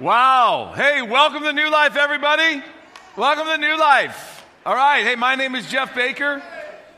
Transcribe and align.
Wow. 0.00 0.72
Hey, 0.74 1.02
welcome 1.02 1.42
to 1.42 1.52
New 1.52 1.68
Life, 1.70 1.94
everybody. 1.94 2.62
Welcome 3.18 3.44
to 3.48 3.58
New 3.58 3.78
Life. 3.78 4.42
All 4.64 4.74
right. 4.74 5.04
Hey, 5.04 5.14
my 5.14 5.34
name 5.34 5.54
is 5.54 5.70
Jeff 5.70 5.94
Baker. 5.94 6.42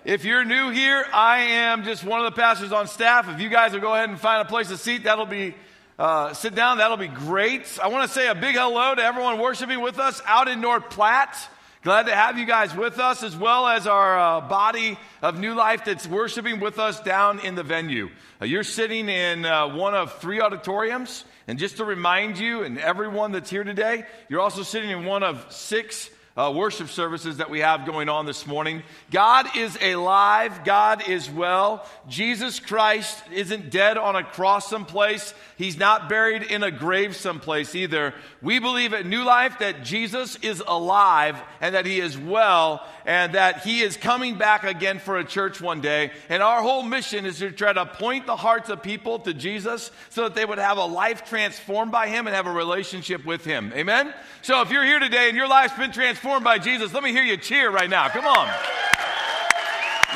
If 0.04 0.24
you're 0.24 0.44
new 0.44 0.70
here, 0.70 1.04
I 1.12 1.38
am 1.38 1.82
just 1.82 2.04
one 2.04 2.24
of 2.24 2.32
the 2.32 2.40
pastors 2.40 2.70
on 2.70 2.86
staff. 2.86 3.28
If 3.28 3.40
you 3.40 3.48
guys 3.48 3.72
will 3.72 3.80
go 3.80 3.92
ahead 3.92 4.08
and 4.08 4.20
find 4.20 4.40
a 4.40 4.44
place 4.44 4.68
to 4.68 4.76
seat, 4.76 5.02
that'll 5.02 5.26
be 5.26 5.56
uh, 5.98 6.32
sit 6.32 6.54
down. 6.54 6.78
That'll 6.78 6.96
be 6.96 7.08
great. 7.08 7.76
I 7.82 7.88
want 7.88 8.08
to 8.08 8.14
say 8.14 8.28
a 8.28 8.36
big 8.36 8.54
hello 8.54 8.94
to 8.94 9.02
everyone 9.02 9.40
worshiping 9.40 9.80
with 9.80 9.98
us 9.98 10.22
out 10.24 10.46
in 10.46 10.60
North 10.60 10.88
Platte. 10.88 11.36
Glad 11.82 12.06
to 12.06 12.14
have 12.14 12.38
you 12.38 12.46
guys 12.46 12.76
with 12.76 13.00
us, 13.00 13.24
as 13.24 13.36
well 13.36 13.66
as 13.66 13.88
our 13.88 14.16
uh, 14.16 14.40
body 14.42 14.96
of 15.20 15.40
New 15.40 15.52
Life 15.52 15.84
that's 15.84 16.06
worshiping 16.06 16.60
with 16.60 16.78
us 16.78 17.00
down 17.00 17.40
in 17.40 17.56
the 17.56 17.64
venue. 17.64 18.08
Uh, 18.40 18.44
you're 18.44 18.62
sitting 18.62 19.08
in 19.08 19.44
uh, 19.44 19.66
one 19.66 19.92
of 19.92 20.16
three 20.20 20.40
auditoriums. 20.40 21.24
And 21.48 21.58
just 21.58 21.78
to 21.78 21.84
remind 21.84 22.38
you 22.38 22.62
and 22.62 22.78
everyone 22.78 23.32
that's 23.32 23.50
here 23.50 23.64
today, 23.64 24.04
you're 24.28 24.38
also 24.38 24.62
sitting 24.62 24.90
in 24.90 25.04
one 25.04 25.24
of 25.24 25.44
six 25.50 26.08
uh, 26.36 26.52
worship 26.54 26.88
services 26.88 27.36
that 27.36 27.50
we 27.50 27.60
have 27.60 27.84
going 27.84 28.08
on 28.08 28.24
this 28.24 28.46
morning. 28.46 28.82
God 29.10 29.54
is 29.56 29.76
alive. 29.82 30.64
God 30.64 31.08
is 31.08 31.28
well. 31.28 31.86
Jesus 32.08 32.58
Christ 32.58 33.22
isn't 33.32 33.70
dead 33.70 33.98
on 33.98 34.16
a 34.16 34.24
cross 34.24 34.68
someplace. 34.68 35.34
He's 35.58 35.78
not 35.78 36.08
buried 36.08 36.42
in 36.42 36.62
a 36.62 36.70
grave 36.70 37.14
someplace 37.14 37.74
either. 37.74 38.14
We 38.40 38.58
believe 38.58 38.94
at 38.94 39.04
New 39.04 39.24
Life 39.24 39.58
that 39.58 39.84
Jesus 39.84 40.36
is 40.36 40.62
alive 40.66 41.40
and 41.60 41.74
that 41.74 41.86
he 41.86 42.00
is 42.00 42.16
well 42.16 42.86
and 43.04 43.34
that 43.34 43.62
he 43.62 43.80
is 43.80 43.96
coming 43.96 44.36
back 44.36 44.64
again 44.64 44.98
for 44.98 45.18
a 45.18 45.24
church 45.24 45.60
one 45.60 45.80
day. 45.80 46.12
And 46.28 46.42
our 46.42 46.62
whole 46.62 46.82
mission 46.82 47.26
is 47.26 47.38
to 47.38 47.50
try 47.50 47.72
to 47.72 47.86
point 47.86 48.26
the 48.26 48.36
hearts 48.36 48.68
of 48.68 48.82
people 48.82 49.18
to 49.20 49.34
Jesus 49.34 49.90
so 50.10 50.24
that 50.24 50.34
they 50.34 50.44
would 50.44 50.58
have 50.58 50.78
a 50.78 50.84
life 50.84 51.24
transformed 51.24 51.92
by 51.92 52.08
him 52.08 52.26
and 52.26 52.34
have 52.34 52.46
a 52.46 52.52
relationship 52.52 53.24
with 53.24 53.44
him. 53.44 53.72
Amen? 53.74 54.12
So 54.42 54.60
if 54.62 54.70
you're 54.70 54.84
here 54.84 54.98
today 54.98 55.28
and 55.28 55.36
your 55.36 55.48
life's 55.48 55.76
been 55.76 55.92
transformed 55.92 56.44
by 56.44 56.58
Jesus, 56.58 56.92
let 56.92 57.02
me 57.02 57.12
hear 57.12 57.24
you 57.24 57.36
cheer 57.36 57.70
right 57.70 57.90
now. 57.90 58.08
Come 58.08 58.26
on. 58.26 58.48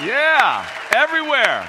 Yeah, 0.04 0.68
everywhere. 0.94 1.66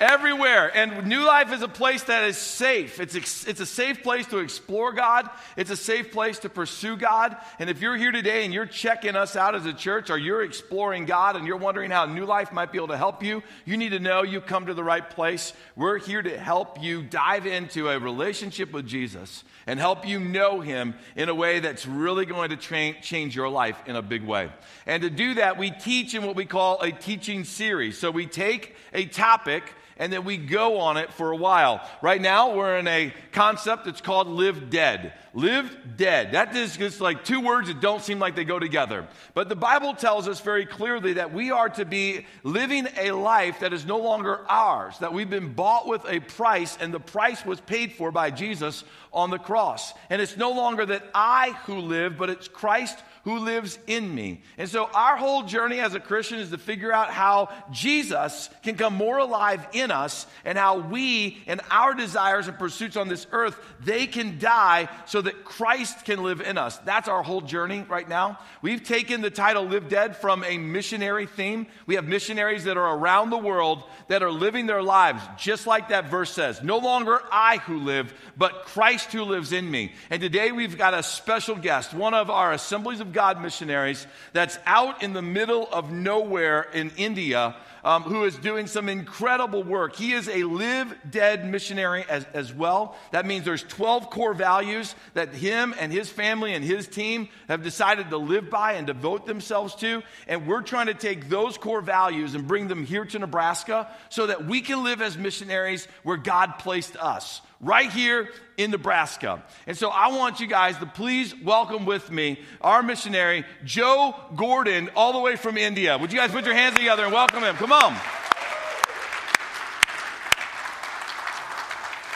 Everywhere. 0.00 0.76
And 0.76 1.06
New 1.06 1.24
Life 1.24 1.52
is 1.52 1.62
a 1.62 1.68
place 1.68 2.02
that 2.04 2.24
is 2.24 2.36
safe. 2.36 2.98
It's, 2.98 3.14
ex- 3.14 3.46
it's 3.46 3.60
a 3.60 3.66
safe 3.66 4.02
place 4.02 4.26
to 4.26 4.38
explore 4.38 4.92
God. 4.92 5.30
It's 5.56 5.70
a 5.70 5.76
safe 5.76 6.10
place 6.10 6.40
to 6.40 6.48
pursue 6.48 6.96
God. 6.96 7.36
And 7.60 7.70
if 7.70 7.80
you're 7.80 7.96
here 7.96 8.10
today 8.10 8.44
and 8.44 8.52
you're 8.52 8.66
checking 8.66 9.14
us 9.14 9.36
out 9.36 9.54
as 9.54 9.66
a 9.66 9.72
church 9.72 10.10
or 10.10 10.18
you're 10.18 10.42
exploring 10.42 11.04
God 11.04 11.36
and 11.36 11.46
you're 11.46 11.56
wondering 11.56 11.92
how 11.92 12.06
New 12.06 12.24
Life 12.24 12.52
might 12.52 12.72
be 12.72 12.78
able 12.78 12.88
to 12.88 12.96
help 12.96 13.22
you, 13.22 13.44
you 13.64 13.76
need 13.76 13.90
to 13.90 14.00
know 14.00 14.24
you've 14.24 14.46
come 14.46 14.66
to 14.66 14.74
the 14.74 14.82
right 14.82 15.08
place. 15.08 15.52
We're 15.76 15.98
here 15.98 16.22
to 16.22 16.36
help 16.36 16.82
you 16.82 17.02
dive 17.02 17.46
into 17.46 17.88
a 17.88 17.98
relationship 17.98 18.72
with 18.72 18.88
Jesus 18.88 19.44
and 19.64 19.78
help 19.78 20.06
you 20.06 20.18
know 20.18 20.60
Him 20.60 20.94
in 21.14 21.28
a 21.28 21.34
way 21.34 21.60
that's 21.60 21.86
really 21.86 22.26
going 22.26 22.50
to 22.50 22.56
tra- 22.56 23.00
change 23.00 23.36
your 23.36 23.48
life 23.48 23.80
in 23.86 23.94
a 23.94 24.02
big 24.02 24.24
way. 24.24 24.50
And 24.86 25.02
to 25.04 25.10
do 25.10 25.34
that, 25.34 25.56
we 25.56 25.70
teach 25.70 26.14
in 26.14 26.26
what 26.26 26.34
we 26.34 26.46
call 26.46 26.82
a 26.82 26.90
teaching 26.90 27.44
series. 27.44 27.96
So 27.96 28.10
we 28.10 28.26
take 28.26 28.74
a 28.92 29.06
topic 29.06 29.62
and 29.96 30.12
then 30.12 30.24
we 30.24 30.36
go 30.36 30.78
on 30.78 30.96
it 30.96 31.12
for 31.12 31.30
a 31.30 31.36
while. 31.36 31.88
Right 32.02 32.20
now, 32.20 32.54
we're 32.54 32.78
in 32.78 32.88
a 32.88 33.12
concept 33.32 33.84
that's 33.84 34.00
called 34.00 34.26
live 34.28 34.70
dead. 34.70 35.12
Live 35.34 35.76
dead. 35.96 36.32
That 36.32 36.54
is 36.56 36.76
just 36.76 37.00
like 37.00 37.24
two 37.24 37.40
words 37.40 37.68
that 37.68 37.80
don't 37.80 38.02
seem 38.02 38.18
like 38.18 38.36
they 38.36 38.44
go 38.44 38.58
together. 38.58 39.06
But 39.34 39.48
the 39.48 39.56
Bible 39.56 39.94
tells 39.94 40.28
us 40.28 40.40
very 40.40 40.66
clearly 40.66 41.14
that 41.14 41.32
we 41.32 41.50
are 41.50 41.68
to 41.70 41.84
be 41.84 42.26
living 42.42 42.86
a 42.96 43.12
life 43.12 43.60
that 43.60 43.72
is 43.72 43.84
no 43.84 43.98
longer 43.98 44.40
ours, 44.48 44.98
that 44.98 45.12
we've 45.12 45.30
been 45.30 45.52
bought 45.52 45.86
with 45.86 46.04
a 46.08 46.20
price, 46.20 46.76
and 46.80 46.92
the 46.92 47.00
price 47.00 47.44
was 47.44 47.60
paid 47.60 47.92
for 47.92 48.10
by 48.10 48.30
Jesus 48.30 48.84
on 49.12 49.30
the 49.30 49.38
cross. 49.38 49.92
And 50.10 50.20
it's 50.20 50.36
no 50.36 50.50
longer 50.50 50.86
that 50.86 51.04
I 51.14 51.52
who 51.66 51.78
live, 51.78 52.16
but 52.16 52.30
it's 52.30 52.48
Christ 52.48 52.98
who 53.24 53.38
lives 53.38 53.78
in 53.86 54.14
me. 54.14 54.42
And 54.58 54.68
so 54.68 54.84
our 54.94 55.16
whole 55.16 55.44
journey 55.44 55.80
as 55.80 55.94
a 55.94 56.00
Christian 56.00 56.38
is 56.38 56.50
to 56.50 56.58
figure 56.58 56.92
out 56.92 57.10
how 57.10 57.48
Jesus 57.70 58.50
can 58.62 58.76
come 58.76 58.94
more 58.94 59.18
alive 59.18 59.66
in 59.72 59.90
us 59.90 60.26
and 60.44 60.58
how 60.58 60.78
we 60.78 61.42
and 61.46 61.62
our 61.70 61.94
desires 61.94 62.48
and 62.48 62.58
pursuits 62.58 62.96
on 62.96 63.08
this 63.08 63.26
earth, 63.32 63.58
they 63.80 64.06
can 64.06 64.38
die 64.38 64.88
so 65.06 65.22
that 65.22 65.44
Christ 65.44 66.04
can 66.04 66.22
live 66.22 66.42
in 66.42 66.58
us. 66.58 66.76
That's 66.78 67.08
our 67.08 67.22
whole 67.22 67.40
journey 67.40 67.84
right 67.88 68.08
now. 68.08 68.38
We've 68.60 68.82
taken 68.82 69.22
the 69.22 69.30
title 69.30 69.64
Live 69.64 69.88
Dead 69.88 70.16
from 70.16 70.44
a 70.44 70.58
missionary 70.58 71.26
theme. 71.26 71.66
We 71.86 71.94
have 71.94 72.04
missionaries 72.04 72.64
that 72.64 72.76
are 72.76 72.96
around 72.96 73.30
the 73.30 73.38
world 73.38 73.84
that 74.08 74.22
are 74.22 74.30
living 74.30 74.66
their 74.66 74.82
lives 74.82 75.22
just 75.38 75.66
like 75.66 75.88
that 75.88 76.10
verse 76.10 76.30
says. 76.30 76.62
No 76.62 76.76
longer 76.76 77.20
I 77.32 77.56
who 77.58 77.78
live, 77.78 78.12
but 78.36 78.66
Christ 78.66 79.12
who 79.12 79.22
lives 79.22 79.52
in 79.52 79.70
me. 79.70 79.92
And 80.10 80.20
today 80.20 80.52
we've 80.52 80.76
got 80.76 80.92
a 80.92 81.02
special 81.02 81.56
guest, 81.56 81.94
one 81.94 82.12
of 82.12 82.28
our 82.28 82.52
Assemblies 82.52 83.00
of 83.00 83.13
God 83.14 83.40
missionaries 83.40 84.06
that's 84.32 84.58
out 84.66 85.02
in 85.02 85.12
the 85.12 85.22
middle 85.22 85.68
of 85.72 85.90
nowhere 85.90 86.62
in 86.74 86.90
India. 86.96 87.56
Um, 87.84 88.02
who 88.04 88.24
is 88.24 88.34
doing 88.36 88.66
some 88.66 88.88
incredible 88.88 89.62
work. 89.62 89.94
He 89.94 90.12
is 90.12 90.26
a 90.26 90.44
live 90.44 90.96
dead 91.10 91.44
missionary 91.44 92.06
as, 92.08 92.24
as 92.32 92.50
well. 92.50 92.96
That 93.10 93.26
means 93.26 93.44
there's 93.44 93.62
12 93.62 94.08
core 94.08 94.32
values 94.32 94.94
that 95.12 95.34
him 95.34 95.74
and 95.78 95.92
his 95.92 96.08
family 96.08 96.54
and 96.54 96.64
his 96.64 96.88
team 96.88 97.28
have 97.46 97.62
decided 97.62 98.08
to 98.08 98.16
live 98.16 98.48
by 98.48 98.72
and 98.72 98.86
devote 98.86 99.26
themselves 99.26 99.74
to. 99.74 100.02
And 100.26 100.46
we're 100.46 100.62
trying 100.62 100.86
to 100.86 100.94
take 100.94 101.28
those 101.28 101.58
core 101.58 101.82
values 101.82 102.34
and 102.34 102.48
bring 102.48 102.68
them 102.68 102.86
here 102.86 103.04
to 103.04 103.18
Nebraska 103.18 103.86
so 104.08 104.28
that 104.28 104.46
we 104.46 104.62
can 104.62 104.82
live 104.82 105.02
as 105.02 105.18
missionaries 105.18 105.86
where 106.04 106.16
God 106.16 106.54
placed 106.60 106.96
us 106.96 107.42
right 107.60 107.90
here 107.90 108.28
in 108.56 108.70
Nebraska. 108.70 109.42
And 109.66 109.76
so 109.76 109.88
I 109.88 110.08
want 110.08 110.40
you 110.40 110.46
guys 110.46 110.78
to 110.78 110.86
please 110.86 111.34
welcome 111.42 111.86
with 111.86 112.10
me 112.10 112.38
our 112.60 112.82
missionary, 112.82 113.44
Joe 113.64 114.14
Gordon, 114.36 114.90
all 114.96 115.12
the 115.12 115.20
way 115.20 115.36
from 115.36 115.56
India. 115.56 115.96
Would 115.98 116.12
you 116.12 116.18
guys 116.18 116.30
put 116.30 116.44
your 116.44 116.54
hands 116.54 116.76
together 116.76 117.04
and 117.04 117.12
welcome 117.12 117.42
him? 117.42 117.56
Come 117.56 117.72
on. 117.72 117.96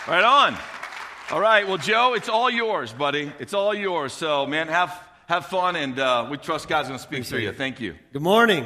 Right 0.09 0.25
on. 0.25 0.57
All 1.31 1.41
right. 1.41 1.69
Well, 1.69 1.77
Joe, 1.77 2.15
it's 2.15 2.31
all 2.31 2.49
yours, 2.49 2.93
buddy. 2.93 3.31
It's 3.39 3.53
all 3.53 3.75
yours. 3.75 4.15
So, 4.15 4.47
man, 4.47 4.69
have, 4.69 4.99
have 5.27 5.45
fun, 5.47 5.77
and 5.77 5.99
uh, 5.99 6.27
we 6.31 6.39
trust 6.39 6.67
God's 6.67 6.89
going 6.89 6.99
to 6.99 7.03
speak 7.03 7.27
through 7.27 7.41
you. 7.41 7.53
Thank 7.53 7.79
you. 7.79 7.95
Good 8.15 8.23
morning. 8.23 8.65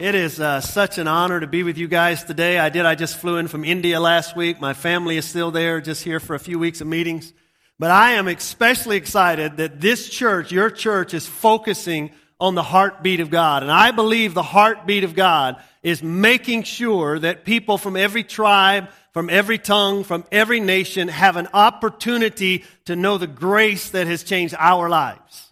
It 0.00 0.14
is 0.14 0.40
uh, 0.40 0.62
such 0.62 0.96
an 0.96 1.06
honor 1.06 1.40
to 1.40 1.46
be 1.46 1.62
with 1.62 1.76
you 1.76 1.86
guys 1.86 2.24
today. 2.24 2.58
I 2.58 2.70
did. 2.70 2.86
I 2.86 2.94
just 2.94 3.18
flew 3.18 3.36
in 3.36 3.48
from 3.48 3.66
India 3.66 4.00
last 4.00 4.34
week. 4.34 4.58
My 4.58 4.72
family 4.72 5.18
is 5.18 5.26
still 5.26 5.50
there, 5.50 5.82
just 5.82 6.02
here 6.02 6.18
for 6.18 6.34
a 6.34 6.38
few 6.38 6.58
weeks 6.58 6.80
of 6.80 6.86
meetings. 6.86 7.34
But 7.78 7.90
I 7.90 8.12
am 8.12 8.26
especially 8.26 8.96
excited 8.96 9.58
that 9.58 9.82
this 9.82 10.08
church, 10.08 10.52
your 10.52 10.70
church, 10.70 11.12
is 11.12 11.26
focusing 11.26 12.12
on 12.40 12.54
the 12.54 12.62
heartbeat 12.62 13.20
of 13.20 13.28
God. 13.28 13.62
And 13.62 13.70
I 13.70 13.90
believe 13.90 14.32
the 14.32 14.42
heartbeat 14.42 15.04
of 15.04 15.14
God 15.14 15.62
is 15.82 16.02
making 16.02 16.62
sure 16.62 17.18
that 17.18 17.44
people 17.44 17.76
from 17.76 17.94
every 17.94 18.24
tribe, 18.24 18.88
from 19.12 19.28
every 19.28 19.58
tongue, 19.58 20.04
from 20.04 20.24
every 20.32 20.60
nation 20.60 21.08
have 21.08 21.36
an 21.36 21.48
opportunity 21.52 22.64
to 22.86 22.96
know 22.96 23.18
the 23.18 23.26
grace 23.26 23.90
that 23.90 24.06
has 24.06 24.24
changed 24.24 24.54
our 24.58 24.88
lives. 24.88 25.49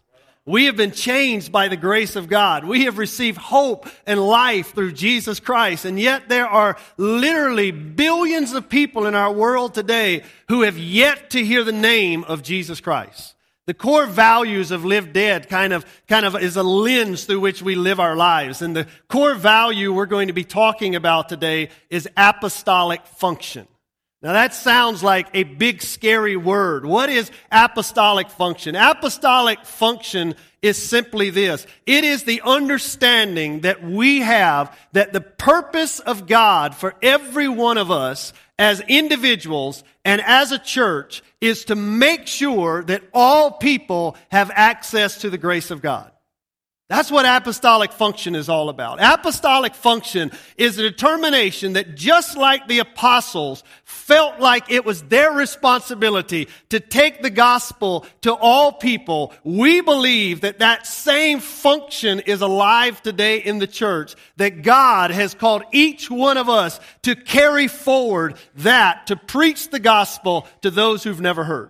We 0.48 0.64
have 0.64 0.76
been 0.78 0.92
changed 0.92 1.53
by 1.53 1.69
the 1.69 1.76
grace 1.76 2.16
of 2.16 2.26
God. 2.26 2.64
We 2.64 2.86
have 2.86 2.97
received 2.97 3.36
hope 3.36 3.86
and 4.06 4.19
life 4.19 4.75
through 4.75 4.92
Jesus 4.92 5.41
Christ. 5.41 5.84
And 5.84 6.00
yet 6.00 6.31
there 6.31 6.47
are 6.47 6.78
literally 6.97 7.70
billions 7.70 8.54
of 8.54 8.70
people 8.70 9.04
in 9.04 9.14
our 9.14 9.31
world 9.31 9.75
today 9.75 10.22
who 10.48 10.62
have 10.62 10.78
yet 10.78 11.28
to 11.31 11.44
hear 11.44 11.64
the 11.64 11.72
name 11.72 12.25
of 12.25 12.42
Jesus 12.42 12.81
Christ. 12.81 13.34
The 13.66 13.75
core 13.75 14.06
values 14.06 14.70
of 14.70 14.86
live 14.86 15.12
dead 15.12 15.50
kind 15.50 15.75
of, 15.75 15.84
kind 16.06 16.25
of 16.25 16.34
is 16.36 16.56
a 16.56 16.62
lens 16.62 17.26
through 17.26 17.41
which 17.41 17.60
we 17.60 17.75
live 17.75 18.00
our 18.00 18.16
lives. 18.16 18.62
And 18.62 18.75
the 18.75 18.86
core 19.09 19.34
value 19.34 19.92
we're 19.92 20.06
going 20.06 20.28
to 20.28 20.32
be 20.32 20.44
talking 20.44 20.97
about 20.97 21.28
today 21.28 21.69
is 21.91 22.09
apostolic 22.16 23.04
function. 23.04 23.69
Now 24.21 24.33
that 24.33 24.53
sounds 24.53 25.03
like 25.03 25.29
a 25.33 25.45
big 25.45 25.81
scary 25.81 26.37
word. 26.37 26.84
What 26.84 27.09
is 27.09 27.31
apostolic 27.53 28.31
function? 28.31 28.75
Apostolic 28.75 29.65
function 29.65 30.34
is 30.60 30.77
simply 30.77 31.31
this. 31.31 31.66
It 31.87 32.03
is 32.03 32.25
the 32.25 32.42
understanding 32.45 33.60
that 33.60 33.83
we 33.83 34.21
have 34.21 34.77
that 34.92 35.13
the 35.13 35.21
purpose 35.21 36.01
of 36.01 36.27
God 36.27 36.75
for 36.75 36.97
every 37.01 37.48
one 37.48 37.78
of 37.78 37.92
us 37.92 38.33
as 38.59 38.81
individuals 38.89 39.84
and 40.04 40.21
as 40.21 40.51
a 40.51 40.59
church 40.59 41.22
is 41.41 41.66
to 41.66 41.77
make 41.77 42.27
sure 42.27 42.83
that 42.84 43.04
all 43.15 43.53
people 43.53 44.16
have 44.33 44.51
access 44.53 45.19
to 45.19 45.31
the 45.31 45.39
grace 45.39 45.71
of 45.71 45.81
God. 45.81 46.10
That's 46.89 47.11
what 47.11 47.27
apostolic 47.27 47.93
function 47.93 48.35
is 48.35 48.49
all 48.49 48.71
about. 48.71 48.99
Apostolic 48.99 49.75
function 49.75 50.33
is 50.57 50.79
a 50.79 50.83
determination 50.83 51.75
that 51.75 51.97
just 51.97 52.35
like 52.35 52.67
the 52.67 52.79
apostles 52.79 53.63
felt 53.85 54.41
like 54.41 54.73
it 54.73 54.87
was 54.87 55.03
their 55.03 55.33
responsibility 55.33 56.49
to 56.71 56.81
take 56.81 57.21
the 57.21 57.29
gospel 57.29 58.07
to 58.23 58.33
all 58.33 58.73
people, 58.73 59.35
we 59.45 59.83
believe 59.83 60.41
that 60.41 60.61
that 60.61 60.87
same 60.87 61.41
function 61.41 62.21
is 62.21 62.41
alive 62.41 63.03
today 63.03 63.37
in 63.37 63.59
the 63.59 63.67
church, 63.67 64.15
that 64.39 64.63
God 64.63 65.11
has 65.11 65.35
called 65.35 65.65
each 65.73 66.11
one 66.11 66.39
of 66.39 66.49
us 66.49 66.81
to 67.03 67.15
carry 67.15 67.69
forward 67.69 68.37
that, 68.57 69.09
to 69.09 69.17
preach 69.17 69.69
the 69.69 69.79
gospel 69.79 70.47
to 70.63 70.71
those 70.71 71.05
who've 71.05 71.21
never 71.21 71.45
heard. 71.45 71.69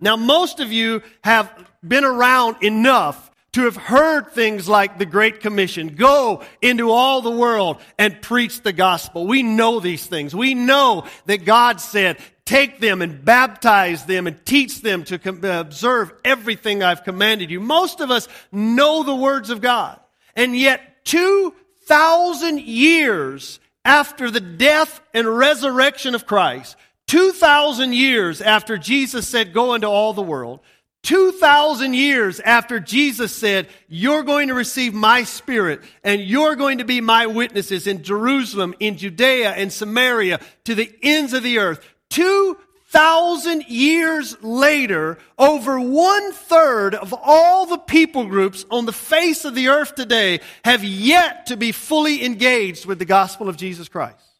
Now, 0.00 0.16
most 0.16 0.58
of 0.58 0.72
you 0.72 1.02
have 1.22 1.52
been 1.86 2.04
around 2.04 2.62
enough 2.62 3.30
to 3.54 3.62
have 3.62 3.76
heard 3.76 4.32
things 4.32 4.68
like 4.68 4.98
the 4.98 5.06
Great 5.06 5.38
Commission 5.38 5.94
go 5.94 6.42
into 6.60 6.90
all 6.90 7.22
the 7.22 7.30
world 7.30 7.78
and 7.96 8.20
preach 8.20 8.62
the 8.62 8.72
gospel. 8.72 9.28
We 9.28 9.44
know 9.44 9.78
these 9.78 10.04
things. 10.06 10.34
We 10.34 10.54
know 10.54 11.06
that 11.26 11.44
God 11.44 11.80
said, 11.80 12.18
take 12.44 12.80
them 12.80 13.00
and 13.00 13.24
baptize 13.24 14.06
them 14.06 14.26
and 14.26 14.44
teach 14.44 14.82
them 14.82 15.04
to 15.04 15.20
com- 15.20 15.44
uh, 15.44 15.60
observe 15.60 16.12
everything 16.24 16.82
I've 16.82 17.04
commanded 17.04 17.48
you. 17.48 17.60
Most 17.60 18.00
of 18.00 18.10
us 18.10 18.26
know 18.50 19.04
the 19.04 19.14
words 19.14 19.50
of 19.50 19.60
God. 19.60 20.00
And 20.34 20.56
yet, 20.56 21.04
2,000 21.04 22.60
years 22.60 23.60
after 23.84 24.32
the 24.32 24.40
death 24.40 25.00
and 25.14 25.28
resurrection 25.28 26.16
of 26.16 26.26
Christ, 26.26 26.74
2,000 27.06 27.92
years 27.92 28.40
after 28.40 28.76
Jesus 28.78 29.28
said, 29.28 29.52
go 29.52 29.74
into 29.74 29.86
all 29.86 30.12
the 30.12 30.22
world, 30.22 30.58
2,000 31.04 31.92
years 31.92 32.40
after 32.40 32.80
Jesus 32.80 33.34
said, 33.34 33.68
You're 33.88 34.22
going 34.22 34.48
to 34.48 34.54
receive 34.54 34.94
my 34.94 35.22
spirit 35.22 35.82
and 36.02 36.20
you're 36.20 36.56
going 36.56 36.78
to 36.78 36.84
be 36.84 37.00
my 37.00 37.26
witnesses 37.26 37.86
in 37.86 38.02
Jerusalem, 38.02 38.74
in 38.80 38.96
Judea 38.96 39.50
and 39.52 39.72
Samaria, 39.72 40.40
to 40.64 40.74
the 40.74 40.92
ends 41.02 41.34
of 41.34 41.42
the 41.42 41.58
earth. 41.58 41.86
2,000 42.08 43.64
years 43.68 44.42
later, 44.42 45.18
over 45.38 45.78
one 45.78 46.32
third 46.32 46.94
of 46.94 47.14
all 47.22 47.66
the 47.66 47.78
people 47.78 48.26
groups 48.26 48.64
on 48.70 48.86
the 48.86 48.92
face 48.92 49.44
of 49.44 49.54
the 49.54 49.68
earth 49.68 49.94
today 49.94 50.40
have 50.64 50.82
yet 50.82 51.46
to 51.46 51.56
be 51.56 51.70
fully 51.70 52.24
engaged 52.24 52.86
with 52.86 52.98
the 52.98 53.04
gospel 53.04 53.50
of 53.50 53.58
Jesus 53.58 53.88
Christ. 53.90 54.33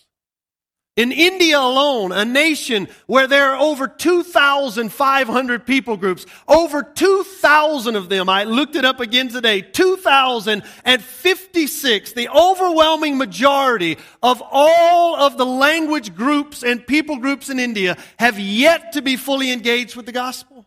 In 0.96 1.12
India 1.14 1.58
alone, 1.58 2.12
a 2.12 2.26
nation 2.26 2.90
where 3.08 3.26
there 3.26 3.54
are 3.54 3.60
over 3.60 3.88
2,500 3.88 5.66
people 5.66 5.96
groups, 5.96 6.26
over 6.46 6.84
2,000 6.84 7.96
of 7.96 8.10
them, 8.10 8.28
I 8.28 8.44
looked 8.44 8.76
it 8.76 8.84
up 8.84 9.00
again 9.00 9.30
today, 9.30 9.62
2,056, 9.62 12.12
the 12.12 12.28
overwhelming 12.28 13.18
majority 13.18 13.98
of 14.22 14.44
all 14.52 15.16
of 15.16 15.38
the 15.38 15.46
language 15.46 16.16
groups 16.16 16.64
and 16.64 16.86
people 16.86 17.16
groups 17.16 17.50
in 17.50 17.60
India 17.60 17.96
have 18.18 18.38
yet 18.38 18.92
to 18.92 19.02
be 19.02 19.16
fully 19.16 19.52
engaged 19.52 19.96
with 19.96 20.06
the 20.06 20.12
gospel. 20.12 20.66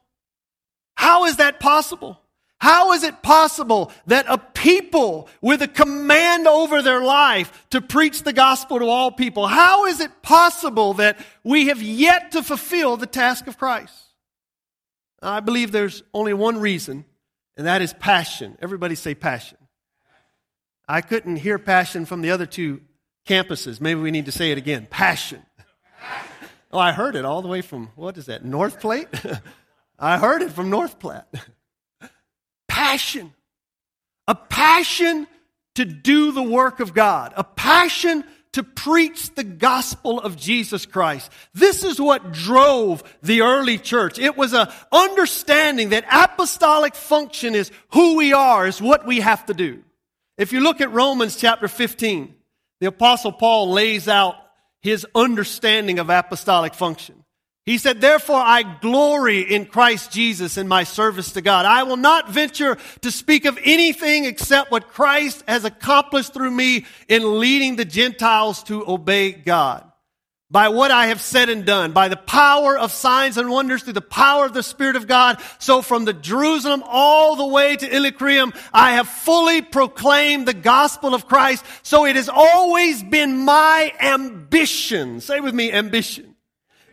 How 0.94 1.26
is 1.26 1.36
that 1.36 1.60
possible? 1.60 2.21
How 2.62 2.93
is 2.93 3.03
it 3.03 3.23
possible 3.25 3.91
that 4.06 4.26
a 4.29 4.38
people 4.38 5.29
with 5.41 5.62
a 5.62 5.67
command 5.67 6.47
over 6.47 6.81
their 6.81 7.03
life 7.03 7.67
to 7.70 7.81
preach 7.81 8.23
the 8.23 8.32
gospel 8.32 8.79
to 8.79 8.85
all 8.85 9.11
people, 9.11 9.49
how 9.49 9.87
is 9.87 9.99
it 9.99 10.23
possible 10.23 10.94
that 10.94 11.19
we 11.43 11.67
have 11.67 11.82
yet 11.82 12.31
to 12.31 12.43
fulfill 12.44 12.97
the 12.97 13.09
task 13.09 13.49
of 13.49 13.59
Christ? 13.59 13.93
I 15.20 15.41
believe 15.41 15.73
there's 15.73 16.05
only 16.14 16.35
one 16.35 16.61
reason, 16.61 17.05
and 17.56 17.67
that 17.67 17.82
is 17.82 17.94
passion. 17.94 18.56
Everybody 18.62 18.94
say 18.94 19.17
passion. 19.17 19.59
I 20.87 21.00
couldn't 21.00 21.38
hear 21.38 21.59
passion 21.59 22.05
from 22.05 22.23
the 22.23 22.31
other 22.31 22.47
two 22.47 22.81
campuses. 23.26 23.81
Maybe 23.81 24.00
we 24.00 24.12
need 24.12 24.26
to 24.26 24.32
say 24.32 24.53
it 24.53 24.59
again. 24.59 24.87
Passion. 24.88 25.43
Oh, 26.70 26.79
I 26.79 26.93
heard 26.93 27.17
it 27.17 27.25
all 27.25 27.43
the 27.43 27.49
way 27.49 27.61
from, 27.61 27.91
what 27.97 28.17
is 28.17 28.26
that, 28.26 28.44
North 28.44 28.79
Platte? 28.79 29.43
I 29.99 30.19
heard 30.19 30.43
it 30.43 30.53
from 30.53 30.70
North 30.70 31.00
Platte 31.00 31.26
passion. 32.82 33.32
A 34.26 34.34
passion 34.34 35.26
to 35.76 35.84
do 35.84 36.32
the 36.32 36.43
work 36.43 36.81
of 36.81 36.94
God. 36.94 37.32
A 37.37 37.44
passion 37.44 38.25
to 38.52 38.62
preach 38.62 39.34
the 39.34 39.44
gospel 39.44 40.20
of 40.20 40.37
Jesus 40.37 40.84
Christ. 40.84 41.31
This 41.55 41.84
is 41.84 42.00
what 42.00 42.32
drove 42.32 43.02
the 43.23 43.43
early 43.43 43.79
church. 43.79 44.19
It 44.19 44.37
was 44.37 44.52
a 44.52 44.73
understanding 44.90 45.90
that 45.90 46.05
apostolic 46.11 46.94
function 46.94 47.55
is 47.55 47.70
who 47.93 48.17
we 48.17 48.32
are, 48.32 48.67
is 48.67 48.82
what 48.82 49.06
we 49.06 49.20
have 49.20 49.46
to 49.46 49.55
do. 49.55 49.82
If 50.37 50.52
you 50.52 50.61
look 50.61 50.81
at 50.81 50.93
Romans 50.93 51.37
chapter 51.37 51.69
15, 51.69 52.35
the 52.81 52.88
apostle 52.88 53.32
Paul 53.32 53.70
lays 53.70 54.08
out 54.08 54.35
his 54.81 55.06
understanding 55.14 55.99
of 55.99 56.11
apostolic 56.11 56.75
function. 56.75 57.21
He 57.64 57.79
said, 57.79 58.00
therefore 58.00 58.41
I 58.41 58.64
glory 58.64 59.41
in 59.41 59.67
Christ 59.67 60.11
Jesus 60.11 60.59
in 60.59 60.67
my 60.67 60.82
service 60.82 61.32
to 61.32 61.43
God. 61.43 61.64
I 61.64 61.85
will 61.85 61.97
not 61.97 62.29
venture 62.29 62.76
to 63.03 63.11
speak 63.12 63.44
of 63.44 63.56
anything 63.62 64.25
except 64.25 64.73
what 64.73 64.88
Christ 64.88 65.44
has 65.47 65.64
accomplished 65.64 66.35
through 66.35 66.50
me 66.50 66.87
in 67.06 67.38
leading 67.38 67.76
the 67.76 67.85
Gentiles 67.85 68.64
to 68.64 68.85
obey 68.88 69.31
God. 69.31 69.85
By 70.50 70.69
what 70.69 70.91
I 70.91 71.06
have 71.06 71.20
said 71.20 71.49
and 71.49 71.64
done, 71.64 71.93
by 71.93 72.09
the 72.09 72.17
power 72.17 72.76
of 72.76 72.93
signs 72.93 73.38
and 73.38 73.49
wonders 73.49 73.85
through 73.85 73.94
the 73.94 74.03
power 74.03 74.44
of 74.44 74.53
the 74.53 74.62
Spirit 74.62 74.97
of 74.97 75.06
God. 75.06 75.41
So 75.59 75.81
from 75.81 76.05
the 76.05 76.12
Jerusalem 76.12 76.82
all 76.85 77.37
the 77.37 77.47
way 77.47 77.76
to 77.76 77.97
Illyricum, 77.97 78.53
I 78.70 78.94
have 78.94 79.09
fully 79.09 79.62
proclaimed 79.62 80.47
the 80.47 80.53
gospel 80.53 81.14
of 81.14 81.26
Christ. 81.26 81.64
So 81.82 82.05
it 82.06 82.17
has 82.17 82.29
always 82.29 83.03
been 83.05 83.38
my 83.38 83.94
ambition. 84.00 85.20
Say 85.20 85.41
with 85.41 85.55
me, 85.55 85.73
ambition 85.73 86.31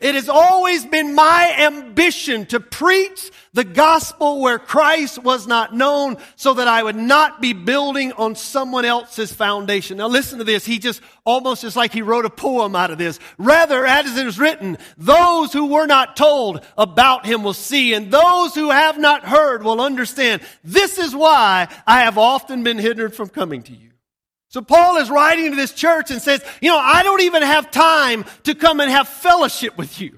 it 0.02 0.16
has 0.16 0.30
always 0.30 0.86
been 0.86 1.16
my 1.16 1.54
ambition 1.58 2.46
to 2.48 2.60
preach 2.60 3.32
the 3.54 3.64
gospel 3.64 4.42
where 4.42 4.60
Christ 4.60 5.20
was 5.24 5.48
not 5.48 5.74
known 5.74 6.18
so 6.36 6.54
that 6.54 6.68
I 6.68 6.84
would 6.84 6.96
not 6.96 7.42
be 7.42 7.54
building 7.54 8.12
on 8.14 8.36
someone 8.36 8.86
else's 8.86 9.34
foundation. 9.34 9.98
Now 9.98 10.08
listen 10.08 10.38
to 10.38 10.44
this. 10.44 10.66
He 10.66 10.80
just 10.80 11.02
almost 11.26 11.62
just 11.62 11.76
like 11.76 11.92
he 11.92 12.02
wrote 12.02 12.26
a 12.26 12.30
poem 12.30 12.76
out 12.76 12.92
of 12.92 12.98
this. 12.98 13.20
Rather, 13.38 13.86
as 13.86 14.18
it 14.18 14.28
is 14.28 14.40
written, 14.40 14.78
those 14.98 15.52
who 15.52 15.68
were 15.68 15.88
not 15.88 16.16
told 16.16 16.66
about 16.78 17.26
him 17.26 17.44
will 17.44 17.54
see 17.54 17.94
and 17.94 18.12
those 18.12 18.54
who 18.54 18.70
have 18.70 18.98
not 18.98 19.26
heard 19.26 19.64
will 19.64 19.82
understand. 19.82 20.42
This 20.64 20.98
is 20.98 21.16
why 21.16 21.68
I 21.88 22.02
have 22.02 22.18
often 22.18 22.64
been 22.64 22.78
hindered 22.78 23.16
from 23.16 23.30
coming 23.30 23.64
to 23.64 23.74
you. 23.74 23.89
So 24.50 24.62
Paul 24.62 24.98
is 24.98 25.12
writing 25.12 25.52
to 25.52 25.56
this 25.56 25.74
church 25.74 26.10
and 26.10 26.22
says, 26.22 26.44
you 26.60 26.70
know, 26.70 26.80
I 26.80 27.04
don't 27.04 27.22
even 27.22 27.44
have 27.44 27.70
time 27.70 28.26
to 28.44 28.56
come 28.56 28.80
and 28.80 28.90
have 28.90 29.08
fellowship 29.08 29.78
with 29.78 30.02
you. 30.02 30.18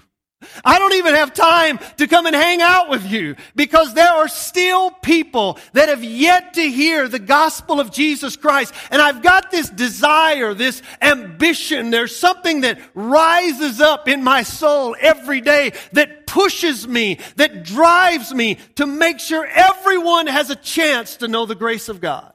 I 0.63 0.79
don't 0.79 0.93
even 0.95 1.13
have 1.15 1.33
time 1.33 1.79
to 1.97 2.07
come 2.07 2.25
and 2.25 2.35
hang 2.35 2.61
out 2.61 2.89
with 2.89 3.05
you 3.05 3.35
because 3.55 3.93
there 3.93 4.09
are 4.09 4.27
still 4.27 4.89
people 4.89 5.59
that 5.73 5.89
have 5.89 6.03
yet 6.03 6.55
to 6.55 6.61
hear 6.61 7.07
the 7.07 7.19
gospel 7.19 7.79
of 7.79 7.91
Jesus 7.91 8.37
Christ. 8.37 8.73
And 8.89 9.01
I've 9.01 9.21
got 9.21 9.51
this 9.51 9.69
desire, 9.69 10.53
this 10.53 10.81
ambition. 11.01 11.91
There's 11.91 12.15
something 12.15 12.61
that 12.61 12.79
rises 12.95 13.81
up 13.81 14.07
in 14.07 14.23
my 14.23 14.43
soul 14.43 14.95
every 14.99 15.41
day 15.41 15.73
that 15.91 16.25
pushes 16.25 16.87
me, 16.87 17.19
that 17.35 17.63
drives 17.63 18.33
me 18.33 18.57
to 18.75 18.87
make 18.87 19.19
sure 19.19 19.45
everyone 19.45 20.27
has 20.27 20.49
a 20.49 20.55
chance 20.55 21.17
to 21.17 21.27
know 21.27 21.45
the 21.45 21.53
grace 21.53 21.89
of 21.89 22.01
God. 22.01 22.30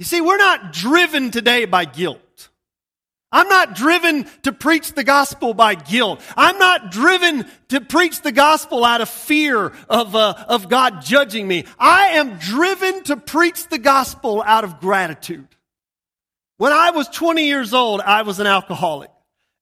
You 0.00 0.06
see, 0.06 0.22
we're 0.22 0.38
not 0.38 0.72
driven 0.72 1.30
today 1.30 1.66
by 1.66 1.84
guilt. 1.84 2.48
I'm 3.30 3.48
not 3.48 3.74
driven 3.76 4.26
to 4.44 4.50
preach 4.50 4.94
the 4.94 5.04
gospel 5.04 5.52
by 5.52 5.74
guilt. 5.74 6.22
I'm 6.38 6.56
not 6.56 6.90
driven 6.90 7.44
to 7.68 7.82
preach 7.82 8.22
the 8.22 8.32
gospel 8.32 8.82
out 8.82 9.02
of 9.02 9.10
fear 9.10 9.74
of, 9.90 10.16
uh, 10.16 10.46
of 10.48 10.70
God 10.70 11.02
judging 11.02 11.46
me. 11.46 11.66
I 11.78 12.12
am 12.12 12.38
driven 12.38 13.04
to 13.04 13.18
preach 13.18 13.68
the 13.68 13.76
gospel 13.76 14.42
out 14.42 14.64
of 14.64 14.80
gratitude. 14.80 15.48
When 16.56 16.72
I 16.72 16.92
was 16.92 17.06
20 17.08 17.46
years 17.46 17.74
old, 17.74 18.00
I 18.00 18.22
was 18.22 18.40
an 18.40 18.46
alcoholic. 18.46 19.10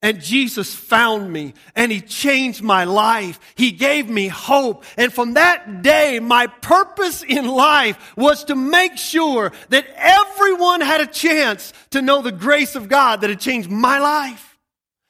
And 0.00 0.21
Jesus 0.21 0.73
found 0.73 1.33
me 1.33 1.55
and 1.75 1.90
he 1.90 2.00
changed 2.00 2.62
my 2.62 2.85
life. 2.85 3.40
He 3.57 3.73
gave 3.73 4.09
me 4.09 4.28
hope. 4.28 4.85
And 4.97 5.12
from 5.12 5.35
that 5.35 5.83
day, 5.83 6.21
my 6.21 6.47
purpose 6.47 7.25
in 7.25 7.49
life 7.49 8.17
was 8.17 8.45
to 8.45 8.55
make 8.55 8.97
sure 8.97 9.52
that 9.71 9.87
everyone 9.97 10.83
had 10.83 11.00
a 11.00 11.07
chance 11.07 11.73
to 11.90 12.00
know 12.00 12.23
the 12.23 12.31
grace 12.31 12.76
of 12.76 12.88
God 12.88 13.23
that 13.23 13.31
had 13.31 13.40
changed 13.40 13.71
my 13.71 13.99
life. 13.99 14.57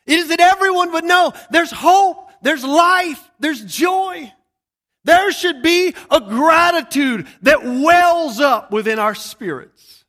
It 0.07 0.21
is 0.21 0.29
that 0.29 0.41
everyone 0.41 0.93
would 0.93 1.05
know 1.05 1.35
there's 1.51 1.71
hope, 1.71 2.31
there's 2.41 2.65
life, 2.65 3.23
there's 3.39 3.63
joy. 3.63 4.33
There 5.05 5.31
should 5.33 5.63
be 5.63 5.95
a 6.11 6.21
gratitude 6.21 7.27
that 7.43 7.63
wells 7.63 8.41
up 8.41 8.73
within 8.73 8.99
our 8.99 9.15
spirits. 9.15 10.05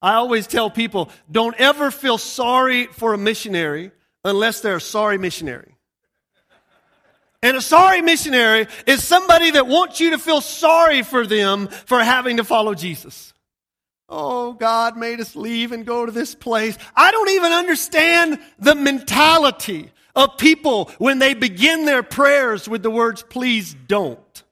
I 0.00 0.14
always 0.14 0.46
tell 0.46 0.70
people, 0.70 1.10
don't 1.30 1.56
ever 1.58 1.90
feel 1.90 2.16
sorry 2.16 2.86
for 2.86 3.12
a 3.12 3.18
missionary 3.18 3.90
unless 4.24 4.60
they're 4.60 4.76
a 4.76 4.80
sorry 4.80 5.18
missionary. 5.18 5.76
And 7.42 7.58
a 7.58 7.60
sorry 7.60 8.00
missionary 8.00 8.66
is 8.86 9.04
somebody 9.04 9.50
that 9.50 9.66
wants 9.66 10.00
you 10.00 10.10
to 10.10 10.18
feel 10.18 10.40
sorry 10.40 11.02
for 11.02 11.26
them 11.26 11.68
for 11.68 12.02
having 12.02 12.38
to 12.38 12.44
follow 12.44 12.74
Jesus. 12.74 13.34
Oh, 14.08 14.54
God 14.54 14.96
made 14.96 15.20
us 15.20 15.36
leave 15.36 15.72
and 15.72 15.84
go 15.84 16.06
to 16.06 16.12
this 16.12 16.34
place. 16.34 16.78
I 16.96 17.10
don't 17.10 17.30
even 17.30 17.52
understand 17.52 18.38
the 18.58 18.74
mentality 18.74 19.90
of 20.16 20.38
people 20.38 20.90
when 20.98 21.18
they 21.18 21.34
begin 21.34 21.84
their 21.84 22.02
prayers 22.02 22.68
with 22.68 22.82
the 22.82 22.90
words, 22.90 23.22
please 23.22 23.74
don't. 23.88 24.42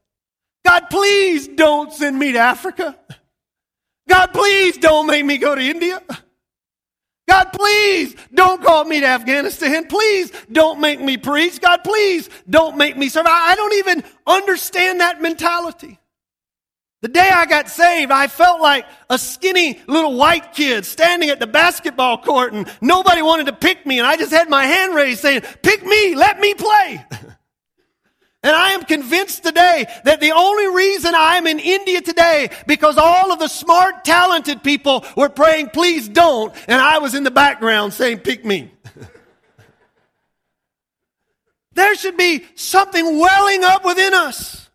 God, 0.64 0.90
please 0.90 1.48
don't 1.48 1.92
send 1.92 2.18
me 2.18 2.32
to 2.32 2.38
Africa. 2.38 2.96
God, 4.08 4.32
please 4.32 4.78
don't 4.78 5.06
make 5.06 5.24
me 5.24 5.38
go 5.38 5.54
to 5.54 5.62
India. 5.62 6.02
God, 7.32 7.50
please 7.54 8.14
don't 8.34 8.62
call 8.62 8.84
me 8.84 9.00
to 9.00 9.06
Afghanistan. 9.06 9.86
Please 9.86 10.30
don't 10.52 10.80
make 10.80 11.00
me 11.00 11.16
preach. 11.16 11.62
God, 11.62 11.78
please 11.82 12.28
don't 12.50 12.76
make 12.76 12.94
me 12.94 13.08
serve. 13.08 13.24
I 13.26 13.54
don't 13.54 13.72
even 13.74 14.04
understand 14.26 15.00
that 15.00 15.22
mentality. 15.22 15.98
The 17.00 17.08
day 17.08 17.30
I 17.32 17.46
got 17.46 17.70
saved, 17.70 18.12
I 18.12 18.26
felt 18.26 18.60
like 18.60 18.84
a 19.08 19.18
skinny 19.18 19.80
little 19.86 20.14
white 20.14 20.52
kid 20.52 20.84
standing 20.84 21.30
at 21.30 21.40
the 21.40 21.46
basketball 21.46 22.18
court 22.18 22.52
and 22.52 22.70
nobody 22.82 23.22
wanted 23.22 23.46
to 23.46 23.54
pick 23.54 23.86
me 23.86 23.98
and 23.98 24.06
I 24.06 24.18
just 24.18 24.30
had 24.30 24.50
my 24.50 24.66
hand 24.66 24.94
raised 24.94 25.20
saying, 25.20 25.40
pick 25.62 25.86
me, 25.86 26.14
let 26.14 26.38
me 26.38 26.52
play. 26.52 27.06
and 28.42 28.56
I 28.56 28.70
am 28.70 28.84
convinced 28.84 29.44
today 29.44 29.86
that 30.04 30.20
the 30.20 30.32
only 30.32 30.66
reason 30.68 31.14
I 31.14 31.36
am 31.36 31.46
in 31.46 31.60
India 31.60 32.00
today 32.00 32.50
because 32.66 32.98
all 32.98 33.32
of 33.32 33.38
the 33.38 33.46
smart, 33.46 34.04
talented 34.04 34.64
people 34.64 35.04
were 35.16 35.28
praying, 35.28 35.70
please 35.70 36.08
don't. 36.08 36.52
And 36.66 36.80
I 36.80 36.98
was 36.98 37.14
in 37.14 37.22
the 37.22 37.30
background 37.30 37.92
saying, 37.92 38.18
pick 38.18 38.44
me. 38.44 38.72
there 41.74 41.94
should 41.94 42.16
be 42.16 42.44
something 42.56 43.20
welling 43.20 43.62
up 43.62 43.84
within 43.84 44.12
us 44.12 44.68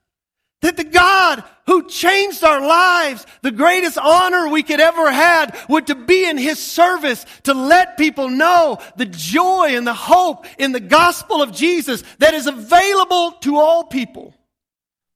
that 0.61 0.77
the 0.77 0.85
God 0.85 1.43
who 1.67 1.87
changed 1.87 2.43
our 2.43 2.65
lives, 2.65 3.27
the 3.43 3.51
greatest 3.51 3.97
honor 3.97 4.49
we 4.49 4.63
could 4.63 4.79
ever 4.79 5.11
had 5.11 5.55
would 5.69 5.87
to 5.87 5.95
be 5.95 6.27
in 6.27 6.37
His 6.37 6.57
service, 6.57 7.25
to 7.43 7.53
let 7.53 7.97
people 7.97 8.29
know 8.29 8.79
the 8.95 9.05
joy 9.05 9.75
and 9.75 9.85
the 9.85 9.93
hope 9.93 10.45
in 10.57 10.71
the 10.71 10.79
gospel 10.79 11.41
of 11.41 11.51
Jesus 11.51 12.03
that 12.19 12.33
is 12.33 12.47
available 12.47 13.33
to 13.41 13.57
all 13.57 13.83
people. 13.83 14.33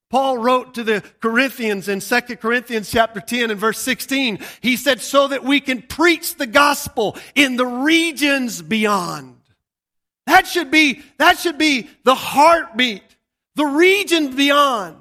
Paul 0.10 0.38
wrote 0.38 0.74
to 0.74 0.84
the 0.84 1.02
Corinthians 1.22 1.88
in 1.88 2.02
2 2.02 2.22
Corinthians 2.36 2.92
chapter 2.92 3.22
10 3.22 3.50
and 3.50 3.60
verse 3.60 3.80
16, 3.80 4.40
he 4.60 4.76
said, 4.76 5.02
so 5.02 5.30
that 5.30 5.46
we 5.46 5.62
can 5.62 5.82
preach 5.82 6.36
the 6.36 6.48
gospel 6.48 7.18
in 7.34 7.56
the 7.56 7.66
regions 7.66 8.62
beyond. 8.62 9.38
That 10.28 10.48
should 10.48 10.70
be, 10.70 11.02
that 11.18 11.40
should 11.40 11.58
be 11.58 11.90
the 12.04 12.14
heartbeat, 12.14 13.04
the 13.56 13.66
region 13.66 14.36
beyond. 14.36 14.98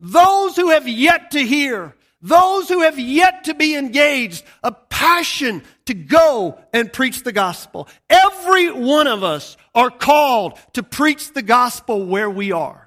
Those 0.00 0.56
who 0.56 0.70
have 0.70 0.88
yet 0.88 1.32
to 1.32 1.40
hear, 1.40 1.94
those 2.22 2.68
who 2.68 2.82
have 2.82 2.98
yet 2.98 3.44
to 3.44 3.54
be 3.54 3.76
engaged, 3.76 4.44
a 4.62 4.72
passion 4.72 5.62
to 5.86 5.94
go 5.94 6.58
and 6.72 6.92
preach 6.92 7.22
the 7.22 7.32
gospel. 7.32 7.88
Every 8.08 8.70
one 8.70 9.06
of 9.06 9.24
us 9.24 9.56
are 9.74 9.90
called 9.90 10.58
to 10.74 10.82
preach 10.82 11.32
the 11.32 11.42
gospel 11.42 12.06
where 12.06 12.30
we 12.30 12.52
are. 12.52 12.79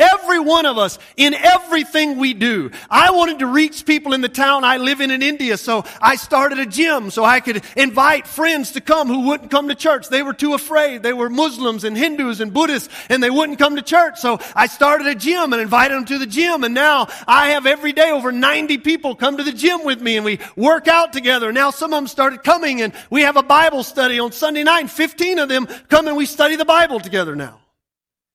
Every 0.00 0.40
one 0.40 0.64
of 0.64 0.78
us 0.78 0.98
in 1.18 1.34
everything 1.34 2.16
we 2.16 2.32
do. 2.32 2.70
I 2.88 3.10
wanted 3.10 3.40
to 3.40 3.46
reach 3.46 3.84
people 3.84 4.14
in 4.14 4.22
the 4.22 4.30
town 4.30 4.64
I 4.64 4.78
live 4.78 5.02
in 5.02 5.10
in 5.10 5.22
India, 5.22 5.58
so 5.58 5.84
I 6.00 6.16
started 6.16 6.58
a 6.58 6.64
gym 6.64 7.10
so 7.10 7.22
I 7.22 7.40
could 7.40 7.62
invite 7.76 8.26
friends 8.26 8.72
to 8.72 8.80
come 8.80 9.08
who 9.08 9.26
wouldn't 9.26 9.50
come 9.50 9.68
to 9.68 9.74
church. 9.74 10.08
They 10.08 10.22
were 10.22 10.32
too 10.32 10.54
afraid. 10.54 11.02
They 11.02 11.12
were 11.12 11.28
Muslims 11.28 11.84
and 11.84 11.96
Hindus 11.96 12.40
and 12.40 12.52
Buddhists 12.52 12.88
and 13.10 13.22
they 13.22 13.28
wouldn't 13.28 13.58
come 13.58 13.76
to 13.76 13.82
church. 13.82 14.18
So 14.18 14.40
I 14.56 14.66
started 14.66 15.06
a 15.06 15.14
gym 15.14 15.52
and 15.52 15.60
invited 15.60 15.94
them 15.96 16.06
to 16.06 16.18
the 16.18 16.26
gym 16.26 16.64
and 16.64 16.74
now 16.74 17.08
I 17.26 17.50
have 17.50 17.66
every 17.66 17.92
day 17.92 18.10
over 18.10 18.32
90 18.32 18.78
people 18.78 19.14
come 19.14 19.36
to 19.36 19.44
the 19.44 19.52
gym 19.52 19.84
with 19.84 20.00
me 20.00 20.16
and 20.16 20.24
we 20.24 20.38
work 20.56 20.88
out 20.88 21.12
together. 21.12 21.52
Now 21.52 21.70
some 21.70 21.92
of 21.92 21.98
them 21.98 22.06
started 22.06 22.42
coming 22.42 22.80
and 22.80 22.94
we 23.10 23.22
have 23.22 23.36
a 23.36 23.42
Bible 23.42 23.82
study 23.82 24.18
on 24.18 24.32
Sunday 24.32 24.64
night. 24.64 24.88
15 24.88 25.38
of 25.38 25.48
them 25.50 25.66
come 25.88 26.08
and 26.08 26.16
we 26.16 26.24
study 26.24 26.56
the 26.56 26.64
Bible 26.64 27.00
together 27.00 27.36
now. 27.36 27.60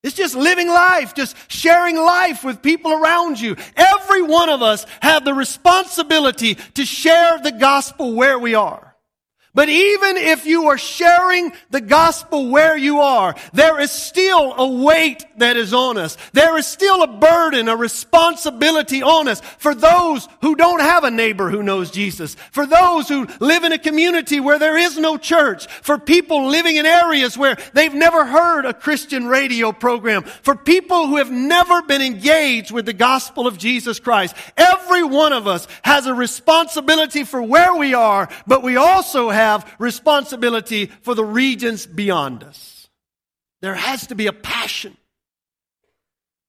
It's 0.06 0.16
just 0.16 0.36
living 0.36 0.68
life, 0.68 1.16
just 1.16 1.36
sharing 1.48 1.98
life 1.98 2.44
with 2.44 2.62
people 2.62 2.94
around 2.94 3.40
you. 3.40 3.56
Every 3.76 4.22
one 4.22 4.50
of 4.50 4.62
us 4.62 4.86
have 5.02 5.26
the 5.26 5.34
responsibility 5.34 6.60
to 6.76 6.86
share 6.86 7.40
the 7.40 7.52
gospel 7.52 8.14
where 8.14 8.38
we 8.38 8.54
are. 8.54 8.85
But 9.56 9.70
even 9.70 10.18
if 10.18 10.46
you 10.46 10.68
are 10.68 10.78
sharing 10.78 11.54
the 11.70 11.80
gospel 11.80 12.50
where 12.50 12.76
you 12.78 13.00
are, 13.00 13.36
there 13.54 13.80
is 13.80 13.90
still 13.90 14.54
a 14.54 14.68
weight 14.84 15.26
that 15.38 15.56
is 15.56 15.74
on 15.74 15.98
us. 15.98 16.18
There 16.34 16.58
is 16.58 16.68
still 16.68 17.02
a 17.02 17.08
burden, 17.08 17.70
a 17.70 17.76
responsibility 17.78 19.02
on 19.02 19.30
us 19.30 19.40
for 19.58 19.74
those 19.74 20.28
who 20.42 20.56
don't 20.56 20.82
have 20.82 21.06
a 21.06 21.10
neighbor 21.10 21.50
who 21.50 21.64
knows 21.64 21.90
Jesus, 21.90 22.36
for 22.52 22.66
those 22.66 23.08
who 23.08 23.28
live 23.40 23.64
in 23.64 23.72
a 23.72 23.78
community 23.78 24.42
where 24.42 24.60
there 24.60 24.78
is 24.78 24.98
no 24.98 25.18
church, 25.18 25.68
for 25.68 25.98
people 25.98 26.48
living 26.48 26.76
in 26.76 26.86
areas 26.86 27.38
where 27.38 27.58
they've 27.74 27.94
never 27.94 28.26
heard 28.26 28.66
a 28.66 28.74
Christian 28.74 29.26
radio 29.26 29.72
program, 29.72 30.24
for 30.24 30.58
people 30.58 31.08
who 31.08 31.16
have 31.16 31.32
never 31.32 31.82
been 31.84 32.02
engaged 32.02 32.72
with 32.72 32.86
the 32.86 32.94
gospel 32.94 33.48
of 33.48 33.58
Jesus 33.58 34.02
Christ. 34.02 34.36
Every 34.58 35.04
one 35.04 35.32
of 35.32 35.48
us 35.48 35.66
has 35.84 36.08
a 36.08 36.14
responsibility 36.14 37.24
for 37.24 37.42
where 37.42 37.74
we 37.74 37.94
are, 37.94 38.28
but 38.46 38.62
we 38.62 38.76
also 38.76 39.30
have 39.30 39.45
have 39.46 39.76
responsibility 39.80 40.88
for 41.02 41.16
the 41.16 41.24
regions 41.24 41.86
beyond 41.86 42.44
us. 42.44 42.90
There 43.62 43.76
has 43.76 44.08
to 44.08 44.16
be 44.16 44.28
a 44.28 44.34
passion 44.34 44.98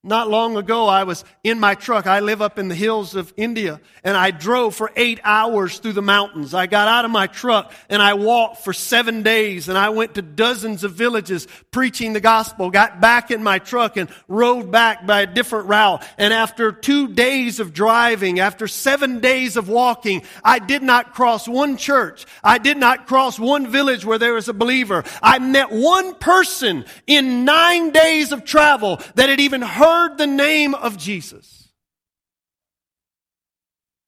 not 0.06 0.30
long 0.30 0.56
ago, 0.56 0.86
I 0.86 1.02
was 1.02 1.24
in 1.42 1.58
my 1.58 1.74
truck. 1.74 2.06
I 2.06 2.20
live 2.20 2.40
up 2.40 2.60
in 2.60 2.68
the 2.68 2.76
hills 2.76 3.16
of 3.16 3.34
India 3.36 3.80
and 4.04 4.16
I 4.16 4.30
drove 4.30 4.76
for 4.76 4.92
eight 4.94 5.18
hours 5.24 5.80
through 5.80 5.94
the 5.94 6.02
mountains. 6.02 6.54
I 6.54 6.68
got 6.68 6.86
out 6.86 7.04
of 7.04 7.10
my 7.10 7.26
truck 7.26 7.72
and 7.88 8.00
I 8.00 8.14
walked 8.14 8.58
for 8.58 8.72
seven 8.72 9.24
days 9.24 9.68
and 9.68 9.76
I 9.76 9.88
went 9.88 10.14
to 10.14 10.22
dozens 10.22 10.84
of 10.84 10.92
villages 10.92 11.48
preaching 11.72 12.12
the 12.12 12.20
gospel, 12.20 12.70
got 12.70 13.00
back 13.00 13.32
in 13.32 13.42
my 13.42 13.58
truck 13.58 13.96
and 13.96 14.08
rode 14.28 14.70
back 14.70 15.06
by 15.06 15.22
a 15.22 15.26
different 15.26 15.66
route. 15.66 16.06
And 16.18 16.32
after 16.32 16.70
two 16.70 17.08
days 17.08 17.58
of 17.58 17.72
driving, 17.72 18.38
after 18.38 18.68
seven 18.68 19.18
days 19.18 19.56
of 19.56 19.68
walking, 19.68 20.22
I 20.44 20.60
did 20.60 20.84
not 20.84 21.14
cross 21.14 21.48
one 21.48 21.76
church. 21.76 22.26
I 22.44 22.58
did 22.58 22.76
not 22.76 23.08
cross 23.08 23.40
one 23.40 23.66
village 23.66 24.04
where 24.04 24.18
there 24.18 24.34
was 24.34 24.48
a 24.48 24.54
believer. 24.54 25.02
I 25.20 25.40
met 25.40 25.72
one 25.72 26.14
person 26.14 26.84
in 27.08 27.44
nine 27.44 27.90
days 27.90 28.30
of 28.30 28.44
travel 28.44 29.00
that 29.16 29.28
had 29.30 29.40
even 29.40 29.62
heard 29.62 29.85
heard 29.86 30.18
the 30.18 30.26
name 30.26 30.74
of 30.74 30.96
Jesus. 30.96 31.68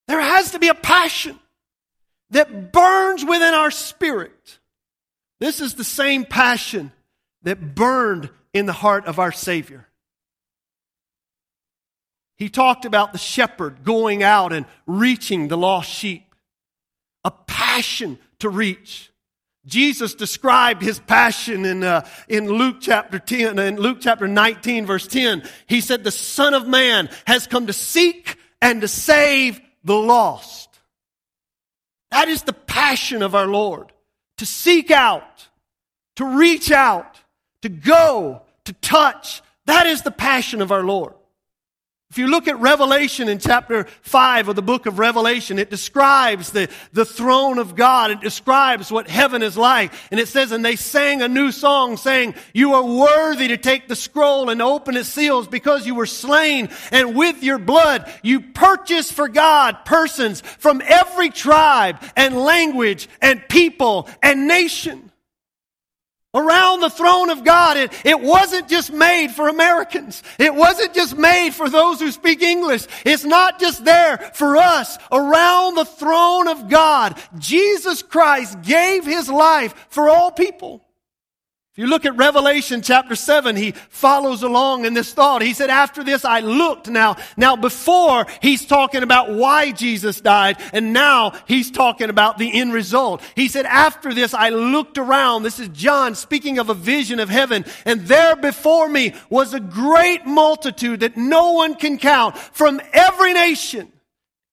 There 0.09 0.21
has 0.21 0.51
to 0.51 0.59
be 0.59 0.67
a 0.67 0.75
passion 0.75 1.39
that 2.31 2.73
burns 2.73 3.25
within 3.25 3.55
our 3.55 3.71
spirit. 3.71 4.59
This 5.39 5.61
is 5.61 5.75
the 5.75 5.85
same 5.85 6.25
passion 6.25 6.91
that 7.43 7.77
burned 7.77 8.29
in 8.53 8.67
the 8.67 8.73
heart 8.73 9.07
of 9.07 9.21
our 9.21 9.31
Savior. 9.31 9.87
He 12.37 12.49
talked 12.49 12.85
about 12.85 13.13
the 13.13 13.19
shepherd 13.19 13.85
going 13.85 14.25
out 14.25 14.53
and 14.53 14.67
reaching 14.87 15.47
the 15.47 15.57
lost 15.57 15.91
sheep, 15.91 16.35
a 17.23 17.31
passion 17.31 18.19
to 18.41 18.49
reach. 18.49 19.13
Jesus 19.69 20.15
described 20.15 20.83
his 20.83 20.99
passion 20.99 21.65
in, 21.65 21.85
uh, 21.85 22.07
in 22.27 22.49
Luke 22.49 22.79
chapter 22.81 23.19
10, 23.19 23.59
in 23.59 23.77
Luke 23.77 23.99
chapter 24.01 24.27
19 24.27 24.87
verse 24.87 25.07
10. 25.07 25.43
He 25.67 25.81
said, 25.81 26.03
the 26.03 26.11
son 26.11 26.55
of 26.55 26.67
man 26.67 27.09
has 27.27 27.47
come 27.47 27.67
to 27.67 27.73
seek 27.73 28.37
and 28.61 28.81
to 28.81 28.89
save 28.89 29.61
the 29.85 29.95
lost. 29.95 30.69
That 32.11 32.29
is 32.29 32.43
the 32.43 32.53
passion 32.53 33.23
of 33.23 33.35
our 33.35 33.47
Lord. 33.47 33.93
To 34.39 34.47
seek 34.47 34.91
out, 34.91 35.49
to 36.17 36.25
reach 36.25 36.73
out, 36.73 37.21
to 37.63 37.69
go, 37.69 38.43
to 38.65 38.73
touch. 38.73 39.43
That 39.67 39.87
is 39.87 40.03
the 40.03 40.11
passion 40.11 40.63
of 40.63 40.73
our 40.73 40.83
Lord. 40.83 41.15
If 42.11 42.17
you 42.17 42.29
look 42.29 42.49
at 42.49 42.59
Revelation 42.59 43.29
in 43.29 43.39
chapter 43.39 43.85
5 44.01 44.49
of 44.49 44.57
the 44.57 44.63
book 44.63 44.87
of 44.87 44.99
Revelation, 44.99 45.59
it 45.59 45.69
describes 45.69 46.53
the, 46.53 46.71
the 46.95 47.05
throne 47.05 47.59
of 47.59 47.77
God. 47.77 48.11
It 48.11 48.23
describes 48.23 48.91
what 48.91 49.09
heaven 49.09 49.43
is 49.43 49.59
like. 49.59 49.93
And 50.11 50.19
it 50.19 50.27
says, 50.29 50.51
and 50.51 50.65
they 50.65 50.77
sang 50.77 51.21
a 51.21 51.29
new 51.29 51.53
song 51.53 51.99
saying, 51.99 52.35
you 52.55 52.73
are 52.73 52.83
worthy 52.83 53.49
to 53.49 53.59
take 53.59 53.89
the 53.89 53.97
scroll 53.97 54.49
and 54.49 54.63
open 54.63 54.97
its 54.97 55.11
seals 55.11 55.49
because 55.49 55.87
you 55.87 55.95
were 55.95 56.07
slain 56.07 56.71
and 56.91 57.15
with 57.15 57.43
your 57.43 57.59
blood 57.59 58.11
you 58.23 58.41
purchased 58.41 59.13
for 59.13 59.29
God 59.29 59.85
persons 59.85 60.41
from 60.41 60.83
every 60.87 61.29
tribe 61.29 62.03
and 62.17 62.37
language 62.37 63.09
and 63.21 63.47
people 63.49 64.09
and 64.23 64.49
nation 64.49 65.08
around 66.35 66.81
the 66.81 66.91
throne 66.91 67.31
of 67.31 67.45
God. 67.45 67.77
It, 67.77 67.93
it 68.05 68.21
wasn't 68.21 68.69
just 68.69 68.93
made 68.93 69.29
for 69.29 69.49
Americans. 69.49 70.23
It 70.39 70.55
wasn't 70.55 70.95
just 70.95 71.17
made 71.17 71.51
for 71.51 71.69
those 71.71 72.01
who 72.01 72.11
speak 72.11 72.43
English. 72.43 72.87
It's 73.05 73.25
not 73.25 73.59
just 73.59 73.85
there 73.85 74.19
for 74.35 74.57
us. 74.57 74.99
Around 75.11 75.77
the 75.77 75.85
throne 75.85 76.49
of 76.49 76.69
God, 76.69 77.19
Jesus 77.39 78.03
Christ 78.03 78.63
gave 78.63 79.05
his 79.05 79.29
life 79.29 79.87
for 79.91 80.09
all 80.09 80.31
people. 80.31 80.85
You 81.79 81.87
look 81.87 82.05
at 82.05 82.17
Revelation 82.17 82.83
chapter 82.83 83.15
7, 83.15 83.55
he 83.55 83.71
follows 83.71 84.43
along 84.43 84.85
in 84.85 84.95
this 84.95 85.15
thought. 85.15 85.43
He 85.43 85.55
said, 85.55 85.71
after 85.71 86.03
this 86.03 86.25
I 86.25 86.41
looked 86.41 86.89
now. 86.89 87.17
Now 87.37 87.55
before 87.55 88.27
he's 88.43 88.67
talking 88.67 89.05
about 89.05 89.31
why 89.31 89.71
Jesus 89.71 90.21
died, 90.21 90.57
and 90.73 90.93
now 90.93 91.35
he's 91.47 91.71
talking 91.71 92.11
about 92.11 92.37
the 92.37 92.53
end 92.53 92.73
result. 92.73 93.23
He 93.37 93.47
said, 93.47 93.65
after 93.65 94.13
this 94.13 94.35
I 94.35 94.49
looked 94.49 94.99
around. 94.99 95.45
This 95.45 95.61
is 95.61 95.69
John 95.69 96.17
speaking 96.17 96.59
of 96.59 96.69
a 96.69 96.75
vision 96.75 97.21
of 97.21 97.29
heaven. 97.29 97.65
And 97.85 98.01
there 98.09 98.35
before 98.35 98.89
me 98.89 99.15
was 99.31 99.55
a 99.55 99.61
great 99.61 100.27
multitude 100.27 100.99
that 101.01 101.17
no 101.17 101.53
one 101.53 101.77
can 101.77 101.97
count 101.97 102.37
from 102.37 102.81
every 102.93 103.35
nation, 103.35 103.93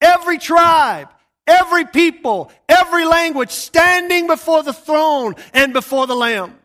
every 0.00 0.38
tribe, 0.38 1.08
every 1.48 1.86
people, 1.86 2.52
every 2.68 3.04
language 3.04 3.50
standing 3.50 4.28
before 4.28 4.62
the 4.62 4.72
throne 4.72 5.34
and 5.52 5.72
before 5.72 6.06
the 6.06 6.14
Lamb. 6.14 6.56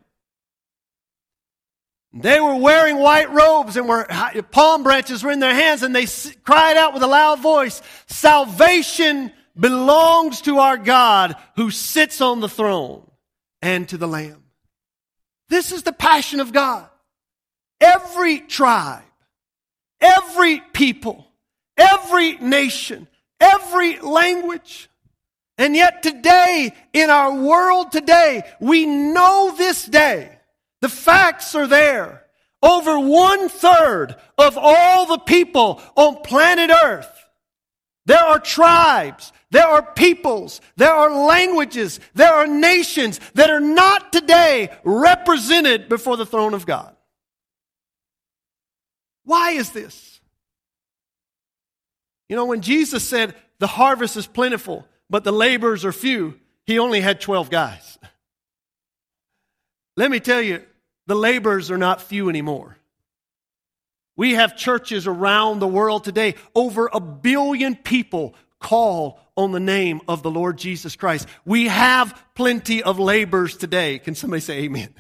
They 2.14 2.42
were 2.42 2.56
wearing 2.56 2.98
white 2.98 3.32
robes 3.32 3.78
and 3.78 3.88
were, 3.88 4.06
palm 4.52 4.84
branches 4.84 5.24
were 5.24 5.32
in 5.32 5.40
their 5.40 5.54
hands 5.54 5.82
and 5.82 5.96
they 5.96 6.08
cried 6.44 6.76
out 6.76 6.94
with 6.94 7.04
a 7.04 7.08
loud 7.08 7.40
voice, 7.40 7.82
salvation 8.08 9.32
belongs 9.58 10.42
to 10.42 10.60
our 10.60 10.78
God 10.78 11.36
who 11.56 11.72
sits 11.72 12.20
on 12.20 12.42
the 12.42 12.50
throne 12.50 13.10
and 13.62 13.88
to 13.90 13.98
the 13.98 14.08
Lamb. 14.08 14.44
This 15.48 15.72
is 15.72 15.84
the 15.84 15.94
passion 15.94 16.42
of 16.42 16.52
God. 16.52 16.88
Every 17.80 18.40
tribe, 18.40 19.04
every 20.02 20.60
people, 20.60 21.26
every 21.78 22.34
nation, 22.38 23.08
every 23.40 24.00
language. 24.00 24.90
And 25.58 25.76
yet 25.76 26.04
today, 26.04 26.74
in 26.92 27.10
our 27.10 27.34
world 27.34 27.92
today, 27.92 28.44
we 28.60 28.86
know 28.86 29.54
this 29.58 29.86
day 29.86 30.40
the 30.82 30.90
facts 30.90 31.56
are 31.56 31.68
there. 31.68 32.26
Over 32.64 33.00
one 33.00 33.50
third 33.50 34.16
of 34.38 34.58
all 34.58 35.08
the 35.08 35.18
people 35.18 35.82
on 35.96 36.22
planet 36.22 36.70
Earth, 36.84 37.12
there 38.06 38.20
are 38.20 38.40
tribes, 38.40 39.32
there 39.52 39.68
are 39.68 39.82
peoples, 39.94 40.62
there 40.76 40.94
are 40.94 41.26
languages, 41.26 42.00
there 42.14 42.34
are 42.34 42.48
nations 42.48 43.20
that 43.34 43.50
are 43.50 43.60
not 43.60 44.12
today 44.14 44.70
represented 44.84 45.90
before 45.90 46.18
the 46.18 46.26
throne 46.26 46.54
of 46.54 46.66
God. 46.66 46.96
Why 49.24 49.52
is 49.52 49.72
this? 49.72 50.20
You 52.28 52.36
know, 52.36 52.46
when 52.46 52.62
Jesus 52.62 53.08
said, 53.08 53.36
the 53.60 53.68
harvest 53.68 54.18
is 54.18 54.26
plentiful, 54.26 54.88
but 55.10 55.24
the 55.24 55.32
laborers 55.34 55.86
are 55.86 55.92
few, 55.92 56.40
he 56.66 56.80
only 56.80 57.02
had 57.02 57.22
12 57.22 57.50
guys. 57.50 58.00
Let 59.98 60.10
me 60.10 60.20
tell 60.20 60.42
you, 60.42 60.64
the 61.08 61.16
laborers 61.16 61.72
are 61.72 61.78
not 61.78 62.02
few 62.02 62.30
anymore. 62.30 62.78
We 64.16 64.34
have 64.34 64.56
churches 64.56 65.08
around 65.08 65.60
the 65.60 65.68
world 65.68 66.04
today. 66.04 66.36
Over 66.54 66.90
a 66.92 67.00
billion 67.00 67.76
people 67.76 68.36
call 68.60 69.20
on 69.36 69.52
the 69.52 69.60
name 69.60 70.02
of 70.08 70.22
the 70.22 70.32
Lord 70.32 70.58
Jesus 70.58 70.96
Christ. 70.96 71.28
We 71.46 71.68
have 71.68 72.22
plenty 72.36 72.84
of 72.84 73.00
laborers 73.00 73.58
today. 73.58 74.00
Can 74.00 74.16
somebody 74.16 74.42
say 74.42 74.60
amen? 74.64 74.94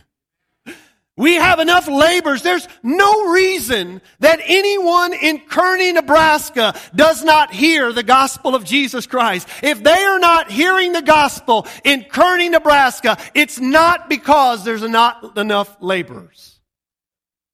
We 1.21 1.35
have 1.35 1.59
enough 1.59 1.87
laborers. 1.87 2.41
There's 2.41 2.67
no 2.81 3.29
reason 3.29 4.01
that 4.21 4.39
anyone 4.43 5.13
in 5.13 5.41
Kearney, 5.41 5.91
Nebraska 5.91 6.73
does 6.95 7.23
not 7.23 7.53
hear 7.53 7.93
the 7.93 8.01
gospel 8.01 8.55
of 8.55 8.65
Jesus 8.65 9.05
Christ. 9.05 9.47
If 9.61 9.83
they 9.83 10.03
are 10.03 10.17
not 10.17 10.49
hearing 10.49 10.93
the 10.93 11.03
gospel 11.03 11.67
in 11.83 12.05
Kearney, 12.05 12.49
Nebraska, 12.49 13.19
it's 13.35 13.59
not 13.59 14.09
because 14.09 14.65
there's 14.65 14.81
not 14.81 15.37
enough 15.37 15.77
laborers. 15.79 16.59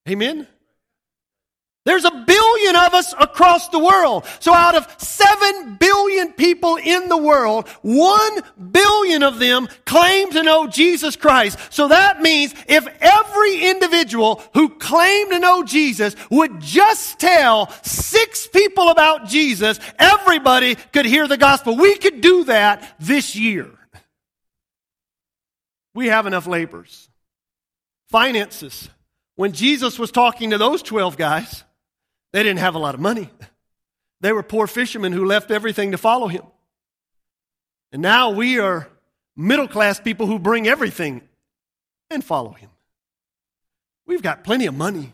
Amen? 0.07 0.47
There's 1.88 2.03
a 2.03 2.12
billion 2.12 2.75
of 2.75 2.94
us 2.94 3.13
across 3.17 3.70
the 3.70 3.79
world. 3.79 4.25
So 4.41 4.53
out 4.53 4.75
of 4.75 4.94
seven 5.01 5.77
billion 5.77 6.34
people 6.34 6.75
in 6.75 7.08
the 7.08 7.15
world, 7.15 7.65
one 7.82 8.41
billion 8.74 9.24
of 9.24 9.39
them 9.39 9.70
claim 9.86 10.29
to 10.32 10.44
know 10.44 10.67
Jesus 10.67 11.15
Christ. 11.15 11.57
So 11.70 11.88
that 11.88 12.22
means 12.22 12.53
if 12.68 12.85
every 13.00 13.70
individual 13.70 14.44
who 14.53 14.68
claimed 14.68 15.31
to 15.31 15.40
know 15.40 15.64
Jesus 15.64 16.18
would 16.29 16.59
just 16.59 17.20
tell 17.20 17.70
six 17.83 18.48
people 18.48 18.90
about 18.90 19.29
Jesus, 19.29 19.79
everybody 19.98 20.75
could 20.92 21.05
hear 21.05 21.25
the 21.25 21.38
gospel. 21.38 21.77
We 21.77 21.96
could 21.96 22.20
do 22.20 22.44
that 22.44 22.98
this 23.00 23.33
year. 23.33 23.72
We 25.94 26.07
have 26.07 26.27
enough 26.27 26.48
laborers. 26.48 27.07
Finances. 28.09 28.90
When 29.38 29.53
Jesus 29.53 29.98
was 29.98 30.11
talking 30.11 30.50
to 30.50 30.57
those 30.57 30.81
12 30.81 31.16
guys, 31.16 31.64
they 32.37 32.43
didn't 32.43 32.59
have 32.59 32.75
a 32.75 32.77
lot 32.77 32.93
of 32.93 33.01
money. 33.01 33.31
They 34.21 34.31
were 34.31 34.43
poor 34.43 34.67
fishermen 34.67 35.11
who 35.11 35.25
left 35.25 35.50
everything 35.50 35.93
to 35.93 35.97
follow 35.97 36.27
him. 36.27 36.43
And 37.91 38.00
now 38.00 38.29
we 38.29 38.59
are 38.59 38.87
middle 39.35 39.67
class 39.67 40.00
people 40.00 40.27
who 40.27 40.37
bring 40.37 40.67
everything 40.67 41.23
and 42.11 42.23
follow 42.23 42.51
him. 42.51 42.69
We've 44.05 44.21
got 44.21 44.43
plenty 44.43 44.67
of 44.67 44.75
money. 44.75 45.13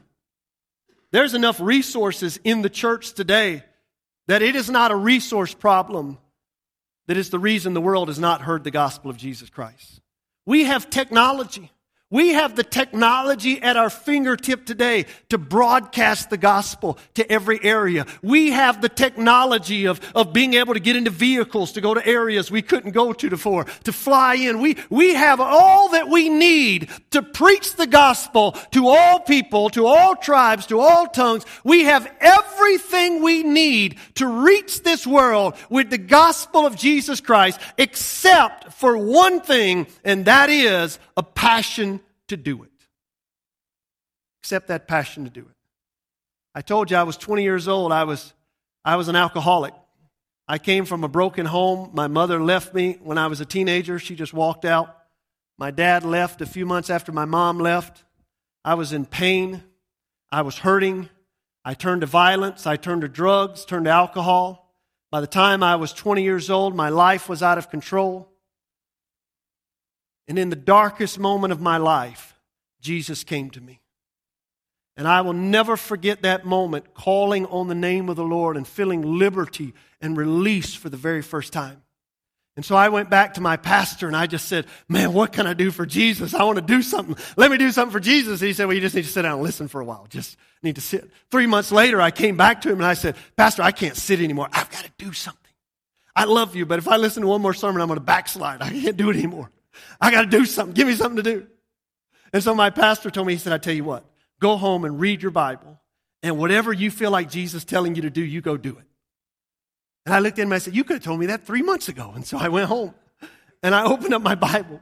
There's 1.11 1.33
enough 1.33 1.61
resources 1.61 2.41
in 2.43 2.61
the 2.61 2.69
church 2.69 3.13
today 3.13 3.63
that 4.27 4.41
it 4.41 4.57
is 4.57 4.69
not 4.69 4.91
a 4.91 4.95
resource 4.97 5.53
problem 5.53 6.17
that 7.07 7.15
is 7.15 7.29
the 7.29 7.39
reason 7.39 7.73
the 7.73 7.79
world 7.79 8.09
has 8.09 8.19
not 8.19 8.41
heard 8.41 8.65
the 8.65 8.69
gospel 8.69 9.09
of 9.09 9.15
Jesus 9.15 9.49
Christ. 9.49 10.01
We 10.45 10.65
have 10.65 10.89
technology. 10.89 11.71
We 12.13 12.33
have 12.33 12.55
the 12.55 12.63
technology 12.63 13.59
at 13.59 13.75
our 13.75 13.89
fingertip 13.89 14.67
today 14.67 15.07
to 15.29 15.39
broadcast 15.39 16.29
the 16.29 16.37
gospel 16.37 16.99
to 17.15 17.27
every 17.31 17.59
area. 17.63 18.05
We 18.21 18.51
have 18.51 18.83
the 18.83 18.89
technology 18.89 19.87
of, 19.87 19.99
of 20.13 20.31
being 20.31 20.53
able 20.53 20.75
to 20.75 20.79
get 20.79 20.95
into 20.95 21.09
vehicles 21.09 21.71
to 21.71 21.81
go 21.81 21.95
to 21.95 22.05
areas 22.05 22.51
we 22.51 22.61
couldn't 22.61 22.91
go 22.91 23.13
to 23.13 23.29
before, 23.31 23.63
to 23.85 23.91
fly 23.91 24.35
in. 24.35 24.61
We, 24.61 24.77
we 24.91 25.15
have 25.15 25.41
all 25.41 25.89
that 25.89 26.07
we 26.07 26.29
need 26.29 26.91
to 27.09 27.23
preach 27.23 27.77
the 27.77 27.87
gospel 27.87 28.51
to 28.73 28.89
all 28.89 29.19
people, 29.21 29.71
to 29.71 29.87
all 29.87 30.15
tribes, 30.15 30.67
to 30.67 30.79
all 30.79 31.07
tongues. 31.07 31.47
We 31.63 31.85
have 31.85 32.07
everything 32.19 33.23
we 33.23 33.41
need 33.41 33.97
to 34.15 34.27
reach 34.27 34.83
this 34.83 35.07
world 35.07 35.55
with 35.67 35.89
the 35.89 35.97
gospel 35.97 36.67
of 36.67 36.75
Jesus 36.75 37.21
Christ, 37.21 37.59
except 37.79 38.73
for 38.73 38.95
one 38.95 39.41
thing, 39.41 39.87
and 40.03 40.25
that 40.25 40.51
is 40.51 40.99
a 41.17 41.23
passion 41.23 42.01
to 42.35 42.43
do 42.43 42.63
it. 42.63 42.71
Accept 44.41 44.67
that 44.67 44.87
passion 44.87 45.23
to 45.23 45.29
do 45.29 45.41
it. 45.41 45.55
I 46.55 46.61
told 46.61 46.91
you 46.91 46.97
I 46.97 47.03
was 47.03 47.17
20 47.17 47.43
years 47.43 47.67
old. 47.67 47.91
I 47.91 48.03
was, 48.03 48.33
I 48.83 48.95
was 48.95 49.07
an 49.07 49.15
alcoholic. 49.15 49.73
I 50.47 50.57
came 50.57 50.85
from 50.85 51.03
a 51.03 51.07
broken 51.07 51.45
home. 51.45 51.91
My 51.93 52.07
mother 52.07 52.43
left 52.43 52.73
me 52.73 52.97
when 53.01 53.17
I 53.17 53.27
was 53.27 53.39
a 53.41 53.45
teenager. 53.45 53.97
She 53.99 54.15
just 54.15 54.33
walked 54.33 54.65
out. 54.65 54.97
My 55.57 55.71
dad 55.71 56.03
left 56.03 56.41
a 56.41 56.45
few 56.45 56.65
months 56.65 56.89
after 56.89 57.11
my 57.11 57.25
mom 57.25 57.59
left. 57.59 58.03
I 58.65 58.73
was 58.73 58.91
in 58.91 59.05
pain. 59.05 59.63
I 60.31 60.41
was 60.41 60.57
hurting. 60.57 61.09
I 61.63 61.73
turned 61.73 62.01
to 62.01 62.07
violence. 62.07 62.67
I 62.67 62.75
turned 62.75 63.01
to 63.01 63.07
drugs, 63.07 63.63
turned 63.63 63.85
to 63.85 63.91
alcohol. 63.91 64.75
By 65.11 65.21
the 65.21 65.27
time 65.27 65.63
I 65.63 65.75
was 65.75 65.93
20 65.93 66.23
years 66.23 66.49
old, 66.49 66.75
my 66.75 66.89
life 66.89 67.29
was 67.29 67.43
out 67.43 67.57
of 67.57 67.69
control. 67.69 68.32
And 70.27 70.39
in 70.39 70.49
the 70.49 70.55
darkest 70.55 71.19
moment 71.19 71.51
of 71.51 71.61
my 71.61 71.77
life, 71.77 72.39
Jesus 72.81 73.23
came 73.23 73.49
to 73.51 73.61
me. 73.61 73.79
And 74.95 75.07
I 75.07 75.21
will 75.21 75.33
never 75.33 75.75
forget 75.75 76.21
that 76.21 76.45
moment 76.45 76.93
calling 76.93 77.45
on 77.47 77.67
the 77.67 77.75
name 77.75 78.09
of 78.09 78.15
the 78.15 78.23
Lord 78.23 78.57
and 78.57 78.67
feeling 78.67 79.17
liberty 79.17 79.73
and 80.01 80.15
release 80.15 80.75
for 80.75 80.89
the 80.89 80.97
very 80.97 81.21
first 81.21 81.51
time. 81.51 81.81
And 82.55 82.63
so 82.63 82.75
I 82.75 82.89
went 82.89 83.09
back 83.09 83.33
to 83.33 83.41
my 83.41 83.57
pastor 83.57 84.05
and 84.05 84.15
I 84.15 84.27
just 84.27 84.47
said, 84.47 84.67
Man, 84.87 85.11
what 85.13 85.33
can 85.33 85.47
I 85.47 85.55
do 85.55 85.71
for 85.71 85.87
Jesus? 85.87 86.35
I 86.35 86.43
want 86.43 86.57
to 86.57 86.61
do 86.61 86.83
something. 86.83 87.15
Let 87.35 87.49
me 87.49 87.57
do 87.57 87.71
something 87.71 87.91
for 87.91 87.99
Jesus. 87.99 88.41
And 88.41 88.47
he 88.47 88.53
said, 88.53 88.65
Well, 88.65 88.75
you 88.75 88.81
just 88.81 88.93
need 88.93 89.05
to 89.05 89.07
sit 89.07 89.23
down 89.23 89.33
and 89.33 89.41
listen 89.41 89.67
for 89.67 89.81
a 89.81 89.85
while. 89.85 90.05
Just 90.07 90.37
need 90.61 90.75
to 90.75 90.81
sit. 90.81 91.09
Three 91.31 91.47
months 91.47 91.71
later, 91.71 91.99
I 91.99 92.11
came 92.11 92.37
back 92.37 92.61
to 92.61 92.69
him 92.69 92.75
and 92.75 92.85
I 92.85 92.93
said, 92.93 93.15
Pastor, 93.35 93.63
I 93.63 93.71
can't 93.71 93.97
sit 93.97 94.19
anymore. 94.19 94.49
I've 94.51 94.69
got 94.69 94.83
to 94.83 94.91
do 94.99 95.13
something. 95.13 95.39
I 96.15 96.25
love 96.25 96.55
you, 96.55 96.67
but 96.67 96.77
if 96.77 96.87
I 96.87 96.97
listen 96.97 97.21
to 97.21 97.27
one 97.27 97.41
more 97.41 97.55
sermon, 97.55 97.81
I'm 97.81 97.87
going 97.87 97.99
to 97.99 98.05
backslide. 98.05 98.61
I 98.61 98.69
can't 98.69 98.97
do 98.97 99.09
it 99.09 99.15
anymore. 99.15 99.49
I 99.99 100.11
got 100.11 100.21
to 100.21 100.27
do 100.27 100.45
something. 100.45 100.73
Give 100.73 100.87
me 100.87 100.95
something 100.95 101.23
to 101.23 101.23
do. 101.23 101.47
And 102.31 102.43
so 102.43 102.55
my 102.55 102.69
pastor 102.69 103.11
told 103.11 103.27
me, 103.27 103.33
he 103.33 103.39
said, 103.39 103.53
I 103.53 103.57
tell 103.57 103.73
you 103.73 103.83
what, 103.83 104.05
go 104.39 104.57
home 104.57 104.85
and 104.85 104.99
read 104.99 105.21
your 105.21 105.31
Bible, 105.31 105.79
and 106.21 106.37
whatever 106.37 106.73
you 106.73 106.89
feel 106.89 107.11
like 107.11 107.29
Jesus 107.29 107.63
telling 107.63 107.95
you 107.95 108.03
to 108.03 108.09
do, 108.09 108.23
you 108.23 108.41
go 108.41 108.57
do 108.57 108.77
it. 108.77 108.85
And 110.05 110.13
I 110.13 110.19
looked 110.19 110.39
at 110.39 110.43
him 110.43 110.49
and 110.49 110.55
I 110.55 110.59
said, 110.59 110.75
You 110.75 110.83
could 110.83 110.95
have 110.95 111.03
told 111.03 111.19
me 111.19 111.27
that 111.27 111.45
three 111.45 111.61
months 111.61 111.87
ago. 111.89 112.11
And 112.15 112.25
so 112.25 112.37
I 112.37 112.49
went 112.49 112.67
home 112.67 112.93
and 113.61 113.73
I 113.73 113.85
opened 113.85 114.13
up 114.13 114.21
my 114.21 114.35
Bible. 114.35 114.81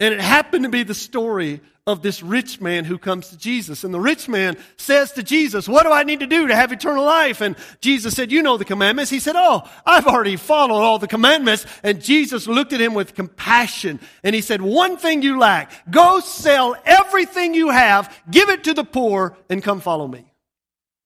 And 0.00 0.14
it 0.14 0.20
happened 0.20 0.64
to 0.64 0.70
be 0.70 0.82
the 0.82 0.94
story 0.94 1.60
of 1.86 2.02
this 2.02 2.22
rich 2.22 2.60
man 2.60 2.84
who 2.84 2.96
comes 2.96 3.28
to 3.28 3.36
Jesus. 3.36 3.84
And 3.84 3.92
the 3.92 4.00
rich 4.00 4.28
man 4.28 4.56
says 4.76 5.12
to 5.12 5.22
Jesus, 5.22 5.68
What 5.68 5.82
do 5.82 5.92
I 5.92 6.04
need 6.04 6.20
to 6.20 6.26
do 6.26 6.48
to 6.48 6.56
have 6.56 6.72
eternal 6.72 7.04
life? 7.04 7.42
And 7.42 7.54
Jesus 7.80 8.14
said, 8.14 8.32
You 8.32 8.42
know 8.42 8.56
the 8.56 8.64
commandments. 8.64 9.10
He 9.10 9.20
said, 9.20 9.34
Oh, 9.36 9.68
I've 9.84 10.06
already 10.06 10.36
followed 10.36 10.82
all 10.82 10.98
the 10.98 11.06
commandments. 11.06 11.66
And 11.82 12.02
Jesus 12.02 12.46
looked 12.46 12.72
at 12.72 12.80
him 12.80 12.94
with 12.94 13.14
compassion 13.14 14.00
and 14.24 14.34
he 14.34 14.40
said, 14.40 14.62
One 14.62 14.96
thing 14.96 15.22
you 15.22 15.38
lack. 15.38 15.70
Go 15.90 16.20
sell 16.20 16.76
everything 16.84 17.54
you 17.54 17.68
have, 17.70 18.14
give 18.30 18.48
it 18.48 18.64
to 18.64 18.74
the 18.74 18.84
poor, 18.84 19.36
and 19.50 19.62
come 19.62 19.80
follow 19.80 20.08
me. 20.08 20.32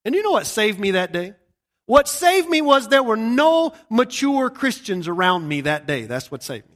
And 0.04 0.14
you 0.14 0.22
know 0.22 0.32
what 0.32 0.46
saved 0.46 0.78
me 0.78 0.92
that 0.92 1.12
day? 1.12 1.34
What 1.86 2.08
saved 2.08 2.48
me 2.48 2.62
was 2.62 2.88
there 2.88 3.02
were 3.02 3.16
no 3.16 3.74
mature 3.90 4.50
Christians 4.50 5.08
around 5.08 5.48
me 5.48 5.62
that 5.62 5.86
day. 5.86 6.06
That's 6.06 6.30
what 6.30 6.42
saved 6.42 6.68
me. 6.68 6.73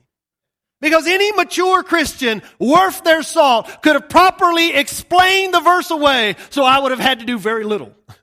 Because 0.81 1.07
any 1.07 1.33
mature 1.33 1.83
Christian 1.83 2.43
worth 2.59 3.03
their 3.03 3.23
salt 3.23 3.83
could 3.83 3.95
have 3.95 4.09
properly 4.09 4.75
explained 4.75 5.53
the 5.53 5.61
verse 5.61 5.91
away, 5.91 6.37
so 6.51 6.64
I 6.64 6.79
would 6.79 6.93
have 6.93 7.01
had 7.01 7.21
to 7.21 7.27
do 7.27 7.38
very 7.38 7.64
little. 7.64 7.93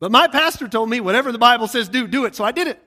But 0.00 0.12
my 0.12 0.28
pastor 0.28 0.68
told 0.68 0.88
me, 0.88 1.00
whatever 1.00 1.32
the 1.32 1.38
Bible 1.38 1.66
says 1.66 1.88
do, 1.88 2.06
do 2.06 2.24
it, 2.24 2.36
so 2.36 2.44
I 2.44 2.52
did 2.52 2.68
it. 2.68 2.80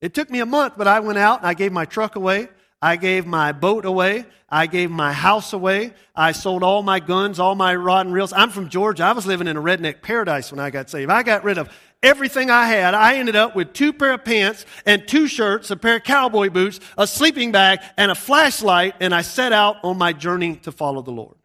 It 0.00 0.12
took 0.12 0.28
me 0.28 0.40
a 0.40 0.46
month, 0.46 0.74
but 0.76 0.88
I 0.88 0.98
went 0.98 1.18
out 1.18 1.38
and 1.38 1.46
I 1.46 1.54
gave 1.54 1.70
my 1.70 1.84
truck 1.84 2.16
away. 2.16 2.48
I 2.82 2.96
gave 2.96 3.26
my 3.26 3.52
boat 3.52 3.84
away. 3.84 4.26
I 4.48 4.66
gave 4.66 4.90
my 4.90 5.12
house 5.12 5.52
away. 5.52 5.94
I 6.16 6.32
sold 6.32 6.64
all 6.64 6.82
my 6.82 6.98
guns, 6.98 7.38
all 7.38 7.54
my 7.54 7.76
rod 7.76 8.06
and 8.06 8.14
reels. 8.14 8.32
I'm 8.32 8.50
from 8.50 8.68
Georgia. 8.68 9.04
I 9.04 9.12
was 9.12 9.24
living 9.24 9.46
in 9.46 9.56
a 9.56 9.62
redneck 9.62 10.02
paradise 10.02 10.50
when 10.50 10.58
I 10.58 10.70
got 10.70 10.90
saved. 10.90 11.08
I 11.08 11.22
got 11.22 11.44
rid 11.44 11.58
of 11.58 11.70
everything 12.02 12.50
I 12.50 12.66
had. 12.66 12.94
I 12.94 13.16
ended 13.16 13.36
up 13.36 13.54
with 13.54 13.72
two 13.72 13.92
pair 13.92 14.12
of 14.12 14.24
pants 14.24 14.66
and 14.84 15.06
two 15.06 15.26
shirts, 15.26 15.70
a 15.70 15.76
pair 15.76 15.96
of 15.96 16.04
cowboy 16.04 16.50
boots, 16.50 16.80
a 16.98 17.06
sleeping 17.06 17.52
bag, 17.52 17.80
and 17.96 18.10
a 18.10 18.14
flashlight, 18.14 18.96
and 19.00 19.14
I 19.14 19.22
set 19.22 19.52
out 19.52 19.76
on 19.82 19.98
my 19.98 20.12
journey 20.12 20.56
to 20.56 20.72
follow 20.72 21.02
the 21.02 21.10
Lord. 21.10 21.36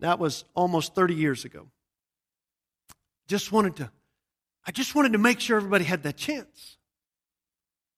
That 0.00 0.18
was 0.18 0.44
almost 0.54 0.94
30 0.94 1.14
years 1.14 1.44
ago. 1.44 1.68
Just 3.28 3.52
wanted 3.52 3.76
to, 3.76 3.90
I 4.66 4.72
just 4.72 4.94
wanted 4.94 5.12
to 5.12 5.18
make 5.18 5.40
sure 5.40 5.56
everybody 5.56 5.84
had 5.84 6.02
that 6.02 6.16
chance. 6.16 6.76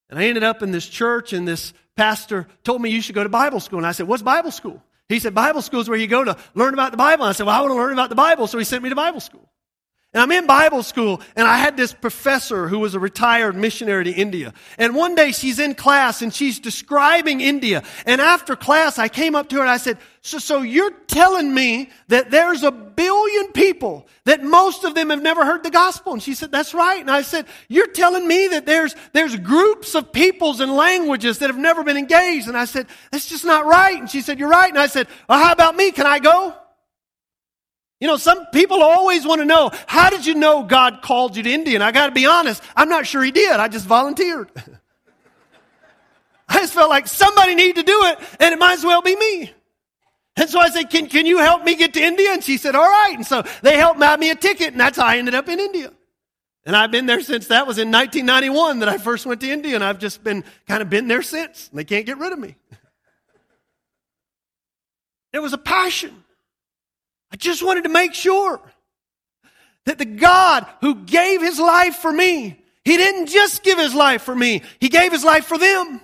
And 0.08 0.18
I 0.18 0.26
ended 0.26 0.44
up 0.44 0.62
in 0.62 0.70
this 0.70 0.86
church, 0.86 1.32
and 1.32 1.48
this 1.48 1.72
pastor 1.96 2.46
told 2.62 2.80
me 2.80 2.90
you 2.90 3.00
should 3.00 3.14
go 3.14 3.24
to 3.24 3.28
Bible 3.28 3.58
school. 3.58 3.78
And 3.78 3.86
I 3.86 3.92
said, 3.92 4.06
What's 4.06 4.22
Bible 4.22 4.52
school? 4.52 4.80
He 5.08 5.18
said, 5.18 5.34
Bible 5.34 5.62
school 5.62 5.80
is 5.80 5.88
where 5.88 5.98
you 5.98 6.06
go 6.06 6.24
to 6.24 6.36
learn 6.54 6.74
about 6.74 6.90
the 6.92 6.96
Bible. 6.96 7.24
I 7.24 7.32
said, 7.32 7.46
Well, 7.46 7.56
I 7.56 7.60
want 7.60 7.72
to 7.72 7.76
learn 7.76 7.92
about 7.92 8.08
the 8.08 8.14
Bible. 8.14 8.46
So 8.46 8.58
he 8.58 8.64
sent 8.64 8.84
me 8.84 8.90
to 8.90 8.94
Bible 8.94 9.20
school. 9.20 9.48
And 10.14 10.22
I'm 10.22 10.32
in 10.32 10.46
Bible 10.46 10.82
school, 10.82 11.20
and 11.34 11.46
I 11.46 11.58
had 11.58 11.76
this 11.76 11.92
professor 11.92 12.68
who 12.68 12.78
was 12.78 12.94
a 12.94 12.98
retired 12.98 13.54
missionary 13.54 14.04
to 14.04 14.10
India. 14.10 14.54
And 14.78 14.94
one 14.94 15.14
day 15.14 15.32
she's 15.32 15.58
in 15.58 15.74
class 15.74 16.22
and 16.22 16.32
she's 16.32 16.58
describing 16.58 17.42
India. 17.42 17.82
And 18.06 18.20
after 18.20 18.56
class, 18.56 18.98
I 18.98 19.08
came 19.08 19.34
up 19.34 19.50
to 19.50 19.56
her 19.56 19.60
and 19.60 19.70
I 19.70 19.76
said, 19.76 19.98
so, 20.22 20.38
so 20.38 20.62
you're 20.62 20.92
telling 21.06 21.52
me 21.52 21.90
that 22.08 22.30
there's 22.30 22.62
a 22.62 22.70
billion 22.70 23.52
people 23.52 24.08
that 24.24 24.42
most 24.42 24.84
of 24.84 24.94
them 24.94 25.10
have 25.10 25.22
never 25.22 25.44
heard 25.44 25.62
the 25.62 25.70
gospel? 25.70 26.14
And 26.14 26.22
she 26.22 26.34
said, 26.34 26.50
that's 26.50 26.72
right. 26.72 27.00
And 27.00 27.10
I 27.10 27.20
said, 27.20 27.46
you're 27.68 27.86
telling 27.86 28.26
me 28.26 28.48
that 28.48 28.64
there's, 28.64 28.96
there's 29.12 29.36
groups 29.36 29.94
of 29.94 30.12
peoples 30.12 30.60
and 30.60 30.72
languages 30.74 31.40
that 31.40 31.50
have 31.50 31.58
never 31.58 31.84
been 31.84 31.98
engaged. 31.98 32.48
And 32.48 32.56
I 32.56 32.64
said, 32.64 32.86
that's 33.10 33.26
just 33.28 33.44
not 33.44 33.66
right. 33.66 33.98
And 33.98 34.08
she 34.08 34.22
said, 34.22 34.38
you're 34.38 34.48
right. 34.48 34.70
And 34.70 34.78
I 34.78 34.86
said, 34.86 35.08
well, 35.28 35.44
how 35.44 35.52
about 35.52 35.76
me? 35.76 35.90
Can 35.90 36.06
I 36.06 36.20
go? 36.20 36.54
You 38.00 38.06
know, 38.08 38.16
some 38.16 38.46
people 38.52 38.82
always 38.82 39.26
want 39.26 39.40
to 39.40 39.46
know, 39.46 39.70
how 39.86 40.10
did 40.10 40.26
you 40.26 40.34
know 40.34 40.62
God 40.64 41.00
called 41.00 41.36
you 41.36 41.42
to 41.42 41.50
India? 41.50 41.74
And 41.76 41.84
I 41.84 41.92
got 41.92 42.06
to 42.06 42.12
be 42.12 42.26
honest, 42.26 42.62
I'm 42.74 42.88
not 42.88 43.06
sure 43.06 43.22
He 43.22 43.30
did. 43.30 43.52
I 43.52 43.68
just 43.68 43.86
volunteered. 43.86 44.50
I 46.48 46.60
just 46.60 46.74
felt 46.74 46.90
like 46.90 47.08
somebody 47.08 47.54
needed 47.54 47.76
to 47.76 47.82
do 47.82 48.04
it, 48.04 48.18
and 48.38 48.52
it 48.52 48.58
might 48.58 48.74
as 48.74 48.84
well 48.84 49.02
be 49.02 49.16
me. 49.16 49.52
And 50.36 50.48
so 50.50 50.60
I 50.60 50.68
said, 50.68 50.90
can, 50.90 51.06
can 51.06 51.24
you 51.24 51.38
help 51.38 51.64
me 51.64 51.74
get 51.74 51.94
to 51.94 52.02
India? 52.02 52.32
And 52.32 52.44
she 52.44 52.58
said, 52.58 52.74
all 52.74 52.86
right. 52.86 53.14
And 53.16 53.26
so 53.26 53.42
they 53.62 53.78
helped 53.78 53.98
buy 53.98 54.16
me 54.16 54.30
a 54.30 54.34
ticket, 54.34 54.68
and 54.68 54.80
that's 54.80 54.98
how 54.98 55.06
I 55.06 55.16
ended 55.16 55.34
up 55.34 55.48
in 55.48 55.58
India. 55.58 55.90
And 56.66 56.76
I've 56.76 56.90
been 56.90 57.06
there 57.06 57.22
since 57.22 57.46
that 57.46 57.66
was 57.66 57.78
in 57.78 57.90
1991 57.90 58.80
that 58.80 58.88
I 58.88 58.98
first 58.98 59.24
went 59.24 59.40
to 59.40 59.50
India, 59.50 59.74
and 59.74 59.82
I've 59.82 59.98
just 59.98 60.22
been 60.22 60.44
kind 60.68 60.82
of 60.82 60.90
been 60.90 61.08
there 61.08 61.22
since. 61.22 61.68
And 61.70 61.78
they 61.78 61.84
can't 61.84 62.04
get 62.04 62.18
rid 62.18 62.32
of 62.32 62.38
me. 62.38 62.56
It 65.32 65.40
was 65.40 65.52
a 65.52 65.58
passion. 65.58 66.24
I 67.32 67.36
just 67.36 67.62
wanted 67.62 67.84
to 67.84 67.90
make 67.90 68.14
sure 68.14 68.60
that 69.84 69.98
the 69.98 70.04
God 70.04 70.66
who 70.80 70.94
gave 71.04 71.40
his 71.40 71.58
life 71.58 71.96
for 71.96 72.12
me, 72.12 72.60
he 72.84 72.96
didn't 72.96 73.26
just 73.26 73.62
give 73.62 73.78
his 73.78 73.94
life 73.94 74.22
for 74.22 74.34
me, 74.34 74.62
he 74.80 74.88
gave 74.88 75.12
his 75.12 75.24
life 75.24 75.46
for 75.46 75.58
them. 75.58 76.00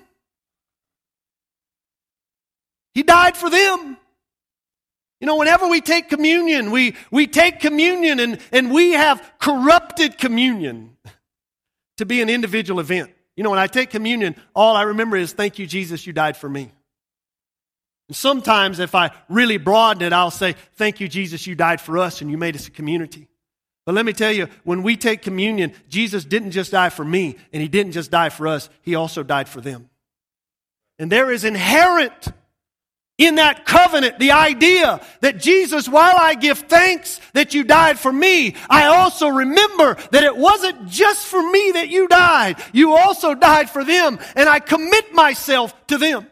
He 2.94 3.02
died 3.02 3.36
for 3.36 3.48
them. 3.48 3.96
You 5.20 5.26
know, 5.26 5.36
whenever 5.36 5.68
we 5.68 5.80
take 5.80 6.08
communion, 6.08 6.72
we, 6.72 6.96
we 7.10 7.26
take 7.26 7.60
communion 7.60 8.18
and, 8.18 8.38
and 8.50 8.72
we 8.72 8.92
have 8.92 9.22
corrupted 9.38 10.18
communion 10.18 10.96
to 11.98 12.04
be 12.04 12.20
an 12.22 12.28
individual 12.28 12.80
event. 12.80 13.12
You 13.36 13.44
know, 13.44 13.50
when 13.50 13.58
I 13.58 13.68
take 13.68 13.90
communion, 13.90 14.34
all 14.54 14.76
I 14.76 14.82
remember 14.82 15.16
is, 15.16 15.32
thank 15.32 15.58
you, 15.58 15.66
Jesus, 15.66 16.06
you 16.06 16.12
died 16.12 16.36
for 16.36 16.48
me. 16.48 16.70
And 18.08 18.16
sometimes, 18.16 18.78
if 18.78 18.94
I 18.94 19.10
really 19.28 19.56
broaden 19.56 20.02
it, 20.02 20.12
I'll 20.12 20.30
say, 20.30 20.54
Thank 20.74 21.00
you, 21.00 21.08
Jesus, 21.08 21.46
you 21.46 21.54
died 21.54 21.80
for 21.80 21.98
us 21.98 22.20
and 22.20 22.30
you 22.30 22.36
made 22.36 22.56
us 22.56 22.68
a 22.68 22.70
community. 22.70 23.28
But 23.84 23.94
let 23.94 24.06
me 24.06 24.12
tell 24.12 24.32
you, 24.32 24.48
when 24.64 24.82
we 24.82 24.96
take 24.96 25.22
communion, 25.22 25.72
Jesus 25.88 26.24
didn't 26.24 26.52
just 26.52 26.70
die 26.70 26.90
for 26.90 27.04
me 27.04 27.36
and 27.52 27.60
he 27.60 27.68
didn't 27.68 27.92
just 27.92 28.10
die 28.10 28.28
for 28.28 28.46
us, 28.46 28.68
he 28.82 28.94
also 28.94 29.22
died 29.22 29.48
for 29.48 29.60
them. 29.60 29.90
And 30.98 31.10
there 31.10 31.32
is 31.32 31.44
inherent 31.44 32.28
in 33.18 33.36
that 33.36 33.66
covenant 33.66 34.18
the 34.18 34.32
idea 34.32 35.00
that 35.20 35.38
Jesus, 35.38 35.88
while 35.88 36.16
I 36.16 36.34
give 36.34 36.58
thanks 36.60 37.20
that 37.34 37.54
you 37.54 37.64
died 37.64 37.98
for 37.98 38.12
me, 38.12 38.54
I 38.70 38.86
also 38.86 39.28
remember 39.28 39.96
that 40.12 40.24
it 40.24 40.36
wasn't 40.36 40.88
just 40.88 41.26
for 41.26 41.42
me 41.50 41.72
that 41.72 41.88
you 41.88 42.08
died. 42.08 42.62
You 42.72 42.94
also 42.94 43.34
died 43.34 43.68
for 43.68 43.84
them 43.84 44.18
and 44.36 44.48
I 44.48 44.60
commit 44.60 45.12
myself 45.12 45.74
to 45.88 45.98
them. 45.98 46.26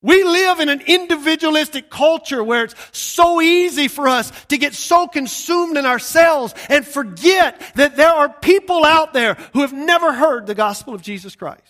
We 0.00 0.22
live 0.22 0.60
in 0.60 0.68
an 0.68 0.82
individualistic 0.82 1.90
culture 1.90 2.42
where 2.44 2.64
it's 2.64 2.74
so 2.92 3.40
easy 3.40 3.88
for 3.88 4.06
us 4.06 4.30
to 4.46 4.56
get 4.56 4.74
so 4.74 5.08
consumed 5.08 5.76
in 5.76 5.86
ourselves 5.86 6.54
and 6.68 6.86
forget 6.86 7.60
that 7.74 7.96
there 7.96 8.12
are 8.12 8.28
people 8.28 8.84
out 8.84 9.12
there 9.12 9.34
who 9.52 9.62
have 9.62 9.72
never 9.72 10.12
heard 10.12 10.46
the 10.46 10.54
gospel 10.54 10.94
of 10.94 11.02
Jesus 11.02 11.34
Christ. 11.34 11.62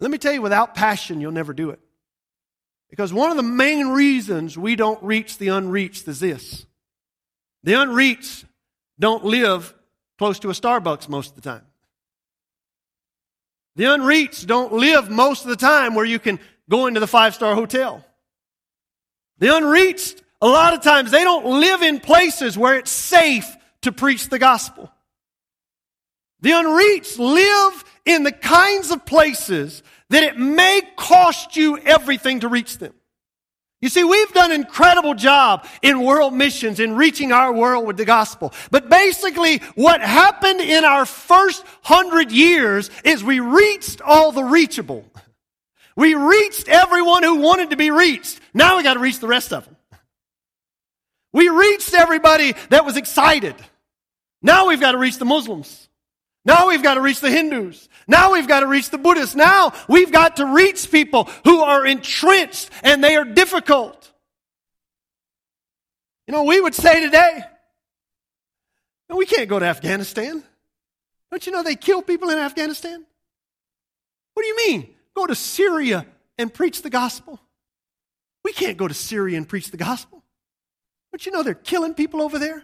Let 0.00 0.10
me 0.10 0.18
tell 0.18 0.32
you, 0.32 0.42
without 0.42 0.74
passion, 0.74 1.20
you'll 1.20 1.32
never 1.32 1.54
do 1.54 1.70
it. 1.70 1.80
Because 2.90 3.12
one 3.12 3.30
of 3.30 3.36
the 3.36 3.42
main 3.42 3.88
reasons 3.88 4.58
we 4.58 4.76
don't 4.76 5.02
reach 5.02 5.38
the 5.38 5.48
unreached 5.48 6.06
is 6.08 6.20
this. 6.20 6.66
The 7.62 7.74
unreached 7.74 8.44
don't 8.98 9.24
live 9.24 9.74
close 10.18 10.38
to 10.40 10.50
a 10.50 10.54
Starbucks 10.54 11.08
most 11.08 11.30
of 11.30 11.36
the 11.36 11.42
time. 11.42 11.64
The 13.76 13.86
unreached 13.86 14.46
don't 14.46 14.72
live 14.72 15.08
most 15.08 15.44
of 15.44 15.50
the 15.50 15.56
time 15.56 15.94
where 15.94 16.04
you 16.04 16.18
can 16.18 16.40
going 16.68 16.94
to 16.94 17.00
the 17.00 17.06
five 17.06 17.34
star 17.34 17.54
hotel. 17.54 18.04
The 19.38 19.54
unreached, 19.56 20.22
a 20.40 20.48
lot 20.48 20.74
of 20.74 20.82
times, 20.82 21.10
they 21.10 21.24
don't 21.24 21.60
live 21.60 21.82
in 21.82 22.00
places 22.00 22.58
where 22.58 22.76
it's 22.76 22.90
safe 22.90 23.56
to 23.82 23.92
preach 23.92 24.28
the 24.28 24.38
gospel. 24.38 24.90
The 26.40 26.52
unreached 26.52 27.18
live 27.18 27.84
in 28.04 28.22
the 28.22 28.32
kinds 28.32 28.90
of 28.90 29.04
places 29.04 29.82
that 30.10 30.22
it 30.22 30.38
may 30.38 30.82
cost 30.96 31.56
you 31.56 31.78
everything 31.78 32.40
to 32.40 32.48
reach 32.48 32.78
them. 32.78 32.94
You 33.80 33.88
see, 33.88 34.02
we've 34.02 34.32
done 34.32 34.50
an 34.50 34.60
incredible 34.60 35.14
job 35.14 35.64
in 35.82 36.02
world 36.02 36.34
missions, 36.34 36.80
in 36.80 36.96
reaching 36.96 37.30
our 37.30 37.52
world 37.52 37.86
with 37.86 37.96
the 37.96 38.04
gospel. 38.04 38.52
But 38.72 38.88
basically, 38.88 39.58
what 39.76 40.00
happened 40.00 40.60
in 40.60 40.84
our 40.84 41.06
first 41.06 41.64
hundred 41.82 42.32
years 42.32 42.90
is 43.04 43.22
we 43.22 43.38
reached 43.38 44.00
all 44.00 44.32
the 44.32 44.42
reachable. 44.42 45.04
We 45.98 46.14
reached 46.14 46.68
everyone 46.68 47.24
who 47.24 47.40
wanted 47.40 47.70
to 47.70 47.76
be 47.76 47.90
reached. 47.90 48.38
Now 48.54 48.76
we 48.76 48.84
got 48.84 48.94
to 48.94 49.00
reach 49.00 49.18
the 49.18 49.26
rest 49.26 49.52
of 49.52 49.64
them. 49.64 49.76
We 51.32 51.48
reached 51.48 51.92
everybody 51.92 52.54
that 52.70 52.84
was 52.84 52.96
excited. 52.96 53.56
Now 54.40 54.68
we've 54.68 54.78
got 54.78 54.92
to 54.92 54.98
reach 54.98 55.18
the 55.18 55.24
Muslims. 55.24 55.88
Now 56.44 56.68
we've 56.68 56.84
got 56.84 56.94
to 56.94 57.00
reach 57.00 57.18
the 57.18 57.32
Hindus. 57.32 57.88
Now 58.06 58.30
we've 58.30 58.46
got 58.46 58.60
to 58.60 58.68
reach 58.68 58.90
the 58.90 58.98
Buddhists. 58.98 59.34
Now 59.34 59.72
we've 59.88 60.12
got 60.12 60.36
to 60.36 60.46
reach 60.46 60.88
people 60.88 61.24
who 61.42 61.62
are 61.62 61.84
entrenched 61.84 62.70
and 62.84 63.02
they 63.02 63.16
are 63.16 63.24
difficult. 63.24 64.12
You 66.28 66.32
know, 66.32 66.44
we 66.44 66.60
would 66.60 66.76
say 66.76 67.00
today, 67.00 67.40
we 69.10 69.26
can't 69.26 69.48
go 69.48 69.58
to 69.58 69.66
Afghanistan. 69.66 70.44
Don't 71.32 71.44
you 71.44 71.50
know 71.50 71.64
they 71.64 71.74
kill 71.74 72.02
people 72.02 72.30
in 72.30 72.38
Afghanistan? 72.38 73.04
What 74.34 74.42
do 74.44 74.46
you 74.46 74.56
mean? 74.58 74.94
Go 75.18 75.26
to 75.26 75.34
Syria 75.34 76.06
and 76.38 76.52
preach 76.52 76.82
the 76.82 76.90
gospel. 76.90 77.40
We 78.44 78.52
can't 78.52 78.76
go 78.76 78.86
to 78.86 78.94
Syria 78.94 79.36
and 79.36 79.48
preach 79.48 79.70
the 79.70 79.76
gospel. 79.76 80.22
But 81.10 81.26
you 81.26 81.32
know 81.32 81.42
they're 81.42 81.54
killing 81.54 81.94
people 81.94 82.22
over 82.22 82.38
there? 82.38 82.62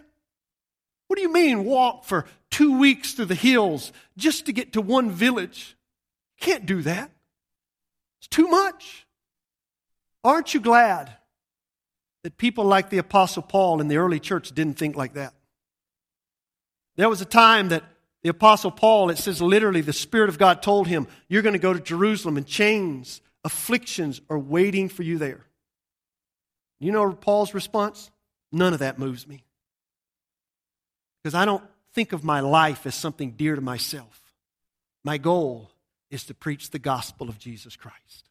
What 1.07 1.17
do 1.17 1.21
you 1.21 1.31
mean 1.31 1.65
walk 1.65 2.05
for 2.05 2.25
two 2.49 2.79
weeks 2.79 3.13
through 3.13 3.25
the 3.25 3.35
hills 3.35 3.91
just 4.17 4.45
to 4.45 4.53
get 4.53 4.73
to 4.73 4.81
one 4.81 5.11
village? 5.11 5.75
You 6.39 6.47
can't 6.47 6.65
do 6.65 6.81
that. 6.83 7.11
It's 8.19 8.27
too 8.27 8.47
much. 8.47 9.05
aren't 10.23 10.53
you 10.53 10.59
glad 10.59 11.11
that 12.23 12.37
people 12.37 12.65
like 12.65 12.89
the 12.89 12.97
Apostle 12.97 13.43
Paul 13.43 13.81
in 13.81 13.87
the 13.87 13.97
early 13.97 14.19
church 14.19 14.51
didn't 14.51 14.79
think 14.79 14.95
like 14.95 15.13
that? 15.13 15.33
There 16.95 17.09
was 17.09 17.21
a 17.21 17.25
time 17.25 17.69
that 17.69 17.83
the 18.25 18.31
Apostle 18.31 18.71
Paul, 18.71 19.11
it 19.11 19.19
says 19.19 19.39
literally, 19.39 19.81
the 19.81 19.93
Spirit 19.93 20.29
of 20.29 20.39
God 20.39 20.63
told 20.63 20.87
him, 20.87 21.05
You're 21.27 21.43
going 21.43 21.53
to 21.53 21.59
go 21.59 21.73
to 21.73 21.79
Jerusalem, 21.79 22.37
and 22.37 22.47
chains, 22.47 23.21
afflictions 23.43 24.19
are 24.31 24.39
waiting 24.39 24.89
for 24.89 25.03
you 25.03 25.19
there. 25.19 25.45
You 26.79 26.91
know 26.91 27.13
Paul's 27.13 27.53
response? 27.53 28.09
None 28.51 28.73
of 28.73 28.79
that 28.79 28.97
moves 28.97 29.27
me. 29.27 29.43
Because 31.21 31.35
I 31.35 31.45
don't 31.45 31.63
think 31.93 32.13
of 32.13 32.23
my 32.23 32.39
life 32.39 32.87
as 32.87 32.95
something 32.95 33.29
dear 33.29 33.53
to 33.53 33.61
myself. 33.61 34.19
My 35.03 35.19
goal 35.19 35.69
is 36.09 36.23
to 36.23 36.33
preach 36.33 36.71
the 36.71 36.79
gospel 36.79 37.29
of 37.29 37.37
Jesus 37.37 37.75
Christ. 37.75 38.27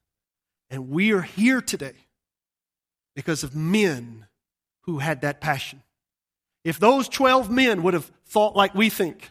And 0.71 0.91
we 0.91 1.13
are 1.13 1.23
here 1.23 1.61
today 1.61 1.95
because 3.15 3.45
of 3.45 3.55
men 3.55 4.27
who 4.87 4.99
had 4.99 5.21
that 5.21 5.41
passion. 5.41 5.85
If 6.65 6.81
those 6.81 7.09
12 7.09 7.49
men 7.49 7.85
would 7.85 7.95
have 7.95 8.11
thought 8.27 8.57
like 8.57 8.75
we 8.75 8.91
think, 8.91 9.31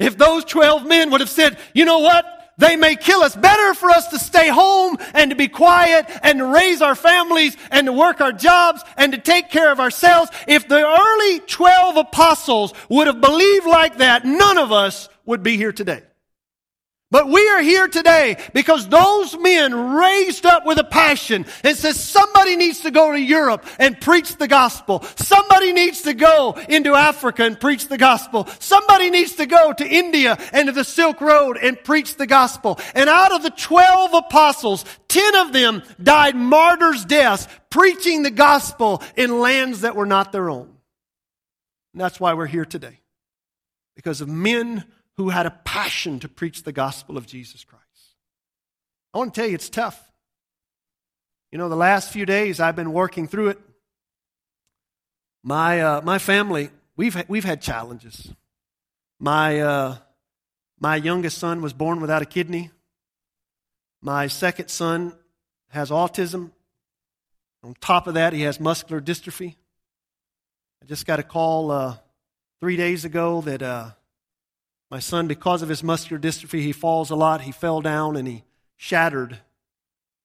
if 0.00 0.18
those 0.18 0.44
12 0.44 0.86
men 0.86 1.10
would 1.10 1.20
have 1.20 1.30
said, 1.30 1.58
you 1.74 1.84
know 1.84 2.00
what? 2.00 2.24
They 2.58 2.76
may 2.76 2.96
kill 2.96 3.22
us. 3.22 3.34
Better 3.34 3.72
for 3.74 3.88
us 3.90 4.08
to 4.08 4.18
stay 4.18 4.48
home 4.48 4.98
and 5.14 5.30
to 5.30 5.36
be 5.36 5.48
quiet 5.48 6.06
and 6.22 6.38
to 6.38 6.44
raise 6.44 6.82
our 6.82 6.94
families 6.94 7.56
and 7.70 7.86
to 7.86 7.92
work 7.92 8.20
our 8.20 8.32
jobs 8.32 8.82
and 8.98 9.12
to 9.12 9.18
take 9.18 9.48
care 9.48 9.72
of 9.72 9.80
ourselves. 9.80 10.30
If 10.46 10.68
the 10.68 10.86
early 10.86 11.40
12 11.40 11.96
apostles 11.96 12.74
would 12.90 13.06
have 13.06 13.20
believed 13.20 13.66
like 13.66 13.98
that, 13.98 14.26
none 14.26 14.58
of 14.58 14.72
us 14.72 15.08
would 15.24 15.42
be 15.42 15.56
here 15.56 15.72
today. 15.72 16.02
But 17.12 17.26
we 17.26 17.48
are 17.48 17.60
here 17.60 17.88
today 17.88 18.36
because 18.54 18.88
those 18.88 19.36
men 19.36 19.94
raised 19.94 20.46
up 20.46 20.64
with 20.64 20.78
a 20.78 20.84
passion 20.84 21.44
and 21.64 21.76
says 21.76 21.98
somebody 21.98 22.54
needs 22.54 22.80
to 22.80 22.92
go 22.92 23.10
to 23.10 23.20
Europe 23.20 23.66
and 23.80 24.00
preach 24.00 24.36
the 24.36 24.46
gospel. 24.46 25.02
Somebody 25.16 25.72
needs 25.72 26.02
to 26.02 26.14
go 26.14 26.56
into 26.68 26.94
Africa 26.94 27.42
and 27.42 27.58
preach 27.58 27.88
the 27.88 27.98
gospel. 27.98 28.46
Somebody 28.60 29.10
needs 29.10 29.34
to 29.34 29.46
go 29.46 29.72
to 29.72 29.84
India 29.84 30.38
and 30.52 30.66
to 30.68 30.72
the 30.72 30.84
Silk 30.84 31.20
Road 31.20 31.58
and 31.60 31.82
preach 31.82 32.14
the 32.14 32.28
gospel. 32.28 32.78
And 32.94 33.10
out 33.10 33.32
of 33.32 33.42
the 33.42 33.50
12 33.50 34.14
apostles, 34.14 34.84
10 35.08 35.34
of 35.34 35.52
them 35.52 35.82
died 36.00 36.36
martyrs' 36.36 37.04
deaths 37.04 37.48
preaching 37.70 38.22
the 38.22 38.30
gospel 38.30 39.02
in 39.16 39.40
lands 39.40 39.80
that 39.80 39.96
were 39.96 40.06
not 40.06 40.30
their 40.30 40.48
own. 40.48 40.76
And 41.92 42.00
that's 42.00 42.20
why 42.20 42.34
we're 42.34 42.46
here 42.46 42.64
today. 42.64 43.00
Because 43.96 44.20
of 44.20 44.28
men 44.28 44.84
who 45.16 45.28
had 45.28 45.46
a 45.46 45.50
passion 45.50 46.20
to 46.20 46.28
preach 46.28 46.62
the 46.62 46.72
gospel 46.72 47.16
of 47.16 47.26
Jesus 47.26 47.64
Christ. 47.64 47.84
I 49.12 49.18
want 49.18 49.34
to 49.34 49.40
tell 49.40 49.48
you, 49.48 49.54
it's 49.54 49.68
tough. 49.68 50.10
You 51.52 51.58
know, 51.58 51.68
the 51.68 51.76
last 51.76 52.12
few 52.12 52.26
days 52.26 52.60
I've 52.60 52.76
been 52.76 52.92
working 52.92 53.26
through 53.26 53.48
it. 53.48 53.58
My, 55.42 55.80
uh, 55.80 56.00
my 56.02 56.18
family, 56.18 56.70
we've, 56.96 57.16
we've 57.28 57.44
had 57.44 57.60
challenges. 57.60 58.32
My, 59.18 59.60
uh, 59.60 59.96
my 60.78 60.96
youngest 60.96 61.38
son 61.38 61.60
was 61.60 61.72
born 61.72 62.00
without 62.00 62.22
a 62.22 62.26
kidney. 62.26 62.70
My 64.00 64.28
second 64.28 64.68
son 64.68 65.12
has 65.68 65.90
autism. 65.90 66.52
On 67.62 67.74
top 67.80 68.06
of 68.06 68.14
that, 68.14 68.32
he 68.32 68.42
has 68.42 68.58
muscular 68.58 69.00
dystrophy. 69.00 69.56
I 70.82 70.86
just 70.86 71.06
got 71.06 71.18
a 71.18 71.22
call 71.22 71.70
uh, 71.70 71.96
three 72.60 72.76
days 72.76 73.04
ago 73.04 73.42
that 73.42 73.60
uh, 73.60 73.90
my 74.90 74.98
son, 74.98 75.28
because 75.28 75.62
of 75.62 75.68
his 75.68 75.84
muscular 75.84 76.20
dystrophy, 76.20 76.62
he 76.62 76.72
falls 76.72 77.10
a 77.10 77.16
lot. 77.16 77.42
He 77.42 77.52
fell 77.52 77.80
down 77.80 78.16
and 78.16 78.26
he 78.26 78.42
shattered 78.76 79.38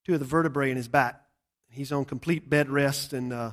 two 0.06 0.13
of 0.13 0.19
the 0.19 0.25
vertebrae 0.25 0.71
in 0.71 0.78
his 0.78 0.88
back. 0.88 1.21
He's 1.69 1.91
on 1.91 2.06
complete 2.06 2.49
bed 2.49 2.69
rest, 2.69 3.13
and 3.13 3.34
uh, 3.34 3.51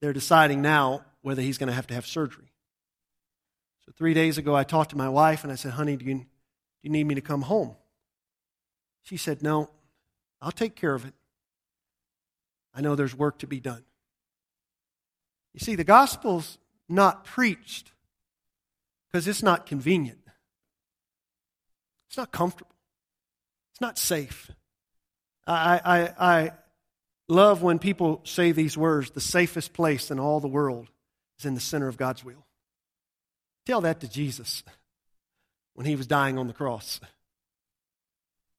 they're 0.00 0.12
deciding 0.12 0.62
now 0.62 1.04
whether 1.22 1.42
he's 1.42 1.58
going 1.58 1.68
to 1.68 1.74
have 1.74 1.86
to 1.88 1.94
have 1.94 2.06
surgery. 2.06 2.52
So, 3.84 3.92
three 3.96 4.14
days 4.14 4.38
ago, 4.38 4.56
I 4.56 4.64
talked 4.64 4.90
to 4.90 4.96
my 4.96 5.08
wife 5.08 5.44
and 5.44 5.52
I 5.52 5.56
said, 5.56 5.72
Honey, 5.72 5.96
do 5.96 6.04
you, 6.04 6.14
do 6.14 6.26
you 6.82 6.90
need 6.90 7.04
me 7.04 7.14
to 7.16 7.20
come 7.20 7.42
home? 7.42 7.76
She 9.02 9.16
said, 9.16 9.42
No, 9.42 9.68
I'll 10.40 10.50
take 10.50 10.74
care 10.74 10.94
of 10.94 11.04
it. 11.04 11.14
I 12.74 12.80
know 12.80 12.94
there's 12.94 13.14
work 13.14 13.38
to 13.40 13.46
be 13.46 13.60
done. 13.60 13.84
You 15.52 15.60
see, 15.60 15.74
the 15.74 15.84
gospel's 15.84 16.58
not 16.88 17.24
preached 17.24 17.92
because 19.06 19.28
it's 19.28 19.42
not 19.42 19.66
convenient. 19.66 20.20
It's 22.10 22.16
not 22.16 22.32
comfortable. 22.32 22.74
It's 23.72 23.80
not 23.80 23.96
safe. 23.96 24.50
I, 25.46 25.80
I, 25.84 26.00
I 26.18 26.52
love 27.28 27.62
when 27.62 27.78
people 27.78 28.20
say 28.24 28.50
these 28.50 28.76
words 28.76 29.12
the 29.12 29.20
safest 29.20 29.72
place 29.72 30.10
in 30.10 30.18
all 30.18 30.40
the 30.40 30.48
world 30.48 30.88
is 31.38 31.46
in 31.46 31.54
the 31.54 31.60
center 31.60 31.86
of 31.86 31.96
God's 31.96 32.24
will. 32.24 32.44
Tell 33.64 33.80
that 33.82 34.00
to 34.00 34.08
Jesus 34.08 34.64
when 35.74 35.86
he 35.86 35.94
was 35.94 36.08
dying 36.08 36.36
on 36.36 36.48
the 36.48 36.52
cross. 36.52 37.00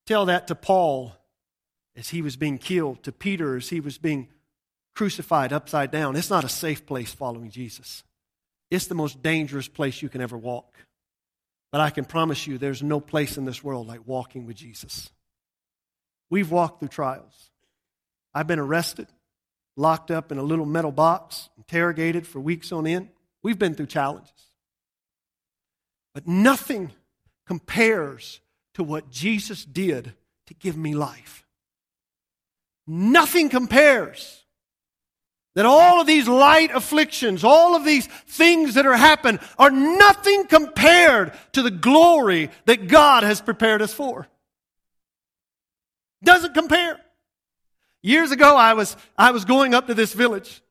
Tell 0.08 0.28
that 0.28 0.48
to 0.48 0.56
Paul 0.56 1.14
as 1.98 2.08
he 2.08 2.22
was 2.22 2.38
being 2.38 2.58
killed, 2.58 3.04
to 3.04 3.12
Peter 3.12 3.58
as 3.58 3.68
he 3.68 3.82
was 3.82 3.98
being 3.98 4.30
crucified 4.96 5.52
upside 5.52 5.92
down. 5.92 6.16
It's 6.16 6.30
not 6.30 6.46
a 6.46 6.50
safe 6.50 6.86
place 6.86 7.14
following 7.14 7.52
Jesus, 7.52 8.04
it's 8.70 8.88
the 8.88 8.96
most 8.96 9.22
dangerous 9.22 9.68
place 9.68 10.02
you 10.02 10.08
can 10.08 10.22
ever 10.22 10.38
walk. 10.38 10.74
But 11.72 11.82
I 11.82 11.90
can 11.90 12.06
promise 12.06 12.48
you 12.48 12.58
there's 12.58 12.84
no 12.84 13.00
place 13.00 13.38
in 13.38 13.46
this 13.46 13.64
world 13.64 13.88
like 13.88 14.02
walking 14.06 14.46
with 14.46 14.58
Jesus. 14.58 15.10
We've 16.30 16.52
walked 16.52 16.80
through 16.80 16.90
trials. 16.90 17.50
I've 18.34 18.48
been 18.48 18.60
arrested, 18.60 19.08
locked 19.76 20.12
up 20.12 20.32
in 20.32 20.38
a 20.38 20.44
little 20.44 20.66
metal 20.66 20.92
box, 20.92 21.50
interrogated 21.58 22.28
for 22.28 22.40
weeks 22.40 22.72
on 22.72 22.88
end. 22.88 23.10
We've 23.44 23.60
been 23.60 23.76
through 23.76 23.88
challenges. 23.88 24.32
But 26.14 26.28
nothing 26.28 26.92
compares 27.48 28.42
to 28.74 28.84
what 28.84 29.10
Jesus 29.10 29.66
did 29.66 30.14
to 30.48 30.54
give 30.54 30.78
me 30.78 30.94
life. 30.94 31.46
Nothing 32.88 33.50
compares. 33.50 34.40
That 35.56 35.66
all 35.66 36.00
of 36.00 36.08
these 36.08 36.28
light 36.28 36.72
afflictions, 36.74 37.44
all 37.44 37.76
of 37.76 37.84
these 37.84 38.08
things 38.08 38.76
that 38.76 38.86
are 38.86 38.96
happening 38.96 39.40
are 39.58 39.70
nothing 39.70 40.48
compared 40.48 41.34
to 41.54 41.62
the 41.62 41.72
glory 41.72 42.50
that 42.66 42.88
God 42.88 43.24
has 43.24 43.42
prepared 43.42 43.82
us 43.82 43.94
for. 43.94 44.28
Doesn't 46.24 46.54
compare. 46.54 47.00
Years 48.02 48.32
ago, 48.32 48.56
I 48.56 48.74
was, 48.74 48.96
I 49.18 49.32
was 49.32 49.46
going 49.46 49.74
up 49.74 49.88
to 49.88 49.94
this 49.94 50.14
village. 50.14 50.62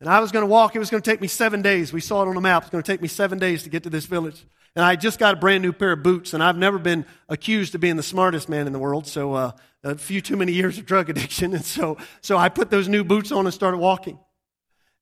And 0.00 0.08
I 0.08 0.20
was 0.20 0.32
going 0.32 0.42
to 0.42 0.50
walk. 0.50 0.74
It 0.74 0.80
was 0.80 0.90
going 0.90 1.02
to 1.02 1.10
take 1.10 1.20
me 1.20 1.28
seven 1.28 1.62
days. 1.62 1.92
We 1.92 2.00
saw 2.00 2.22
it 2.22 2.28
on 2.28 2.34
the 2.34 2.40
map. 2.40 2.64
It's 2.64 2.70
going 2.70 2.82
to 2.82 2.92
take 2.92 3.00
me 3.00 3.08
seven 3.08 3.38
days 3.38 3.62
to 3.62 3.70
get 3.70 3.84
to 3.84 3.90
this 3.90 4.06
village. 4.06 4.44
And 4.76 4.84
I 4.84 4.96
just 4.96 5.18
got 5.18 5.34
a 5.34 5.36
brand 5.36 5.62
new 5.62 5.72
pair 5.72 5.92
of 5.92 6.02
boots. 6.02 6.34
And 6.34 6.42
I've 6.42 6.56
never 6.56 6.78
been 6.78 7.06
accused 7.28 7.74
of 7.74 7.80
being 7.80 7.96
the 7.96 8.02
smartest 8.02 8.48
man 8.48 8.66
in 8.66 8.72
the 8.72 8.78
world. 8.78 9.06
So, 9.06 9.34
uh, 9.34 9.52
a 9.84 9.96
few 9.96 10.20
too 10.20 10.36
many 10.36 10.52
years 10.52 10.78
of 10.78 10.86
drug 10.86 11.10
addiction. 11.10 11.54
And 11.54 11.64
so, 11.64 11.98
so 12.20 12.36
I 12.36 12.48
put 12.48 12.70
those 12.70 12.88
new 12.88 13.04
boots 13.04 13.30
on 13.32 13.46
and 13.46 13.54
started 13.54 13.78
walking. 13.78 14.18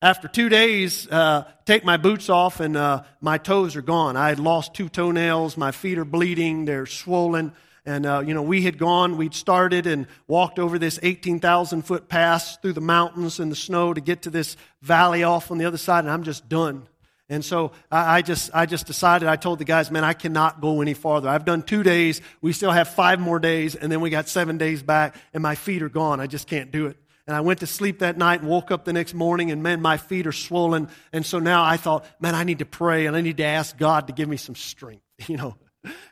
After 0.02 0.26
two 0.26 0.48
days, 0.48 1.06
uh, 1.08 1.44
take 1.64 1.84
my 1.84 1.96
boots 1.96 2.28
off 2.28 2.58
and 2.58 2.76
uh, 2.76 3.04
my 3.20 3.38
toes 3.38 3.76
are 3.76 3.82
gone. 3.82 4.16
I 4.16 4.30
had 4.30 4.40
lost 4.40 4.74
two 4.74 4.88
toenails. 4.88 5.56
My 5.56 5.70
feet 5.70 5.96
are 5.96 6.04
bleeding. 6.04 6.64
They're 6.64 6.86
swollen. 6.86 7.52
And, 7.84 8.06
uh, 8.06 8.22
you 8.24 8.34
know, 8.34 8.42
we 8.42 8.62
had 8.62 8.78
gone, 8.78 9.16
we'd 9.16 9.34
started 9.34 9.88
and 9.88 10.06
walked 10.28 10.60
over 10.60 10.78
this 10.78 11.00
18,000 11.02 11.82
foot 11.82 12.08
pass 12.08 12.56
through 12.58 12.74
the 12.74 12.80
mountains 12.80 13.40
and 13.40 13.50
the 13.50 13.56
snow 13.56 13.92
to 13.92 14.00
get 14.00 14.22
to 14.22 14.30
this 14.30 14.56
valley 14.82 15.24
off 15.24 15.50
on 15.50 15.58
the 15.58 15.64
other 15.64 15.78
side, 15.78 16.04
and 16.04 16.10
I'm 16.10 16.22
just 16.22 16.48
done. 16.48 16.86
And 17.32 17.42
so 17.42 17.72
I, 17.90 18.20
just, 18.20 18.50
I 18.52 18.66
just 18.66 18.86
decided, 18.86 19.26
I 19.26 19.36
told 19.36 19.58
the 19.58 19.64
guys, 19.64 19.90
man, 19.90 20.04
I 20.04 20.12
cannot 20.12 20.60
go 20.60 20.82
any 20.82 20.92
farther. 20.92 21.30
I've 21.30 21.46
done 21.46 21.62
two 21.62 21.82
days. 21.82 22.20
We 22.42 22.52
still 22.52 22.70
have 22.70 22.88
five 22.88 23.20
more 23.20 23.38
days, 23.38 23.74
and 23.74 23.90
then 23.90 24.02
we 24.02 24.10
got 24.10 24.28
seven 24.28 24.58
days 24.58 24.82
back, 24.82 25.16
and 25.32 25.42
my 25.42 25.54
feet 25.54 25.82
are 25.82 25.88
gone. 25.88 26.20
I 26.20 26.26
just 26.26 26.46
can't 26.46 26.70
do 26.70 26.88
it. 26.88 26.98
And 27.26 27.34
I 27.34 27.40
went 27.40 27.60
to 27.60 27.66
sleep 27.66 28.00
that 28.00 28.18
night 28.18 28.40
and 28.40 28.50
woke 28.50 28.70
up 28.70 28.84
the 28.84 28.92
next 28.92 29.14
morning, 29.14 29.50
and 29.50 29.62
man, 29.62 29.80
my 29.80 29.96
feet 29.96 30.26
are 30.26 30.32
swollen. 30.32 30.90
And 31.10 31.24
so 31.24 31.38
now 31.38 31.64
I 31.64 31.78
thought, 31.78 32.04
man, 32.20 32.34
I 32.34 32.44
need 32.44 32.58
to 32.58 32.66
pray 32.66 33.06
and 33.06 33.16
I 33.16 33.22
need 33.22 33.38
to 33.38 33.44
ask 33.44 33.78
God 33.78 34.08
to 34.08 34.12
give 34.12 34.28
me 34.28 34.36
some 34.36 34.54
strength, 34.54 35.02
you 35.26 35.38
know. 35.38 35.56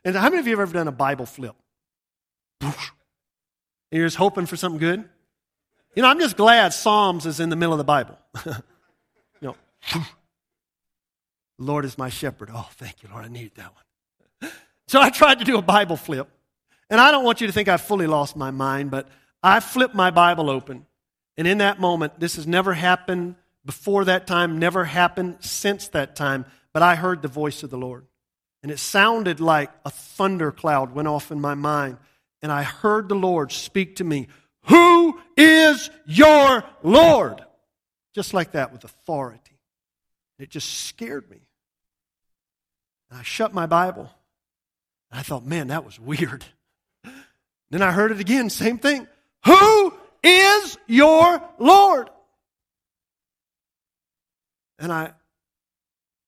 And 0.02 0.16
how 0.16 0.30
many 0.30 0.38
of 0.38 0.46
you 0.46 0.52
have 0.52 0.60
ever 0.60 0.72
done 0.72 0.88
a 0.88 0.92
Bible 0.92 1.26
flip? 1.26 1.54
You're 3.92 4.06
just 4.06 4.16
hoping 4.16 4.46
for 4.46 4.56
something 4.56 4.80
good? 4.80 5.04
You 5.94 6.02
know, 6.02 6.08
I'm 6.08 6.18
just 6.18 6.38
glad 6.38 6.72
Psalms 6.72 7.26
is 7.26 7.40
in 7.40 7.50
the 7.50 7.56
middle 7.56 7.74
of 7.74 7.78
the 7.78 7.84
Bible. 7.84 8.16
you 8.46 8.54
know, 9.42 9.56
Lord 11.60 11.84
is 11.84 11.96
my 11.98 12.08
shepherd. 12.08 12.50
Oh, 12.52 12.68
thank 12.72 13.02
you, 13.02 13.08
Lord. 13.12 13.24
I 13.24 13.28
needed 13.28 13.52
that 13.56 13.72
one. 13.74 14.50
So 14.88 15.00
I 15.00 15.10
tried 15.10 15.38
to 15.38 15.44
do 15.44 15.56
a 15.56 15.62
Bible 15.62 15.96
flip. 15.96 16.28
And 16.88 17.00
I 17.00 17.12
don't 17.12 17.24
want 17.24 17.40
you 17.40 17.46
to 17.46 17.52
think 17.52 17.68
I 17.68 17.76
fully 17.76 18.08
lost 18.08 18.34
my 18.34 18.50
mind, 18.50 18.90
but 18.90 19.06
I 19.42 19.60
flipped 19.60 19.94
my 19.94 20.10
Bible 20.10 20.50
open. 20.50 20.86
And 21.36 21.46
in 21.46 21.58
that 21.58 21.78
moment, 21.78 22.18
this 22.18 22.34
has 22.34 22.46
never 22.46 22.72
happened 22.74 23.36
before 23.64 24.06
that 24.06 24.26
time, 24.26 24.58
never 24.58 24.84
happened 24.84 25.36
since 25.40 25.88
that 25.88 26.16
time, 26.16 26.44
but 26.72 26.82
I 26.82 26.96
heard 26.96 27.22
the 27.22 27.28
voice 27.28 27.62
of 27.62 27.70
the 27.70 27.78
Lord. 27.78 28.06
And 28.62 28.72
it 28.72 28.78
sounded 28.78 29.38
like 29.38 29.70
a 29.84 29.90
thunder 29.90 30.50
cloud 30.50 30.92
went 30.92 31.06
off 31.06 31.30
in 31.30 31.40
my 31.40 31.54
mind 31.54 31.98
and 32.42 32.50
I 32.50 32.62
heard 32.62 33.08
the 33.08 33.14
Lord 33.14 33.52
speak 33.52 33.96
to 33.96 34.04
me 34.04 34.28
Who 34.64 35.18
is 35.36 35.90
your 36.06 36.64
Lord? 36.82 37.42
Just 38.14 38.34
like 38.34 38.52
that 38.52 38.72
with 38.72 38.84
authority. 38.84 39.58
It 40.38 40.50
just 40.50 40.86
scared 40.86 41.30
me. 41.30 41.42
And 43.10 43.18
I 43.18 43.22
shut 43.22 43.52
my 43.52 43.66
Bible. 43.66 44.10
And 45.10 45.20
I 45.20 45.22
thought, 45.22 45.44
man, 45.44 45.68
that 45.68 45.84
was 45.84 45.98
weird. 45.98 46.44
Then 47.70 47.82
I 47.82 47.92
heard 47.92 48.10
it 48.10 48.18
again, 48.18 48.50
same 48.50 48.78
thing. 48.78 49.06
Who 49.46 49.94
is 50.24 50.76
your 50.88 51.40
Lord? 51.60 52.10
And 54.80 54.92
I, 54.92 55.12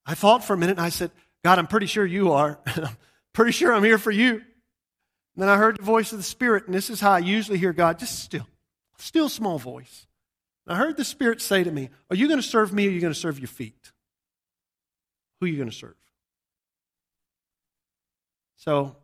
I 0.07 0.15
thought 0.15 0.45
for 0.45 0.55
a 0.55 0.57
minute 0.57 0.79
and 0.79 0.87
I 0.87 0.91
said, 0.91 1.11
God, 1.43 1.59
I'm 1.59 1.67
pretty 1.67 1.87
sure 1.87 2.07
you 2.07 2.33
are. 2.33 2.61
I'm 2.67 2.97
pretty 3.33 3.51
sure 3.53 3.73
I'm 3.73 3.83
here 3.83 3.99
for 3.99 4.13
you. 4.13 4.35
And 4.35 4.43
then 5.43 5.49
I 5.49 5.57
heard 5.57 5.79
the 5.79 5.83
voice 5.83 6.13
of 6.13 6.19
the 6.19 6.25
Spirit, 6.25 6.67
and 6.67 6.75
this 6.75 6.91
is 6.91 7.01
how 7.01 7.11
I 7.11 7.19
usually 7.19 7.59
hear 7.59 7.73
God, 7.73 7.99
just 7.99 8.21
still, 8.21 8.47
still 8.99 9.29
small 9.29 9.59
voice. 9.59 10.07
And 10.67 10.77
I 10.77 10.79
heard 10.79 10.97
the 10.97 11.05
Spirit 11.05 11.41
say 11.41 11.65
to 11.65 11.71
me, 11.71 11.89
Are 12.11 12.17
you 12.17 12.29
going 12.29 12.41
to 12.41 12.47
serve 12.47 12.73
me 12.73 12.87
or 12.87 12.91
are 12.91 12.93
you 12.93 13.01
going 13.01 13.13
to 13.13 13.19
serve 13.19 13.39
your 13.39 13.49
feet? 13.49 13.91
Who 15.41 15.47
are 15.47 15.49
you 15.49 15.57
going 15.57 15.71
to 15.71 15.75
serve? 15.75 15.97
So, 18.63 18.95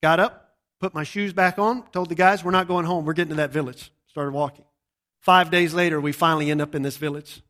got 0.00 0.20
up, 0.20 0.54
put 0.78 0.94
my 0.94 1.02
shoes 1.02 1.32
back 1.32 1.58
on, 1.58 1.82
told 1.90 2.08
the 2.08 2.14
guys, 2.14 2.44
We're 2.44 2.52
not 2.52 2.68
going 2.68 2.84
home. 2.84 3.04
We're 3.04 3.14
getting 3.14 3.30
to 3.30 3.36
that 3.36 3.50
village. 3.50 3.90
Started 4.06 4.30
walking. 4.30 4.64
Five 5.18 5.50
days 5.50 5.74
later, 5.74 6.00
we 6.00 6.12
finally 6.12 6.52
end 6.52 6.62
up 6.62 6.72
in 6.76 6.82
this 6.82 6.98
village. 6.98 7.42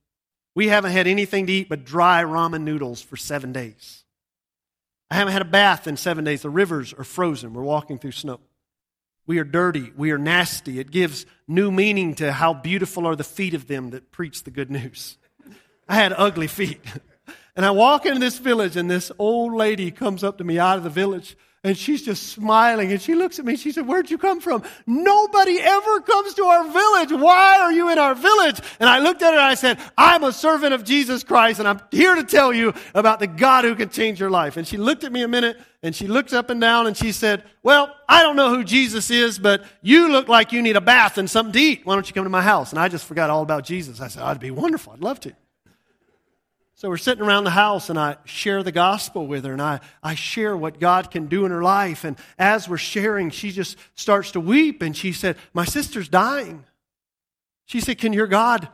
We 0.54 0.68
haven't 0.68 0.92
had 0.92 1.06
anything 1.06 1.46
to 1.48 1.52
eat 1.52 1.68
but 1.68 1.84
dry 1.84 2.22
ramen 2.22 2.62
noodles 2.62 3.02
for 3.02 3.18
seven 3.18 3.52
days. 3.52 4.04
I 5.10 5.16
haven't 5.16 5.34
had 5.34 5.42
a 5.42 5.46
bath 5.46 5.86
in 5.86 5.98
seven 5.98 6.24
days. 6.24 6.40
The 6.40 6.48
rivers 6.48 6.94
are 6.94 7.04
frozen. 7.04 7.52
We're 7.52 7.62
walking 7.62 7.98
through 7.98 8.12
snow. 8.12 8.40
We 9.26 9.38
are 9.38 9.44
dirty. 9.44 9.92
We 9.94 10.10
are 10.12 10.18
nasty. 10.18 10.80
It 10.80 10.90
gives 10.90 11.26
new 11.46 11.70
meaning 11.70 12.14
to 12.14 12.32
how 12.32 12.54
beautiful 12.54 13.06
are 13.06 13.16
the 13.16 13.24
feet 13.24 13.52
of 13.52 13.66
them 13.66 13.90
that 13.90 14.10
preach 14.10 14.44
the 14.44 14.50
good 14.50 14.70
news. 14.70 15.18
I 15.86 15.96
had 15.96 16.14
ugly 16.16 16.46
feet. 16.46 16.80
And 17.54 17.66
I 17.66 17.70
walk 17.70 18.06
into 18.06 18.18
this 18.18 18.38
village, 18.38 18.76
and 18.76 18.90
this 18.90 19.12
old 19.18 19.52
lady 19.52 19.90
comes 19.90 20.24
up 20.24 20.38
to 20.38 20.44
me 20.44 20.58
out 20.58 20.78
of 20.78 20.84
the 20.84 20.90
village 20.90 21.36
and 21.64 21.78
she's 21.78 22.02
just 22.02 22.24
smiling 22.24 22.90
and 22.90 23.00
she 23.00 23.14
looks 23.14 23.38
at 23.38 23.44
me. 23.44 23.52
and 23.52 23.60
She 23.60 23.70
said, 23.70 23.86
Where'd 23.86 24.10
you 24.10 24.18
come 24.18 24.40
from? 24.40 24.64
Nobody 24.84 25.60
ever 25.60 26.00
comes 26.00 26.34
to 26.34 26.44
our 26.44 26.64
village. 26.64 27.12
Why 27.12 27.60
are 27.60 27.72
you 27.72 27.88
in 27.88 27.98
our 27.98 28.16
village? 28.16 28.60
And 28.80 28.88
I 28.88 28.98
looked 28.98 29.22
at 29.22 29.32
her 29.32 29.38
and 29.38 29.46
I 29.46 29.54
said, 29.54 29.78
I'm 29.96 30.24
a 30.24 30.32
servant 30.32 30.74
of 30.74 30.82
Jesus 30.82 31.22
Christ 31.22 31.60
and 31.60 31.68
I'm 31.68 31.80
here 31.92 32.16
to 32.16 32.24
tell 32.24 32.52
you 32.52 32.74
about 32.94 33.20
the 33.20 33.28
God 33.28 33.64
who 33.64 33.76
can 33.76 33.90
change 33.90 34.18
your 34.18 34.30
life. 34.30 34.56
And 34.56 34.66
she 34.66 34.76
looked 34.76 35.04
at 35.04 35.12
me 35.12 35.22
a 35.22 35.28
minute 35.28 35.56
and 35.84 35.94
she 35.94 36.08
looked 36.08 36.32
up 36.32 36.50
and 36.50 36.60
down 36.60 36.88
and 36.88 36.96
she 36.96 37.12
said, 37.12 37.44
Well, 37.62 37.94
I 38.08 38.22
don't 38.22 38.34
know 38.34 38.52
who 38.52 38.64
Jesus 38.64 39.08
is, 39.10 39.38
but 39.38 39.62
you 39.82 40.10
look 40.10 40.26
like 40.26 40.50
you 40.50 40.62
need 40.62 40.76
a 40.76 40.80
bath 40.80 41.16
and 41.16 41.30
something 41.30 41.52
to 41.52 41.60
eat. 41.60 41.82
Why 41.86 41.94
don't 41.94 42.08
you 42.08 42.14
come 42.14 42.24
to 42.24 42.30
my 42.30 42.42
house? 42.42 42.70
And 42.70 42.80
I 42.80 42.88
just 42.88 43.04
forgot 43.04 43.30
all 43.30 43.42
about 43.42 43.62
Jesus. 43.62 44.00
I 44.00 44.08
said, 44.08 44.24
I'd 44.24 44.40
be 44.40 44.50
wonderful. 44.50 44.94
I'd 44.94 45.00
love 45.00 45.20
to. 45.20 45.32
So 46.82 46.88
we're 46.88 46.96
sitting 46.96 47.22
around 47.24 47.44
the 47.44 47.50
house 47.50 47.90
and 47.90 47.96
I 47.96 48.16
share 48.24 48.64
the 48.64 48.72
gospel 48.72 49.24
with 49.28 49.44
her 49.44 49.52
and 49.52 49.62
I, 49.62 49.78
I 50.02 50.16
share 50.16 50.56
what 50.56 50.80
God 50.80 51.12
can 51.12 51.28
do 51.28 51.44
in 51.44 51.52
her 51.52 51.62
life. 51.62 52.02
And 52.02 52.16
as 52.40 52.68
we're 52.68 52.76
sharing, 52.76 53.30
she 53.30 53.52
just 53.52 53.78
starts 53.94 54.32
to 54.32 54.40
weep 54.40 54.82
and 54.82 54.96
she 54.96 55.12
said, 55.12 55.36
My 55.54 55.64
sister's 55.64 56.08
dying. 56.08 56.64
She 57.66 57.78
said, 57.78 57.98
Can 57.98 58.12
your 58.12 58.26
God 58.26 58.68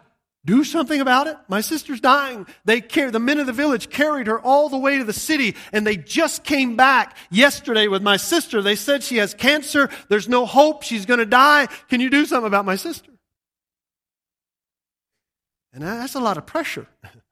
do 0.46 0.64
something 0.64 1.02
about 1.02 1.26
it? 1.26 1.36
My 1.48 1.60
sister's 1.60 2.00
dying. 2.00 2.46
They 2.64 2.80
car- 2.80 3.10
the 3.10 3.20
men 3.20 3.40
of 3.40 3.46
the 3.46 3.52
village 3.52 3.90
carried 3.90 4.26
her 4.26 4.40
all 4.40 4.70
the 4.70 4.78
way 4.78 4.96
to 4.96 5.04
the 5.04 5.12
city 5.12 5.54
and 5.70 5.86
they 5.86 5.98
just 5.98 6.44
came 6.44 6.76
back 6.76 7.14
yesterday 7.30 7.88
with 7.88 8.02
my 8.02 8.16
sister. 8.16 8.62
They 8.62 8.76
said 8.76 9.02
she 9.02 9.18
has 9.18 9.34
cancer. 9.34 9.90
There's 10.08 10.30
no 10.30 10.46
hope. 10.46 10.82
She's 10.82 11.04
going 11.04 11.20
to 11.20 11.26
die. 11.26 11.66
Can 11.90 12.00
you 12.00 12.08
do 12.08 12.24
something 12.24 12.46
about 12.46 12.64
my 12.64 12.76
sister? 12.76 13.12
And 15.74 15.82
that's 15.82 16.14
a 16.14 16.20
lot 16.20 16.38
of 16.38 16.46
pressure. 16.46 16.86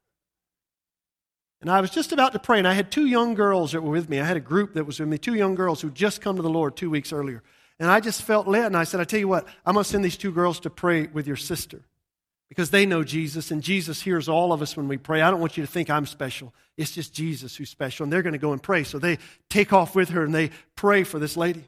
And 1.60 1.70
I 1.70 1.80
was 1.80 1.90
just 1.90 2.12
about 2.12 2.32
to 2.32 2.38
pray, 2.38 2.58
and 2.58 2.68
I 2.68 2.74
had 2.74 2.90
two 2.90 3.06
young 3.06 3.34
girls 3.34 3.72
that 3.72 3.82
were 3.82 3.90
with 3.90 4.08
me. 4.08 4.20
I 4.20 4.24
had 4.24 4.36
a 4.36 4.40
group 4.40 4.74
that 4.74 4.84
was 4.84 5.00
with 5.00 5.08
me, 5.08 5.18
two 5.18 5.34
young 5.34 5.54
girls 5.54 5.80
who 5.80 5.90
just 5.90 6.20
come 6.20 6.36
to 6.36 6.42
the 6.42 6.50
Lord 6.50 6.76
two 6.76 6.90
weeks 6.90 7.12
earlier. 7.12 7.42
And 7.78 7.90
I 7.90 8.00
just 8.00 8.22
felt 8.22 8.46
led, 8.46 8.66
and 8.66 8.76
I 8.76 8.84
said, 8.84 9.00
I 9.00 9.04
tell 9.04 9.20
you 9.20 9.28
what, 9.28 9.46
I'm 9.64 9.74
going 9.74 9.84
to 9.84 9.88
send 9.90 10.04
these 10.04 10.16
two 10.16 10.32
girls 10.32 10.60
to 10.60 10.70
pray 10.70 11.06
with 11.06 11.26
your 11.26 11.36
sister 11.36 11.82
because 12.48 12.70
they 12.70 12.86
know 12.86 13.02
Jesus, 13.02 13.50
and 13.50 13.62
Jesus 13.62 14.02
hears 14.02 14.28
all 14.28 14.52
of 14.52 14.62
us 14.62 14.76
when 14.76 14.86
we 14.86 14.96
pray. 14.96 15.20
I 15.20 15.30
don't 15.30 15.40
want 15.40 15.56
you 15.56 15.64
to 15.64 15.70
think 15.70 15.90
I'm 15.90 16.06
special. 16.06 16.54
It's 16.76 16.92
just 16.92 17.12
Jesus 17.12 17.56
who's 17.56 17.70
special, 17.70 18.04
and 18.04 18.12
they're 18.12 18.22
going 18.22 18.34
to 18.34 18.38
go 18.38 18.52
and 18.52 18.62
pray. 18.62 18.84
So 18.84 18.98
they 18.98 19.18
take 19.48 19.72
off 19.72 19.94
with 19.94 20.10
her, 20.10 20.24
and 20.24 20.34
they 20.34 20.50
pray 20.76 21.04
for 21.04 21.18
this 21.18 21.36
lady. 21.36 21.64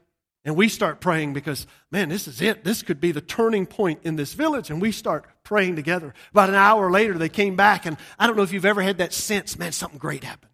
And 0.49 0.57
we 0.57 0.67
start 0.67 0.99
praying 0.99 1.33
because, 1.33 1.67
man, 1.91 2.09
this 2.09 2.27
is 2.27 2.41
it. 2.41 2.63
This 2.63 2.81
could 2.81 2.99
be 2.99 3.11
the 3.11 3.21
turning 3.21 3.67
point 3.67 3.99
in 4.01 4.15
this 4.15 4.33
village. 4.33 4.71
And 4.71 4.81
we 4.81 4.91
start 4.91 5.25
praying 5.43 5.75
together. 5.75 6.11
About 6.31 6.49
an 6.49 6.55
hour 6.55 6.89
later, 6.89 7.19
they 7.19 7.29
came 7.29 7.55
back. 7.55 7.85
And 7.85 7.97
I 8.17 8.25
don't 8.25 8.35
know 8.35 8.41
if 8.41 8.51
you've 8.51 8.65
ever 8.65 8.81
had 8.81 8.97
that 8.97 9.13
sense, 9.13 9.59
man, 9.59 9.73
something 9.73 9.99
great 9.99 10.23
happened. 10.23 10.51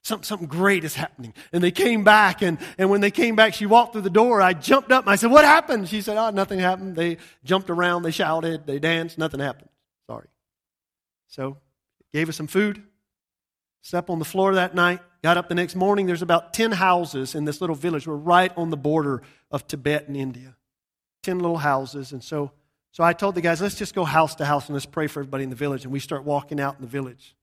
Something, 0.00 0.24
something 0.24 0.48
great 0.48 0.82
is 0.82 0.94
happening. 0.94 1.34
And 1.52 1.62
they 1.62 1.72
came 1.72 2.04
back. 2.04 2.40
And, 2.40 2.56
and 2.78 2.88
when 2.88 3.02
they 3.02 3.10
came 3.10 3.36
back, 3.36 3.52
she 3.52 3.66
walked 3.66 3.92
through 3.92 4.00
the 4.00 4.08
door. 4.08 4.40
I 4.40 4.54
jumped 4.54 4.90
up 4.90 5.04
and 5.04 5.10
I 5.10 5.16
said, 5.16 5.30
What 5.30 5.44
happened? 5.44 5.90
She 5.90 6.00
said, 6.00 6.16
Oh, 6.16 6.30
nothing 6.30 6.58
happened. 6.58 6.96
They 6.96 7.18
jumped 7.44 7.68
around. 7.68 8.02
They 8.02 8.12
shouted. 8.12 8.66
They 8.66 8.78
danced. 8.78 9.18
Nothing 9.18 9.40
happened. 9.40 9.68
Sorry. 10.06 10.28
So, 11.28 11.58
gave 12.14 12.30
us 12.30 12.36
some 12.36 12.46
food. 12.46 12.82
Slept 13.82 14.08
on 14.08 14.18
the 14.18 14.24
floor 14.24 14.54
that 14.54 14.74
night. 14.74 15.00
Got 15.24 15.38
up 15.38 15.48
the 15.48 15.54
next 15.54 15.74
morning. 15.74 16.04
There's 16.04 16.20
about 16.20 16.52
10 16.52 16.72
houses 16.72 17.34
in 17.34 17.46
this 17.46 17.62
little 17.62 17.74
village. 17.74 18.06
We're 18.06 18.14
right 18.14 18.52
on 18.58 18.68
the 18.68 18.76
border 18.76 19.22
of 19.50 19.66
Tibet 19.66 20.06
and 20.06 20.18
India. 20.18 20.54
10 21.22 21.38
little 21.38 21.56
houses. 21.56 22.12
And 22.12 22.22
so, 22.22 22.50
so 22.92 23.02
I 23.02 23.14
told 23.14 23.34
the 23.34 23.40
guys, 23.40 23.62
let's 23.62 23.74
just 23.74 23.94
go 23.94 24.04
house 24.04 24.34
to 24.34 24.44
house 24.44 24.66
and 24.66 24.74
let's 24.74 24.84
pray 24.84 25.06
for 25.06 25.20
everybody 25.20 25.42
in 25.44 25.48
the 25.48 25.56
village. 25.56 25.84
And 25.84 25.92
we 25.94 25.98
start 25.98 26.24
walking 26.24 26.60
out 26.60 26.74
in 26.74 26.82
the 26.82 26.86
village. 26.86 27.34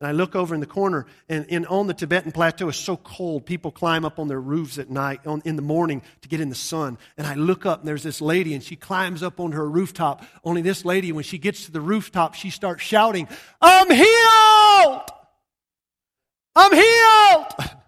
And 0.00 0.08
I 0.08 0.12
look 0.12 0.34
over 0.34 0.54
in 0.54 0.62
the 0.62 0.66
corner, 0.66 1.04
and, 1.28 1.44
and 1.50 1.66
on 1.66 1.88
the 1.88 1.92
Tibetan 1.92 2.32
plateau 2.32 2.70
it's 2.70 2.78
so 2.78 2.96
cold. 2.96 3.44
People 3.44 3.70
climb 3.70 4.06
up 4.06 4.18
on 4.18 4.28
their 4.28 4.40
roofs 4.40 4.78
at 4.78 4.88
night, 4.88 5.26
on, 5.26 5.42
in 5.44 5.56
the 5.56 5.62
morning, 5.62 6.00
to 6.22 6.28
get 6.28 6.40
in 6.40 6.48
the 6.48 6.54
sun. 6.54 6.96
And 7.18 7.26
I 7.26 7.34
look 7.34 7.66
up, 7.66 7.80
and 7.80 7.88
there's 7.88 8.02
this 8.02 8.22
lady, 8.22 8.54
and 8.54 8.64
she 8.64 8.76
climbs 8.76 9.22
up 9.22 9.40
on 9.40 9.52
her 9.52 9.68
rooftop. 9.68 10.24
Only 10.42 10.62
this 10.62 10.86
lady, 10.86 11.12
when 11.12 11.24
she 11.24 11.36
gets 11.36 11.66
to 11.66 11.70
the 11.70 11.82
rooftop, 11.82 12.32
she 12.32 12.48
starts 12.48 12.82
shouting, 12.82 13.28
I'm 13.60 13.90
healed! 13.90 15.10
I'm 16.56 16.72
healed! 16.72 17.72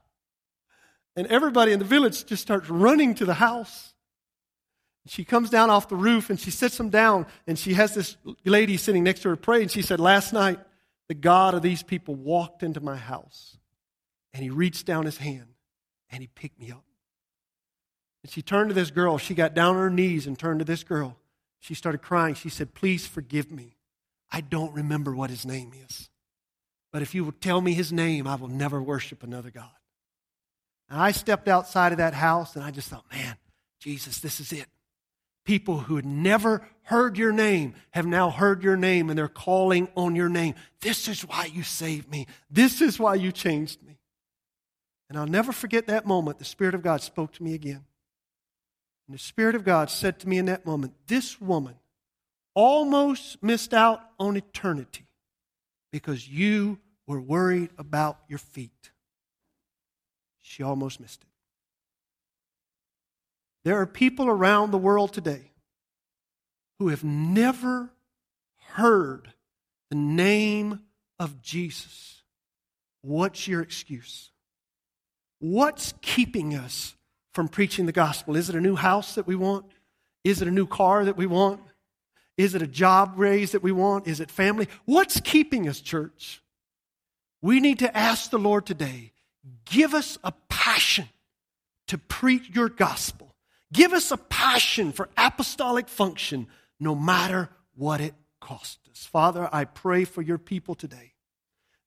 And 1.16 1.26
everybody 1.26 1.72
in 1.72 1.81
the 1.81 1.85
village 1.85 2.26
just 2.26 2.42
starts 2.42 2.70
running 2.70 3.16
to 3.16 3.24
the 3.24 3.35
house. 3.35 3.92
She 5.09 5.24
comes 5.24 5.50
down 5.50 5.68
off 5.68 5.88
the 5.88 5.96
roof 5.96 6.31
and 6.31 6.38
she 6.38 6.52
sits 6.52 6.78
them 6.78 6.90
down, 6.90 7.26
and 7.44 7.59
she 7.59 7.74
has 7.74 7.92
this 7.92 8.16
lady 8.44 8.76
sitting 8.76 9.02
next 9.02 9.22
to 9.22 9.31
her 9.31 9.35
praying. 9.35 9.66
She 9.66 9.83
said, 9.83 9.98
Last 9.98 10.33
night, 10.33 10.61
the 11.09 11.14
God 11.14 11.54
of 11.54 11.62
these 11.62 11.83
people 11.83 12.14
walked 12.14 12.62
into 12.62 12.81
my 12.81 12.94
house, 12.94 13.57
and 14.33 14.44
he 14.44 14.50
reached 14.50 14.87
down 14.87 15.07
his 15.07 15.16
hand 15.16 15.48
and 16.11 16.22
he 16.22 16.28
picked 16.28 16.61
me 16.61 16.70
up. 16.70 16.85
And 18.22 18.31
she 18.31 18.42
turned 18.42 18.70
to 18.70 18.74
this 18.74 18.90
girl. 18.90 19.18
She 19.18 19.35
got 19.35 19.54
down 19.54 19.76
on 19.76 19.83
her 19.83 19.90
knees 19.90 20.26
and 20.26 20.38
turned 20.38 20.61
to 20.61 20.64
this 20.64 20.85
girl. 20.85 21.16
She 21.61 21.74
started 21.74 21.98
crying. 21.98 22.35
She 22.35 22.48
said, 22.48 22.74
Please 22.74 23.07
forgive 23.07 23.50
me. 23.50 23.76
I 24.31 24.40
don't 24.40 24.74
remember 24.74 25.14
what 25.14 25.31
his 25.31 25.44
name 25.44 25.72
is. 25.85 26.11
But 26.92 27.03
if 27.03 27.14
you 27.14 27.24
will 27.24 27.33
tell 27.33 27.61
me 27.61 27.72
his 27.72 27.92
name, 27.92 28.27
I 28.27 28.37
will 28.37 28.48
never 28.48 28.83
worship 28.83 29.22
another 29.22 29.51
God. 29.51 29.70
And 30.88 31.01
I 31.01 31.11
stepped 31.11 31.48
outside 31.48 31.92
of 31.92 31.98
that 31.98 32.14
house 32.14 32.57
and 32.57 32.64
I 32.64 32.70
just 32.70 32.88
thought, 32.88 33.05
man, 33.12 33.37
Jesus, 33.79 34.20
this 34.20 34.40
is 34.40 34.53
it. 34.53 34.66
People 35.44 35.79
who 35.79 35.96
had 35.96 36.07
never 36.07 36.66
heard 36.83 37.18
your 37.18 37.33
name 37.33 37.74
have 37.90 38.07
now 38.07 38.31
heard 38.31 38.62
your 38.62 38.77
name 38.77 39.11
and 39.11 39.18
they're 39.18 39.29
calling 39.29 39.88
on 39.96 40.14
your 40.14 40.29
name. 40.29 40.55
This 40.81 41.09
is 41.09 41.22
why 41.22 41.46
you 41.46 41.62
saved 41.62 42.11
me. 42.11 42.27
This 42.51 42.81
is 42.81 42.98
why 42.98 43.14
you 43.14 43.33
changed 43.33 43.83
me. 43.83 43.98
And 45.09 45.18
I'll 45.18 45.27
never 45.27 45.53
forget 45.53 45.87
that 45.87 46.07
moment. 46.07 46.38
The 46.38 46.44
Spirit 46.44 46.74
of 46.74 46.83
God 46.83 47.01
spoke 47.01 47.33
to 47.35 47.42
me 47.42 47.55
again. 47.55 47.85
And 49.07 49.14
the 49.14 49.18
Spirit 49.18 49.55
of 49.55 49.64
God 49.64 49.90
said 49.90 50.18
to 50.20 50.29
me 50.29 50.37
in 50.37 50.46
that 50.46 50.66
moment, 50.66 50.92
This 51.07 51.40
woman 51.40 51.77
almost 52.55 53.42
missed 53.42 53.72
out 53.72 54.01
on 54.18 54.37
eternity 54.37 55.08
because 55.92 56.29
you 56.29 56.79
were 57.07 57.20
worried 57.20 57.70
about 57.79 58.18
your 58.29 58.38
feet. 58.38 58.90
She 60.40 60.62
almost 60.62 61.01
missed 61.01 61.22
it. 61.22 61.29
There 63.64 63.81
are 63.81 63.87
people 63.87 64.29
around 64.29 64.70
the 64.70 64.79
world 64.79 65.12
today 65.12 65.53
who 66.79 66.88
have 66.88 67.05
never 67.05 67.90
heard 68.70 69.33
the 69.90 69.96
name 69.96 70.81
of 71.18 71.42
Jesus. 71.42 72.23
What's 73.02 73.48
your 73.48 73.60
excuse? 73.62 74.31
What's 75.40 75.94
keeping 76.00 76.54
us 76.54 76.94
from 77.33 77.48
preaching 77.48 77.87
the 77.87 77.92
gospel? 77.92 78.37
Is 78.37 78.48
it 78.48 78.54
a 78.54 78.60
new 78.60 78.77
house 78.77 79.15
that 79.15 79.27
we 79.27 79.35
want? 79.35 79.67
Is 80.25 80.42
it 80.42 80.48
a 80.48 80.52
new 80.52 80.67
car 80.67 81.04
that 81.04 81.17
we 81.17 81.27
want? 81.27 81.60
Is 82.38 82.54
it 82.54 82.62
a 82.62 82.68
job 82.68 83.14
raise 83.16 83.52
that 83.52 83.64
we 83.64 83.72
want? 83.72 84.06
Is 84.06 84.20
it 84.20 84.30
family? 84.30 84.68
What's 84.86 85.20
keeping 85.20 85.68
us, 85.68 85.80
church? 85.80 86.40
We 87.42 87.60
need 87.60 87.80
to 87.80 87.96
ask 87.96 88.30
the 88.30 88.38
Lord 88.38 88.64
today 88.64 89.12
give 89.64 89.92
us 89.92 90.18
a 90.22 90.32
passion 90.48 91.08
to 91.88 91.98
preach 91.98 92.48
your 92.54 92.68
gospel. 92.68 93.34
Give 93.72 93.92
us 93.92 94.10
a 94.10 94.16
passion 94.16 94.92
for 94.92 95.08
apostolic 95.16 95.88
function 95.88 96.46
no 96.78 96.94
matter 96.94 97.50
what 97.74 98.00
it 98.00 98.14
costs 98.40 98.88
us. 98.90 99.04
Father, 99.04 99.48
I 99.52 99.64
pray 99.64 100.04
for 100.04 100.22
your 100.22 100.38
people 100.38 100.74
today 100.74 101.14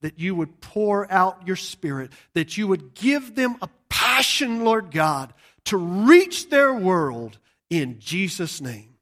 that 0.02 0.20
you 0.20 0.36
would 0.36 0.60
pour 0.60 1.10
out 1.12 1.48
your 1.48 1.56
spirit, 1.56 2.12
that 2.34 2.58
you 2.58 2.68
would 2.68 2.94
give 2.94 3.36
them 3.36 3.56
a 3.62 3.70
passion, 3.90 4.64
Lord 4.66 4.92
God, 4.92 5.34
to 5.66 5.78
reach 5.78 6.50
their 6.50 6.74
world 6.74 7.38
in 7.70 8.00
Jesus' 8.00 8.60
name. 8.60 8.96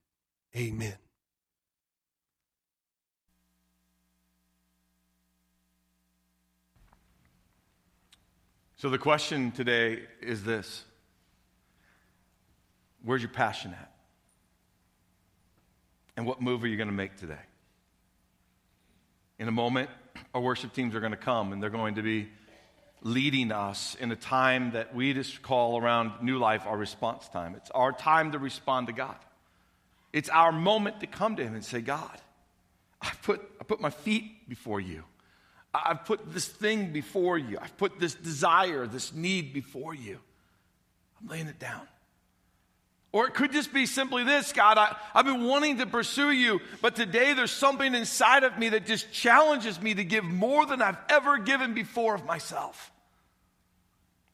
Amen. 0.55 0.95
So 8.79 8.89
the 8.89 8.97
question 8.97 9.51
today 9.51 10.03
is 10.21 10.45
this 10.45 10.85
Where's 13.03 13.21
your 13.21 13.29
passion 13.29 13.73
at? 13.73 13.91
And 16.15 16.25
what 16.25 16.41
move 16.41 16.63
are 16.63 16.67
you 16.67 16.77
going 16.77 16.87
to 16.87 16.93
make 16.93 17.17
today? 17.17 17.41
In 19.37 19.49
a 19.49 19.51
moment, 19.51 19.89
our 20.33 20.39
worship 20.39 20.73
teams 20.73 20.95
are 20.95 21.01
going 21.01 21.11
to 21.11 21.17
come 21.17 21.51
and 21.51 21.61
they're 21.61 21.69
going 21.69 21.95
to 21.95 22.01
be 22.01 22.29
leading 23.01 23.51
us 23.51 23.95
in 23.99 24.13
a 24.13 24.15
time 24.15 24.71
that 24.71 24.95
we 24.95 25.13
just 25.13 25.41
call 25.41 25.77
around 25.77 26.11
New 26.21 26.37
Life 26.37 26.65
our 26.65 26.77
response 26.77 27.27
time. 27.27 27.55
It's 27.55 27.71
our 27.71 27.91
time 27.91 28.31
to 28.31 28.39
respond 28.39 28.87
to 28.87 28.93
God. 28.93 29.17
It's 30.13 30.29
our 30.29 30.53
moment 30.53 31.01
to 31.01 31.07
come 31.07 31.35
to 31.35 31.43
Him 31.43 31.53
and 31.53 31.65
say, 31.65 31.81
God, 31.81 32.17
I 33.01 33.11
put, 33.23 33.41
I 33.59 33.65
put 33.65 33.81
my 33.81 33.89
feet 33.89 34.47
before 34.47 34.79
you. 34.79 35.03
I've 35.73 36.05
put 36.05 36.33
this 36.33 36.47
thing 36.47 36.91
before 36.91 37.37
you. 37.37 37.57
I've 37.61 37.77
put 37.77 37.99
this 37.99 38.15
desire, 38.15 38.87
this 38.87 39.13
need 39.13 39.53
before 39.53 39.93
you. 39.93 40.19
I'm 41.21 41.27
laying 41.27 41.47
it 41.47 41.59
down. 41.59 41.87
Or 43.11 43.27
it 43.27 43.33
could 43.33 43.51
just 43.51 43.73
be 43.73 43.85
simply 43.85 44.23
this 44.23 44.53
God, 44.53 44.77
I, 44.77 44.95
have 45.13 45.25
been 45.25 45.45
wanting 45.45 45.77
to 45.79 45.87
pursue 45.87 46.31
you, 46.31 46.61
but 46.81 46.95
today 46.95 47.33
there's 47.33 47.51
something 47.51 47.95
inside 47.95 48.43
of 48.43 48.57
me 48.57 48.69
that 48.69 48.85
just 48.85 49.11
challenges 49.11 49.81
me 49.81 49.95
to 49.95 50.03
give 50.03 50.23
more 50.23 50.65
than 50.65 50.81
I've 50.81 50.97
ever 51.09 51.37
given 51.39 51.73
before 51.73 52.13
of 52.13 52.25
myself. 52.25 52.91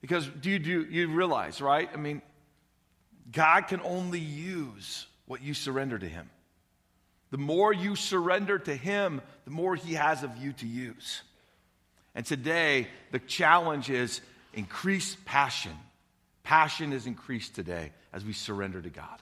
Because 0.02 0.28
do 0.28 0.50
you, 0.52 0.60
do 0.60 0.82
you 0.90 1.08
realize, 1.08 1.62
right? 1.62 1.90
I 1.92 1.98
mean, 1.98 2.22
God 3.32 3.62
can 3.62 3.82
only 3.82 4.20
use 4.20 5.08
what 5.26 5.42
you 5.42 5.54
surrender 5.54 5.98
to 5.98 6.08
Him. 6.08 6.30
The 7.32 7.38
more 7.38 7.74
you 7.74 7.96
surrender 7.96 8.60
to 8.60 8.76
Him, 8.76 9.22
the 9.46 9.52
more 9.52 9.76
He 9.76 9.94
has 9.94 10.22
of 10.22 10.38
you 10.38 10.54
to 10.54 10.68
use. 10.68 11.22
And 12.16 12.26
today, 12.26 12.88
the 13.12 13.20
challenge 13.20 13.90
is 13.90 14.22
increase 14.54 15.18
passion. 15.26 15.74
Passion 16.44 16.94
is 16.94 17.06
increased 17.06 17.56
today 17.56 17.92
as 18.14 18.24
we 18.24 18.34
surrender 18.34 18.82
to 18.82 18.90
God. 18.90 19.22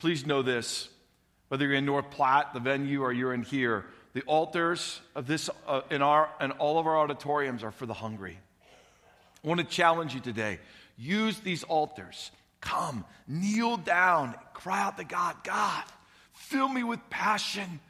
Please 0.00 0.26
know 0.26 0.42
this 0.42 0.88
whether 1.48 1.66
you're 1.66 1.74
in 1.74 1.84
North 1.84 2.10
Platte, 2.10 2.54
the 2.54 2.60
venue, 2.60 3.02
or 3.02 3.12
you're 3.12 3.34
in 3.34 3.42
here, 3.42 3.84
the 4.14 4.22
altars 4.22 5.00
of 5.14 5.26
this 5.26 5.50
uh, 5.66 5.82
in 5.90 6.02
our 6.02 6.30
and 6.40 6.52
all 6.52 6.78
of 6.78 6.86
our 6.86 6.98
auditoriums 6.98 7.62
are 7.62 7.70
for 7.70 7.86
the 7.86 7.94
hungry. 7.94 8.38
I 9.44 9.48
want 9.48 9.60
to 9.60 9.66
challenge 9.66 10.14
you 10.14 10.20
today. 10.20 10.58
Use 10.96 11.38
these 11.40 11.62
altars. 11.64 12.30
Come, 12.60 13.04
kneel 13.26 13.76
down, 13.76 14.34
cry 14.54 14.82
out 14.82 14.96
to 14.98 15.04
God, 15.04 15.36
God, 15.44 15.84
fill 16.32 16.68
me 16.68 16.84
with 16.84 17.00
passion. 17.10 17.80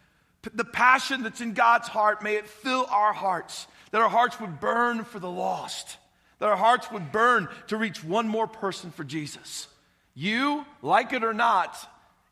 The 0.55 0.65
passion 0.65 1.23
that's 1.23 1.41
in 1.41 1.55
God's 1.55 1.87
heart, 1.89 2.23
may 2.23 2.35
it 2.35 2.49
fill 2.49 2.87
our 2.91 3.13
hearts, 3.13 3.67
that 3.93 4.01
our 4.01 4.09
hearts 4.09 4.41
would 4.41 4.59
burn 4.59 5.05
for 5.05 5.21
the 5.21 5.31
lost, 5.31 5.97
that 6.41 6.49
our 6.49 6.57
hearts 6.57 6.91
would 6.91 7.13
burn 7.13 7.49
to 7.69 7.77
reach 7.77 8.03
one 8.03 8.27
more 8.27 8.49
person 8.49 8.91
for 8.91 9.05
Jesus. 9.05 9.69
You, 10.15 10.67
like 10.83 11.13
it 11.13 11.23
or 11.23 11.33
not, 11.33 11.79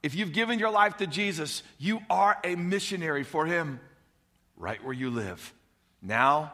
if 0.03 0.15
you've 0.15 0.33
given 0.33 0.59
your 0.59 0.71
life 0.71 0.97
to 0.97 1.07
Jesus, 1.07 1.63
you 1.79 2.01
are 2.11 2.37
a 2.43 2.57
missionary 2.57 3.23
for 3.23 3.47
Him 3.47 3.79
right 4.57 4.83
where 4.83 4.95
you 4.95 5.11
live. 5.11 5.53
Now, 6.03 6.53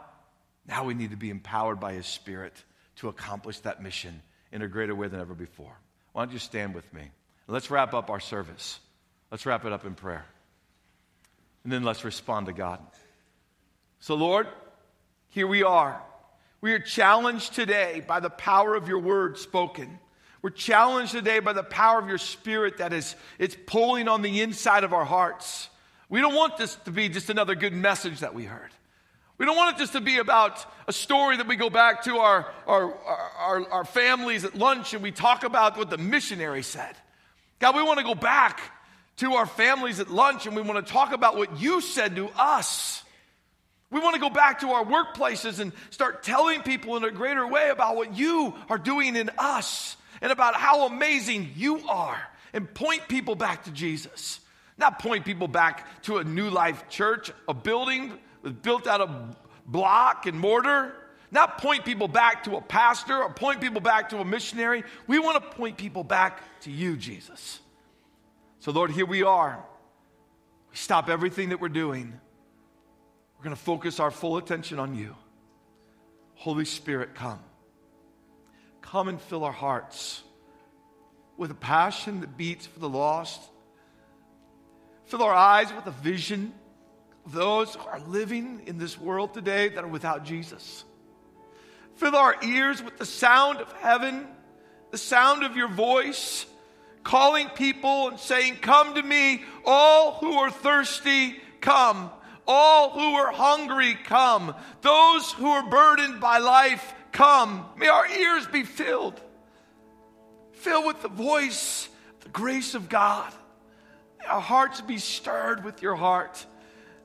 now 0.68 0.84
we 0.84 0.94
need 0.94 1.11
to 1.11 1.16
be 1.16 1.30
empowered 1.30 1.80
by 1.80 1.94
His 1.94 2.07
Spirit 2.07 2.52
to 2.96 3.09
accomplish 3.09 3.61
that 3.61 3.82
mission 3.82 4.22
in 4.52 4.62
a 4.62 4.68
greater 4.68 4.94
way 4.94 5.09
than 5.09 5.20
ever 5.20 5.34
before. 5.34 5.76
Why 6.12 6.24
don't 6.24 6.32
you 6.32 6.38
stand 6.38 6.74
with 6.74 6.92
me? 6.92 7.02
Let's 7.46 7.70
wrap 7.70 7.94
up 7.94 8.11
our 8.11 8.20
service. 8.20 8.80
Let's 9.30 9.46
wrap 9.46 9.64
it 9.64 9.72
up 9.72 9.84
in 9.84 9.94
prayer. 9.94 10.24
And 11.62 11.72
then 11.72 11.84
let's 11.84 12.04
respond 12.04 12.46
to 12.46 12.52
God. 12.52 12.80
So, 14.00 14.14
Lord, 14.14 14.48
here 15.30 15.46
we 15.46 15.62
are. 15.62 16.00
We 16.60 16.72
are 16.72 16.78
challenged 16.78 17.54
today 17.54 18.02
by 18.06 18.20
the 18.20 18.30
power 18.30 18.74
of 18.74 18.88
your 18.88 18.98
word 18.98 19.38
spoken. 19.38 19.98
We're 20.42 20.50
challenged 20.50 21.12
today 21.12 21.40
by 21.40 21.52
the 21.52 21.62
power 21.62 21.98
of 21.98 22.08
your 22.08 22.18
spirit 22.18 22.78
that 22.78 22.92
is 22.92 23.16
it's 23.38 23.56
pulling 23.66 24.08
on 24.08 24.22
the 24.22 24.40
inside 24.40 24.84
of 24.84 24.92
our 24.92 25.04
hearts. 25.04 25.68
We 26.08 26.20
don't 26.20 26.34
want 26.34 26.56
this 26.56 26.76
to 26.84 26.90
be 26.90 27.08
just 27.08 27.30
another 27.30 27.54
good 27.54 27.72
message 27.72 28.20
that 28.20 28.34
we 28.34 28.44
heard. 28.44 28.70
We 29.38 29.44
don't 29.44 29.56
want 29.56 29.76
it 29.76 29.80
just 29.80 29.92
to 29.92 30.00
be 30.00 30.18
about 30.18 30.64
a 30.88 30.92
story 30.92 31.36
that 31.36 31.46
we 31.46 31.56
go 31.56 31.68
back 31.68 32.04
to 32.04 32.18
our, 32.18 32.46
our, 32.66 32.94
our, 33.38 33.70
our, 33.70 33.84
families 33.84 34.44
at 34.44 34.54
lunch 34.54 34.94
and 34.94 35.02
we 35.02 35.12
talk 35.12 35.44
about 35.44 35.76
what 35.76 35.90
the 35.90 35.98
missionary 35.98 36.62
said. 36.62 36.96
God, 37.58 37.76
we 37.76 37.82
want 37.82 37.98
to 37.98 38.04
go 38.04 38.14
back 38.14 38.60
to 39.18 39.34
our 39.34 39.46
families 39.46 40.00
at 40.00 40.10
lunch 40.10 40.46
and 40.46 40.56
we 40.56 40.62
want 40.62 40.84
to 40.84 40.92
talk 40.92 41.12
about 41.12 41.36
what 41.36 41.60
you 41.60 41.80
said 41.80 42.16
to 42.16 42.30
us. 42.38 43.02
We 43.91 44.01
want 44.01 44.14
to 44.14 44.20
go 44.20 44.30
back 44.30 44.61
to 44.61 44.70
our 44.70 44.84
workplaces 44.84 45.61
and 45.61 45.72
start 45.91 46.22
telling 46.22 46.62
people 46.62 46.97
in 46.97 47.05
a 47.05 47.11
greater 47.11 47.47
way 47.47 47.68
about 47.70 47.97
what 47.97 48.16
you 48.16 48.55
are 48.68 48.78
doing 48.78 49.14
in 49.14 49.30
us 49.39 49.97
and 50.20 50.32
about 50.32 50.57
how 50.57 50.87
amazing 50.87 51.51
you 51.55 51.87
are 51.89 52.20
and 52.53 52.72
point 52.72 53.07
people 53.09 53.37
back 53.37 53.64
to 53.64 53.70
Jesus. 53.70 54.41
Not 54.78 54.99
point 54.99 55.24
people 55.24 55.49
back 55.49 56.03
to 56.03 56.18
a 56.18 56.24
new 56.24 56.51
life 56.51 56.89
church, 56.89 57.30
a 57.49 57.55
building 57.55 58.12
built 58.62 58.87
out 58.87 59.01
of 59.01 59.37
block 59.66 60.26
and 60.26 60.39
mortar. 60.39 60.95
Not 61.30 61.59
point 61.59 61.84
people 61.84 62.09
back 62.09 62.45
to 62.45 62.57
a 62.57 62.61
pastor 62.61 63.22
or 63.22 63.32
point 63.32 63.61
people 63.61 63.80
back 63.80 64.11
to 64.11 64.18
a 64.18 64.24
missionary. 64.24 64.84
We 65.07 65.18
want 65.18 65.43
to 65.43 65.57
point 65.57 65.76
people 65.76 66.05
back 66.05 66.41
to 66.62 66.70
you, 66.70 66.97
Jesus. 66.97 67.61
So, 68.61 68.72
Lord, 68.72 68.91
here 68.91 69.07
we 69.07 69.22
are. 69.22 69.64
We 70.70 70.76
stop 70.76 71.09
everything 71.09 71.51
that 71.51 71.61
we're 71.61 71.68
doing. 71.68 72.20
We're 73.47 73.51
going 73.51 73.59
to 73.59 73.64
focus 73.64 74.01
our 74.01 74.11
full 74.11 74.38
attention 74.38 74.80
on 74.80 74.97
you. 74.97 75.14
Holy 76.34 76.64
Spirit, 76.64 77.14
come. 77.14 77.38
Come 78.82 79.07
and 79.07 79.20
fill 79.20 79.44
our 79.44 79.53
hearts 79.53 80.24
with 81.36 81.53
a 81.53 81.55
passion 81.55 82.22
that 82.22 82.36
beats 82.36 82.66
for 82.66 82.80
the 82.80 82.88
lost. 82.88 83.40
Fill 85.05 85.22
our 85.22 85.32
eyes 85.32 85.72
with 85.72 85.86
a 85.86 85.92
vision 85.92 86.53
of 87.24 87.34
those 87.34 87.76
who 87.76 87.86
are 87.86 88.01
living 88.01 88.62
in 88.66 88.78
this 88.78 88.99
world 88.99 89.32
today 89.32 89.68
that 89.68 89.84
are 89.84 89.86
without 89.86 90.24
Jesus. 90.24 90.84
Fill 91.94 92.16
our 92.16 92.34
ears 92.42 92.82
with 92.82 92.99
the 92.99 93.07
sound 93.07 93.61
of 93.61 93.70
heaven, 93.74 94.26
the 94.90 94.99
sound 94.99 95.44
of 95.44 95.57
your 95.57 95.68
voice, 95.68 96.47
calling 97.05 97.49
people 97.51 98.09
and 98.09 98.18
saying, 98.18 98.57
Come 98.57 98.97
to 98.97 99.03
me, 99.05 99.44
all 99.64 100.14
who 100.14 100.32
are 100.32 100.51
thirsty, 100.51 101.36
come. 101.61 102.11
All 102.47 102.90
who 102.90 103.14
are 103.14 103.32
hungry, 103.32 103.97
come. 104.05 104.55
Those 104.82 105.32
who 105.32 105.49
are 105.49 105.68
burdened 105.68 106.20
by 106.20 106.38
life, 106.38 106.94
Come, 107.16 107.64
may 107.78 107.88
our 107.88 108.07
ears 108.07 108.47
be 108.47 108.62
filled, 108.62 109.18
filled 110.53 110.84
with 110.84 111.01
the 111.01 111.09
voice, 111.09 111.88
the 112.20 112.28
grace 112.28 112.74
of 112.74 112.90
God. 112.90 113.32
May 114.18 114.26
our 114.26 114.42
hearts 114.42 114.82
be 114.82 114.99
stirred 114.99 115.64
with 115.64 115.80
your 115.80 115.94
heart. 115.94 116.44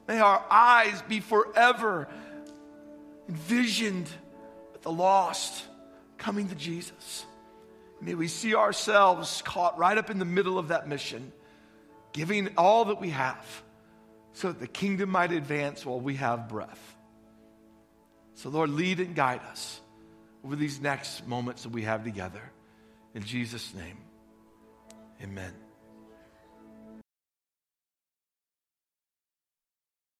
May 0.09 0.19
our 0.19 0.43
eyes 0.51 1.01
be 1.03 1.21
forever 1.21 2.09
envisioned 3.29 4.09
with 4.73 4.81
the 4.81 4.91
lost 4.91 5.63
coming 6.17 6.49
to 6.49 6.55
Jesus. 6.55 7.25
May 8.01 8.13
we 8.13 8.27
see 8.27 8.53
ourselves 8.53 9.41
caught 9.43 9.77
right 9.77 9.97
up 9.97 10.09
in 10.09 10.19
the 10.19 10.25
middle 10.25 10.57
of 10.57 10.67
that 10.67 10.89
mission, 10.89 11.31
giving 12.11 12.49
all 12.57 12.83
that 12.83 12.99
we 12.99 13.11
have 13.11 13.45
so 14.33 14.49
that 14.49 14.59
the 14.59 14.67
kingdom 14.67 15.09
might 15.09 15.31
advance 15.31 15.85
while 15.85 15.99
we 15.99 16.15
have 16.15 16.47
breath. 16.47 16.95
So, 18.35 18.49
Lord, 18.49 18.69
lead 18.69 18.99
and 18.99 19.15
guide 19.15 19.41
us 19.51 19.81
over 20.43 20.55
these 20.55 20.79
next 20.79 21.27
moments 21.27 21.63
that 21.63 21.69
we 21.69 21.83
have 21.83 22.03
together. 22.03 22.41
In 23.13 23.23
Jesus' 23.23 23.73
name, 23.73 23.97
amen. 25.21 25.60